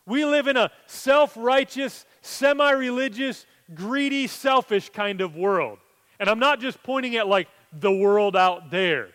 We 0.07 0.25
live 0.25 0.47
in 0.47 0.57
a 0.57 0.71
self 0.87 1.37
righteous, 1.37 2.07
semi 2.23 2.71
religious, 2.71 3.47
greedy, 3.75 4.29
selfish 4.29 4.91
kind 4.91 5.23
of 5.23 5.35
world. 5.35 5.79
And 6.21 6.31
I'm 6.31 6.39
not 6.39 6.61
just 6.61 6.81
pointing 6.85 7.17
at 7.17 7.27
like 7.27 7.49
the 7.73 7.91
world 7.91 8.37
out 8.37 8.71
there. 8.71 9.09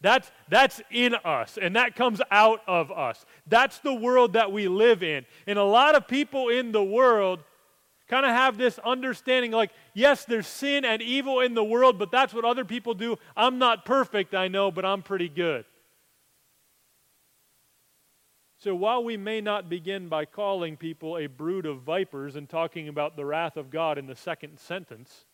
That's, 0.00 0.30
that's 0.48 0.80
in 0.90 1.14
us, 1.14 1.58
and 1.60 1.76
that 1.76 1.94
comes 1.94 2.22
out 2.30 2.62
of 2.66 2.90
us. 2.90 3.26
That's 3.46 3.78
the 3.80 3.94
world 3.94 4.32
that 4.32 4.50
we 4.50 4.66
live 4.66 5.02
in. 5.02 5.26
And 5.46 5.58
a 5.58 5.64
lot 5.64 5.94
of 5.94 6.08
people 6.08 6.48
in 6.48 6.72
the 6.72 6.82
world 6.82 7.40
kind 8.08 8.24
of 8.24 8.32
have 8.32 8.56
this 8.56 8.78
understanding 8.78 9.52
like, 9.52 9.70
yes, 9.92 10.24
there's 10.24 10.46
sin 10.46 10.84
and 10.84 11.02
evil 11.02 11.40
in 11.40 11.54
the 11.54 11.62
world, 11.62 11.98
but 11.98 12.10
that's 12.10 12.32
what 12.32 12.44
other 12.44 12.64
people 12.64 12.94
do. 12.94 13.18
I'm 13.36 13.58
not 13.58 13.84
perfect, 13.84 14.34
I 14.34 14.48
know, 14.48 14.70
but 14.70 14.84
I'm 14.86 15.02
pretty 15.02 15.28
good. 15.28 15.66
So 18.58 18.74
while 18.74 19.04
we 19.04 19.16
may 19.16 19.40
not 19.40 19.70
begin 19.70 20.08
by 20.08 20.24
calling 20.24 20.76
people 20.76 21.16
a 21.16 21.26
brood 21.26 21.66
of 21.66 21.82
vipers 21.82 22.36
and 22.36 22.48
talking 22.48 22.88
about 22.88 23.16
the 23.16 23.24
wrath 23.24 23.56
of 23.56 23.70
God 23.70 23.96
in 23.96 24.06
the 24.06 24.16
second 24.16 24.58
sentence, 24.58 25.24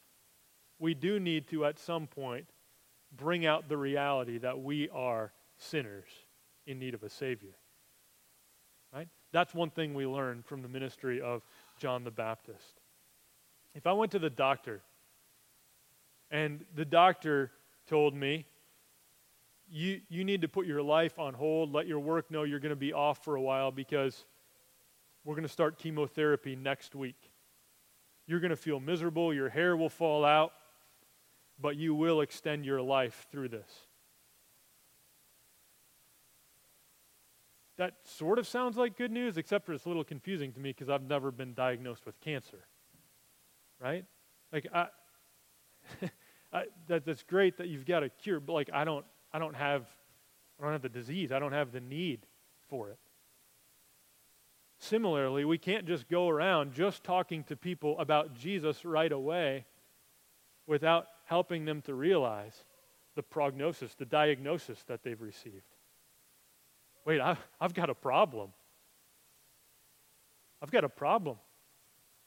we 0.79 0.95
do 0.95 1.19
need 1.19 1.49
to, 1.49 1.64
at 1.64 1.79
some 1.79 2.07
point, 2.07 2.47
bring 3.15 3.47
out 3.47 3.69
the 3.69 3.77
reality 3.77 4.39
that 4.39 4.61
we 4.61 4.89
are 4.91 5.33
sinners 5.59 6.09
in 6.67 6.79
need 6.79 6.95
of 6.95 7.03
a 7.03 7.11
Savior. 7.11 7.55
Right? 8.93 9.09
That's 9.33 9.55
one 9.55 9.71
thing 9.71 9.95
we 9.95 10.07
learn 10.07 10.43
from 10.43 10.63
the 10.63 10.69
ministry 10.69 11.21
of 11.21 11.43
John 11.79 12.05
the 12.05 12.11
Baptist. 12.11 12.81
If 13.75 13.87
I 13.87 13.93
went 13.93 14.13
to 14.13 14.19
the 14.19 14.31
doctor 14.31 14.81
and 16.31 16.65
the 16.75 16.85
doctor 16.85 17.53
told 17.87 18.15
me, 18.15 18.47
you, 19.69 20.01
you 20.09 20.25
need 20.25 20.43
to 20.43 20.49
put 20.49 20.67
your 20.67 20.83
life 20.83 21.19
on 21.19 21.35
hold, 21.35 21.73
let 21.73 21.87
your 21.87 21.99
work 21.99 22.31
know 22.31 22.45
you're 22.45 22.61
going 22.61 22.71
to 22.71 22.77
be 22.77 22.93
off 22.93 23.25
for 23.25 23.37
a 23.37 23.41
while 23.41 23.73
because 23.73 24.25
we're 25.25 25.35
going 25.35 25.43
to 25.43 25.49
start 25.49 25.79
chemotherapy 25.79 26.55
next 26.55 26.95
week. 26.95 27.31
You're 28.27 28.41
going 28.41 28.51
to 28.51 28.57
feel 28.57 28.81
miserable, 28.81 29.35
your 29.35 29.49
hair 29.49 29.77
will 29.77 29.89
fall 29.89 30.25
out, 30.25 30.53
but 31.61 31.77
you 31.77 31.95
will 31.95 32.21
extend 32.21 32.65
your 32.65 32.83
life 32.83 33.27
through 33.31 33.49
this. 33.49 33.71
that 37.77 37.95
sort 38.05 38.39
of 38.39 38.47
sounds 38.47 38.77
like 38.77 38.97
good 38.97 39.11
news, 39.11 39.37
except 39.37 39.67
for 39.67 39.73
it's 39.73 39.85
a 39.85 39.89
little 39.89 40.05
confusing 40.05 40.53
to 40.53 40.61
me 40.61 40.71
because 40.71 40.89
I've 40.89 41.03
never 41.03 41.31
been 41.31 41.55
diagnosed 41.55 42.07
with 42.07 42.19
cancer. 42.21 42.65
Right? 43.81 44.05
Like 44.53 44.67
I, 44.73 44.87
I 46.53 46.65
that, 46.89 47.05
that's 47.05 47.23
great 47.23 47.59
that 47.59 47.69
you've 47.69 47.85
got 47.85 48.03
a 48.03 48.09
cure, 48.09 48.41
but 48.41 48.55
like 48.55 48.71
I 48.73 48.85
don't 48.85 49.05
I 49.33 49.39
don't 49.39 49.55
have 49.55 49.87
I 50.59 50.65
don't 50.65 50.73
have 50.73 50.83
the 50.83 50.89
disease. 50.89 51.33
I 51.33 51.39
don't 51.39 51.53
have 51.53 51.73
the 51.73 51.81
need 51.81 52.27
for 52.69 52.89
it. 52.89 52.99
Similarly, 54.79 55.45
we 55.45 55.59
can't 55.59 55.87
just 55.87 56.09
go 56.09 56.29
around 56.29 56.73
just 56.73 57.05
talking 57.05 57.45
to 57.45 57.57
people 57.57 57.99
about 57.99 58.35
Jesus 58.35 58.85
right 58.85 59.13
away 59.13 59.65
without 60.67 61.07
helping 61.27 61.64
them 61.64 61.83
to 61.83 61.95
realize 61.95 62.64
the 63.14 63.22
prognosis, 63.22 63.95
the 63.95 64.05
diagnosis 64.05 64.83
that 64.89 65.03
they've 65.03 65.20
received 65.20 65.62
wait, 67.07 67.20
I, 67.20 67.39
have 67.61 67.72
got 67.72 67.89
a 67.89 67.95
problem. 67.95 68.51
I've 70.61 70.70
got 70.70 70.85
a 70.85 70.89
problem. 70.89 71.37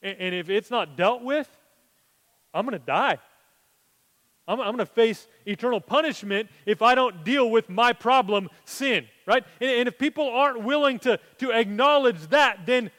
And, 0.02 0.16
and 0.18 0.34
if 0.34 0.48
it's 0.50 0.70
not 0.70 0.96
dealt 0.96 1.22
with, 1.22 1.48
I'm 2.52 2.64
going 2.64 2.78
to 2.78 2.84
die. 2.84 3.18
I'm, 4.48 4.58
I'm 4.58 4.74
going 4.74 4.78
to 4.78 4.86
face 4.86 5.28
eternal 5.46 5.80
punishment 5.80 6.48
if 6.66 6.82
I 6.82 6.94
don't 6.94 7.22
deal 7.22 7.50
with 7.50 7.68
my 7.68 7.92
problem, 7.92 8.48
sin, 8.64 9.06
right? 9.26 9.44
And, 9.60 9.70
and 9.70 9.88
if 9.88 9.98
people 9.98 10.28
aren't 10.28 10.64
willing 10.64 10.98
to, 11.00 11.20
to 11.38 11.52
acknowledge 11.52 12.28
that, 12.28 12.64
then 12.64 12.90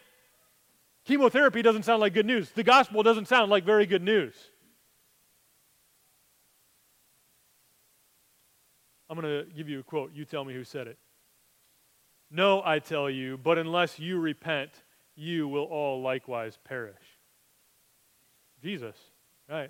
chemotherapy 1.04 1.64
doesn't 1.64 1.84
sound 1.84 2.00
like 2.00 2.14
good 2.14 2.28
news. 2.28 2.52
The 2.52 2.64
gospel 2.64 3.02
doesn't 3.02 3.28
sound 3.28 3.50
like 3.50 3.66
very 3.66 3.88
good 3.88 4.04
news. 4.04 4.36
I'm 9.12 9.20
going 9.20 9.46
to 9.46 9.52
give 9.54 9.68
you 9.68 9.82
a 9.82 9.84
quote. 9.84 10.12
You 10.16 10.24
tell 10.24 10.46
me 10.46 10.54
who 10.54 10.64
said 10.64 10.88
it. 10.88 10.98
No, 12.32 12.62
I 12.64 12.80
tell 12.80 13.10
you, 13.10 13.38
but 13.38 13.58
unless 13.58 14.00
you 14.00 14.18
repent, 14.22 14.72
you 15.18 15.50
will 15.50 15.66
all 15.66 16.02
likewise 16.02 16.58
perish. 16.64 16.96
Jesus, 18.64 18.96
right? 19.50 19.70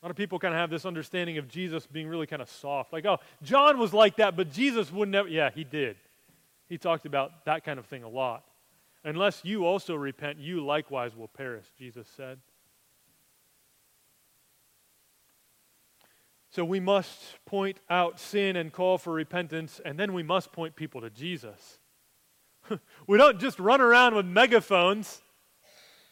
A 0.00 0.06
lot 0.06 0.10
of 0.10 0.16
people 0.16 0.38
kind 0.38 0.54
of 0.54 0.60
have 0.60 0.70
this 0.70 0.86
understanding 0.86 1.38
of 1.38 1.48
Jesus 1.48 1.88
being 1.88 2.06
really 2.06 2.28
kind 2.28 2.40
of 2.40 2.48
soft. 2.48 2.92
Like, 2.92 3.04
oh, 3.04 3.18
John 3.42 3.80
was 3.80 3.92
like 3.92 4.16
that, 4.16 4.36
but 4.36 4.52
Jesus 4.52 4.92
would 4.92 5.08
never. 5.08 5.28
Yeah, 5.28 5.50
he 5.52 5.64
did. 5.64 5.96
He 6.68 6.78
talked 6.78 7.04
about 7.04 7.44
that 7.46 7.64
kind 7.64 7.80
of 7.80 7.86
thing 7.86 8.04
a 8.04 8.08
lot. 8.08 8.44
Unless 9.02 9.44
you 9.44 9.66
also 9.66 9.96
repent, 9.96 10.38
you 10.38 10.64
likewise 10.64 11.16
will 11.16 11.26
perish, 11.26 11.66
Jesus 11.76 12.06
said. 12.16 12.38
So 16.50 16.64
we 16.64 16.80
must 16.80 17.44
point 17.46 17.78
out 17.88 18.18
sin 18.18 18.56
and 18.56 18.72
call 18.72 18.98
for 18.98 19.12
repentance, 19.12 19.80
and 19.84 19.98
then 19.98 20.12
we 20.12 20.24
must 20.24 20.52
point 20.52 20.74
people 20.74 21.00
to 21.00 21.10
Jesus. 21.10 21.78
we 23.06 23.18
don't 23.18 23.38
just 23.38 23.60
run 23.60 23.80
around 23.80 24.16
with 24.16 24.26
megaphones 24.26 25.22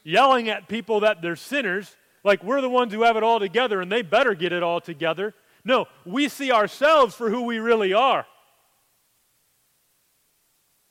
yelling 0.04 0.48
at 0.48 0.68
people 0.68 1.00
that 1.00 1.20
they're 1.22 1.36
sinners, 1.36 1.96
like 2.24 2.42
we're 2.44 2.60
the 2.60 2.70
ones 2.70 2.92
who 2.92 3.02
have 3.02 3.16
it 3.16 3.22
all 3.22 3.40
together 3.40 3.80
and 3.80 3.90
they 3.90 4.02
better 4.02 4.34
get 4.34 4.52
it 4.52 4.62
all 4.62 4.80
together. 4.80 5.34
No, 5.64 5.86
we 6.06 6.28
see 6.28 6.52
ourselves 6.52 7.14
for 7.14 7.30
who 7.30 7.42
we 7.42 7.58
really 7.58 7.92
are. 7.92 8.24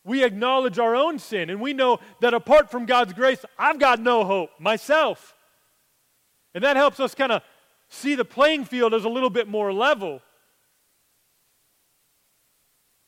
We 0.04 0.24
acknowledge 0.24 0.80
our 0.80 0.96
own 0.96 1.20
sin, 1.20 1.50
and 1.50 1.60
we 1.60 1.74
know 1.74 2.00
that 2.22 2.34
apart 2.34 2.72
from 2.72 2.86
God's 2.86 3.14
grace, 3.14 3.44
I've 3.58 3.80
got 3.80 4.00
no 4.00 4.24
hope 4.24 4.52
myself. 4.60 5.36
And 6.54 6.64
that 6.64 6.78
helps 6.78 7.00
us 7.00 7.14
kind 7.14 7.32
of 7.32 7.42
see 7.90 8.16
the 8.16 8.26
playing 8.26 8.66
field 8.66 8.94
as 8.94 9.06
a 9.06 9.10
little 9.10 9.30
bit 9.30 9.48
more 9.48 9.72
level. 9.74 10.22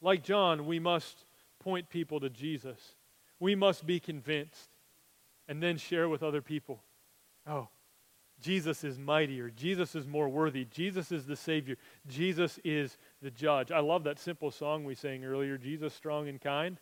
Like 0.02 0.24
John, 0.24 0.66
we 0.66 0.80
must 0.80 1.26
point 1.60 1.90
people 1.90 2.20
to 2.22 2.30
Jesus. 2.30 2.96
We 3.40 3.56
must 3.56 3.86
be 3.86 4.00
convinced 4.00 4.70
and 5.48 5.62
then 5.62 5.78
share 5.78 6.08
with 6.08 6.24
other 6.24 6.42
people. 6.42 6.84
Oh, 7.48 7.68
Jesus 8.42 8.84
is 8.84 8.98
mightier. 8.98 9.50
Jesus 9.50 9.96
is 9.96 10.08
more 10.08 10.30
worthy. 10.30 10.66
Jesus 10.66 11.12
is 11.12 11.26
the 11.26 11.36
Savior. 11.36 11.76
Jesus 12.08 12.60
is 12.64 12.98
the 13.22 13.32
judge. 13.32 13.72
I 13.72 13.80
love 13.80 14.06
that 14.06 14.20
simple 14.20 14.52
song 14.52 14.86
we 14.86 14.96
sang 14.96 15.26
earlier 15.26 15.58
Jesus, 15.58 15.94
strong 15.94 16.30
and 16.30 16.40
kind. 16.40 16.80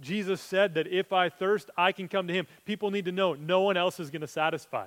Jesus 0.00 0.40
said 0.40 0.74
that 0.74 0.86
if 0.86 1.12
I 1.12 1.28
thirst, 1.28 1.70
I 1.76 1.92
can 1.92 2.08
come 2.08 2.26
to 2.28 2.34
him. 2.34 2.46
People 2.64 2.90
need 2.90 3.06
to 3.06 3.12
know 3.12 3.34
no 3.34 3.62
one 3.62 3.76
else 3.76 4.00
is 4.00 4.10
going 4.10 4.20
to 4.22 4.26
satisfy. 4.26 4.86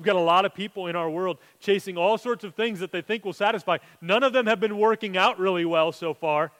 We've 0.00 0.06
got 0.06 0.16
a 0.16 0.18
lot 0.18 0.46
of 0.46 0.54
people 0.54 0.86
in 0.86 0.96
our 0.96 1.10
world 1.10 1.36
chasing 1.58 1.98
all 1.98 2.16
sorts 2.16 2.42
of 2.42 2.54
things 2.54 2.80
that 2.80 2.90
they 2.90 3.02
think 3.02 3.22
will 3.22 3.34
satisfy. 3.34 3.76
None 4.00 4.22
of 4.22 4.32
them 4.32 4.46
have 4.46 4.58
been 4.58 4.78
working 4.78 5.18
out 5.18 5.38
really 5.38 5.66
well 5.66 5.92
so 5.92 6.14
far. 6.14 6.52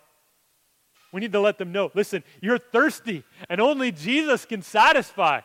We 1.10 1.22
need 1.22 1.32
to 1.32 1.40
let 1.40 1.56
them 1.56 1.72
know 1.72 1.90
listen, 1.94 2.22
you're 2.42 2.58
thirsty, 2.58 3.24
and 3.48 3.58
only 3.58 3.92
Jesus 3.92 4.44
can 4.44 4.60
satisfy. 4.60 5.40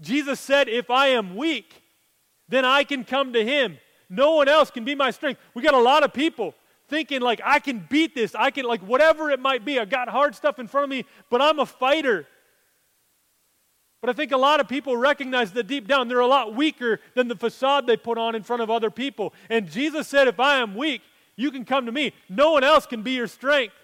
Jesus 0.00 0.40
said, 0.40 0.70
If 0.70 0.90
I 0.90 1.08
am 1.08 1.36
weak, 1.36 1.82
then 2.48 2.64
I 2.64 2.84
can 2.84 3.04
come 3.04 3.34
to 3.34 3.44
him. 3.44 3.76
No 4.08 4.36
one 4.36 4.48
else 4.48 4.70
can 4.70 4.86
be 4.86 4.94
my 4.94 5.10
strength. 5.10 5.38
We 5.52 5.60
got 5.60 5.74
a 5.74 5.78
lot 5.78 6.04
of 6.04 6.14
people 6.14 6.54
thinking 6.88 7.20
like 7.20 7.42
I 7.44 7.58
can 7.58 7.86
beat 7.90 8.14
this. 8.14 8.34
I 8.34 8.50
can 8.50 8.64
like 8.64 8.80
whatever 8.80 9.30
it 9.30 9.40
might 9.40 9.66
be. 9.66 9.78
I 9.78 9.84
got 9.84 10.08
hard 10.08 10.34
stuff 10.34 10.58
in 10.58 10.68
front 10.68 10.84
of 10.84 10.88
me, 10.88 11.04
but 11.28 11.42
I'm 11.42 11.58
a 11.58 11.66
fighter. 11.66 12.26
But 14.06 14.14
I 14.14 14.18
think 14.18 14.30
a 14.30 14.36
lot 14.36 14.60
of 14.60 14.68
people 14.68 14.96
recognize 14.96 15.50
that 15.54 15.66
deep 15.66 15.88
down 15.88 16.06
they're 16.06 16.20
a 16.20 16.28
lot 16.28 16.54
weaker 16.54 17.00
than 17.14 17.26
the 17.26 17.34
facade 17.34 17.88
they 17.88 17.96
put 17.96 18.18
on 18.18 18.36
in 18.36 18.44
front 18.44 18.62
of 18.62 18.70
other 18.70 18.88
people. 18.88 19.34
And 19.50 19.68
Jesus 19.68 20.06
said, 20.06 20.28
If 20.28 20.38
I 20.38 20.58
am 20.58 20.76
weak, 20.76 21.02
you 21.34 21.50
can 21.50 21.64
come 21.64 21.86
to 21.86 21.90
me. 21.92 22.12
No 22.28 22.52
one 22.52 22.62
else 22.62 22.86
can 22.86 23.02
be 23.02 23.14
your 23.14 23.26
strength. 23.26 23.74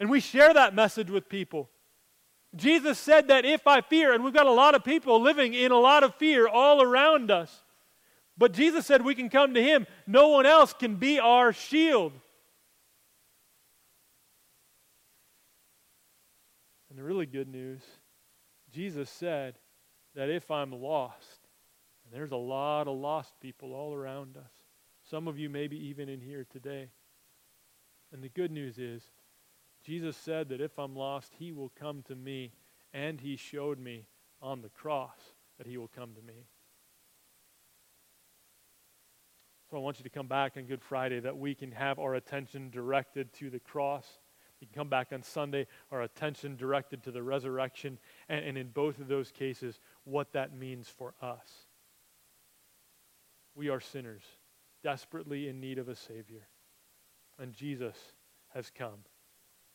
And 0.00 0.08
we 0.08 0.20
share 0.20 0.54
that 0.54 0.74
message 0.74 1.10
with 1.10 1.28
people. 1.28 1.68
Jesus 2.54 2.98
said 2.98 3.28
that 3.28 3.44
if 3.44 3.66
I 3.66 3.82
fear, 3.82 4.14
and 4.14 4.24
we've 4.24 4.32
got 4.32 4.46
a 4.46 4.50
lot 4.50 4.74
of 4.74 4.82
people 4.82 5.20
living 5.20 5.52
in 5.52 5.72
a 5.72 5.78
lot 5.78 6.02
of 6.02 6.14
fear 6.14 6.48
all 6.48 6.80
around 6.80 7.30
us. 7.30 7.64
But 8.38 8.52
Jesus 8.52 8.86
said 8.86 9.04
we 9.04 9.14
can 9.14 9.28
come 9.28 9.52
to 9.52 9.62
Him. 9.62 9.86
No 10.06 10.28
one 10.28 10.46
else 10.46 10.72
can 10.72 10.94
be 10.94 11.20
our 11.20 11.52
shield. 11.52 12.14
And 16.88 16.98
the 16.98 17.04
really 17.04 17.26
good 17.26 17.48
news 17.48 17.82
Jesus 18.76 19.08
said 19.08 19.54
that 20.14 20.28
if 20.28 20.50
I'm 20.50 20.70
lost, 20.70 21.48
and 22.04 22.12
there's 22.12 22.32
a 22.32 22.36
lot 22.36 22.86
of 22.88 22.98
lost 22.98 23.32
people 23.40 23.72
all 23.72 23.94
around 23.94 24.36
us, 24.36 24.52
some 25.02 25.28
of 25.28 25.38
you 25.38 25.48
maybe 25.48 25.78
even 25.88 26.10
in 26.10 26.20
here 26.20 26.46
today. 26.52 26.90
And 28.12 28.22
the 28.22 28.28
good 28.28 28.50
news 28.50 28.76
is, 28.76 29.02
Jesus 29.82 30.14
said 30.14 30.50
that 30.50 30.60
if 30.60 30.78
I'm 30.78 30.94
lost, 30.94 31.32
He 31.38 31.52
will 31.52 31.72
come 31.80 32.02
to 32.02 32.14
me, 32.14 32.52
and 32.92 33.18
He 33.18 33.36
showed 33.36 33.78
me 33.78 34.04
on 34.42 34.60
the 34.60 34.68
cross 34.68 35.32
that 35.56 35.66
He 35.66 35.78
will 35.78 35.88
come 35.88 36.12
to 36.12 36.20
me. 36.20 36.44
So 39.70 39.78
I 39.78 39.80
want 39.80 39.98
you 39.98 40.04
to 40.04 40.10
come 40.10 40.28
back 40.28 40.58
on 40.58 40.64
Good 40.64 40.82
Friday 40.82 41.20
that 41.20 41.38
we 41.38 41.54
can 41.54 41.72
have 41.72 41.98
our 41.98 42.14
attention 42.14 42.68
directed 42.68 43.32
to 43.38 43.48
the 43.48 43.58
cross. 43.58 44.06
We 44.60 44.66
can 44.66 44.74
come 44.74 44.88
back 44.88 45.12
on 45.12 45.22
Sunday, 45.22 45.66
our 45.90 46.02
attention 46.02 46.56
directed 46.56 47.02
to 47.02 47.10
the 47.10 47.22
resurrection, 47.22 47.98
and, 48.28 48.44
and 48.44 48.58
in 48.58 48.68
both 48.68 48.98
of 48.98 49.08
those 49.08 49.30
cases, 49.30 49.78
what 50.04 50.32
that 50.32 50.56
means 50.56 50.88
for 50.88 51.14
us. 51.22 51.66
We 53.54 53.68
are 53.68 53.80
sinners, 53.80 54.22
desperately 54.82 55.48
in 55.48 55.60
need 55.60 55.78
of 55.78 55.88
a 55.88 55.96
Savior. 55.96 56.46
And 57.38 57.52
Jesus 57.52 57.96
has 58.54 58.70
come 58.70 59.04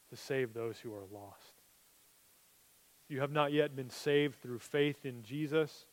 to 0.09 0.15
save 0.15 0.53
those 0.53 0.77
who 0.79 0.93
are 0.93 1.05
lost. 1.11 1.53
If 3.05 3.15
you 3.15 3.21
have 3.21 3.31
not 3.31 3.51
yet 3.51 3.75
been 3.75 3.89
saved 3.89 4.41
through 4.41 4.59
faith 4.59 5.05
in 5.05 5.23
Jesus, 5.23 5.85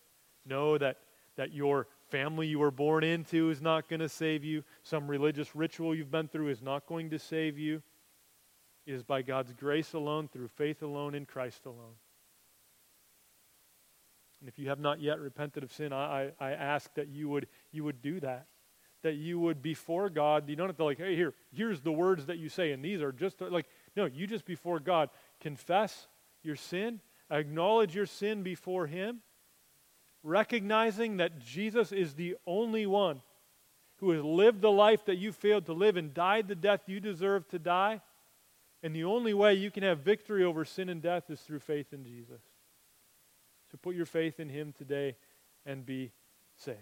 know 0.44 0.78
that, 0.78 0.98
that 1.36 1.52
your 1.52 1.86
family 2.10 2.46
you 2.46 2.58
were 2.58 2.70
born 2.70 3.04
into 3.04 3.50
is 3.50 3.60
not 3.60 3.88
going 3.88 4.00
to 4.00 4.08
save 4.08 4.44
you. 4.44 4.64
Some 4.82 5.08
religious 5.08 5.54
ritual 5.54 5.94
you've 5.94 6.10
been 6.10 6.28
through 6.28 6.48
is 6.48 6.62
not 6.62 6.86
going 6.86 7.10
to 7.10 7.18
save 7.18 7.58
you. 7.58 7.82
It 8.86 8.94
is 8.94 9.02
by 9.02 9.22
God's 9.22 9.52
grace 9.52 9.92
alone, 9.92 10.28
through 10.28 10.48
faith 10.48 10.82
alone, 10.82 11.14
in 11.14 11.26
Christ 11.26 11.66
alone. 11.66 11.94
And 14.40 14.48
if 14.48 14.58
you 14.58 14.68
have 14.68 14.78
not 14.78 15.00
yet 15.00 15.18
repented 15.18 15.62
of 15.62 15.72
sin, 15.72 15.92
I, 15.92 16.32
I, 16.40 16.48
I 16.48 16.50
ask 16.52 16.92
that 16.94 17.08
you 17.08 17.28
would, 17.28 17.48
you 17.72 17.84
would 17.84 18.00
do 18.00 18.20
that. 18.20 18.46
That 19.02 19.14
you 19.14 19.38
would, 19.40 19.62
before 19.62 20.10
God, 20.10 20.48
you 20.48 20.56
don't 20.56 20.68
have 20.68 20.76
to, 20.76 20.84
like, 20.84 20.98
hey, 20.98 21.14
here, 21.14 21.34
here's 21.52 21.80
the 21.80 21.92
words 21.92 22.26
that 22.26 22.38
you 22.38 22.48
say, 22.48 22.72
and 22.72 22.84
these 22.84 23.00
are 23.00 23.12
just, 23.12 23.40
like, 23.40 23.66
no, 23.96 24.06
you 24.06 24.26
just 24.26 24.44
before 24.44 24.80
God 24.80 25.10
confess 25.40 26.08
your 26.42 26.56
sin, 26.56 27.00
acknowledge 27.30 27.94
your 27.94 28.06
sin 28.06 28.42
before 28.42 28.86
Him, 28.86 29.20
recognizing 30.24 31.18
that 31.18 31.38
Jesus 31.38 31.92
is 31.92 32.14
the 32.14 32.36
only 32.46 32.86
one 32.86 33.22
who 33.98 34.10
has 34.10 34.22
lived 34.22 34.60
the 34.60 34.70
life 34.70 35.04
that 35.06 35.16
you 35.16 35.32
failed 35.32 35.66
to 35.66 35.72
live 35.72 35.96
and 35.96 36.14
died 36.14 36.48
the 36.48 36.54
death 36.54 36.82
you 36.86 37.00
deserve 37.00 37.46
to 37.48 37.58
die. 37.58 38.00
And 38.82 38.94
the 38.94 39.04
only 39.04 39.34
way 39.34 39.54
you 39.54 39.70
can 39.70 39.82
have 39.82 40.00
victory 40.00 40.44
over 40.44 40.64
sin 40.64 40.88
and 40.88 41.02
death 41.02 41.30
is 41.30 41.40
through 41.40 41.60
faith 41.60 41.92
in 41.92 42.04
Jesus. 42.04 42.40
So 43.70 43.78
put 43.80 43.94
your 43.94 44.06
faith 44.06 44.40
in 44.40 44.48
Him 44.48 44.72
today 44.76 45.16
and 45.66 45.84
be 45.84 46.12
saved. 46.56 46.78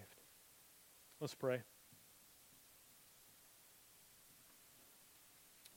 Let's 1.20 1.34
pray. 1.34 1.62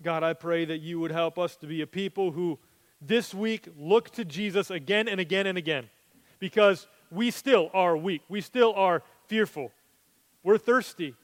God, 0.01 0.23
I 0.23 0.33
pray 0.33 0.65
that 0.65 0.77
you 0.77 0.99
would 0.99 1.11
help 1.11 1.37
us 1.37 1.57
to 1.57 1.67
be 1.67 1.81
a 1.81 1.87
people 1.87 2.31
who 2.31 2.59
this 3.01 3.33
week 3.33 3.67
look 3.77 4.09
to 4.11 4.23
Jesus 4.23 4.69
again 4.69 5.07
and 5.07 5.19
again 5.19 5.47
and 5.47 5.57
again 5.57 5.89
because 6.39 6.87
we 7.11 7.31
still 7.31 7.69
are 7.73 7.97
weak. 7.97 8.21
We 8.29 8.41
still 8.41 8.73
are 8.73 9.03
fearful. 9.27 9.71
We're 10.43 10.57
thirsty. 10.57 11.15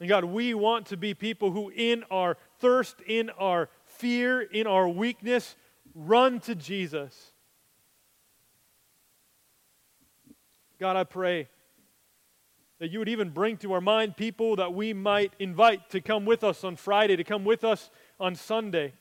And 0.00 0.08
God, 0.08 0.24
we 0.24 0.54
want 0.54 0.86
to 0.86 0.96
be 0.96 1.14
people 1.14 1.50
who, 1.50 1.70
in 1.70 2.04
our 2.10 2.36
thirst, 2.58 3.00
in 3.06 3.30
our 3.30 3.68
fear, 3.84 4.40
in 4.42 4.66
our 4.66 4.88
weakness, 4.88 5.56
run 5.94 6.40
to 6.40 6.54
Jesus. 6.54 7.32
God, 10.78 10.96
I 10.96 11.04
pray 11.04 11.48
that 12.78 12.90
you 12.90 12.98
would 13.00 13.08
even 13.08 13.30
bring 13.30 13.56
to 13.58 13.72
our 13.72 13.80
mind 13.80 14.16
people 14.16 14.56
that 14.56 14.72
we 14.72 14.92
might 14.92 15.32
invite 15.38 15.90
to 15.90 16.00
come 16.00 16.24
with 16.24 16.44
us 16.44 16.62
on 16.62 16.76
Friday, 16.76 17.16
to 17.16 17.24
come 17.24 17.44
with 17.44 17.64
us 17.64 17.90
on 18.20 18.34
Sunday 18.34 18.92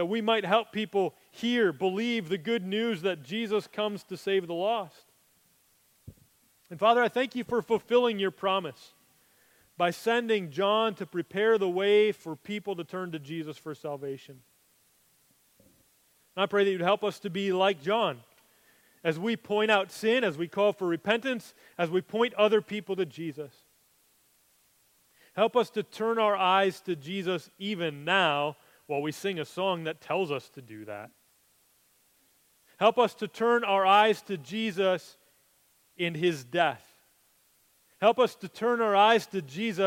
that 0.00 0.06
we 0.06 0.20
might 0.20 0.44
help 0.44 0.72
people 0.72 1.14
hear, 1.30 1.72
believe 1.72 2.28
the 2.28 2.38
good 2.38 2.64
news 2.64 3.02
that 3.02 3.22
Jesus 3.22 3.66
comes 3.66 4.02
to 4.04 4.16
save 4.16 4.46
the 4.46 4.54
lost. 4.54 5.04
And 6.70 6.78
Father, 6.78 7.02
I 7.02 7.08
thank 7.08 7.34
you 7.34 7.44
for 7.44 7.60
fulfilling 7.60 8.18
your 8.18 8.30
promise 8.30 8.94
by 9.76 9.90
sending 9.90 10.50
John 10.50 10.94
to 10.94 11.06
prepare 11.06 11.58
the 11.58 11.68
way 11.68 12.12
for 12.12 12.36
people 12.36 12.76
to 12.76 12.84
turn 12.84 13.12
to 13.12 13.18
Jesus 13.18 13.56
for 13.56 13.74
salvation. 13.74 14.40
And 16.34 16.44
I 16.44 16.46
pray 16.46 16.64
that 16.64 16.70
you'd 16.70 16.80
help 16.80 17.02
us 17.02 17.18
to 17.20 17.30
be 17.30 17.52
like 17.52 17.82
John 17.82 18.20
as 19.02 19.18
we 19.18 19.36
point 19.36 19.70
out 19.70 19.90
sin, 19.90 20.24
as 20.24 20.36
we 20.36 20.48
call 20.48 20.72
for 20.72 20.86
repentance, 20.86 21.54
as 21.78 21.90
we 21.90 22.00
point 22.00 22.34
other 22.34 22.60
people 22.60 22.96
to 22.96 23.06
Jesus. 23.06 23.52
Help 25.34 25.56
us 25.56 25.70
to 25.70 25.82
turn 25.82 26.18
our 26.18 26.36
eyes 26.36 26.80
to 26.82 26.96
Jesus 26.96 27.50
even 27.58 28.04
now 28.04 28.56
while 28.86 29.00
we 29.00 29.12
sing 29.12 29.38
a 29.38 29.44
song 29.44 29.84
that 29.84 30.00
tells 30.00 30.30
us 30.30 30.48
to 30.50 30.60
do 30.60 30.84
that. 30.84 31.10
Help 32.78 32.98
us 32.98 33.14
to 33.14 33.28
turn 33.28 33.62
our 33.62 33.86
eyes 33.86 34.22
to 34.22 34.36
Jesus 34.36 35.16
in 35.96 36.14
his 36.14 36.44
death. 36.44 36.84
Help 38.00 38.18
us 38.18 38.34
to 38.34 38.48
turn 38.48 38.80
our 38.80 38.96
eyes 38.96 39.26
to 39.26 39.42
Jesus 39.42 39.78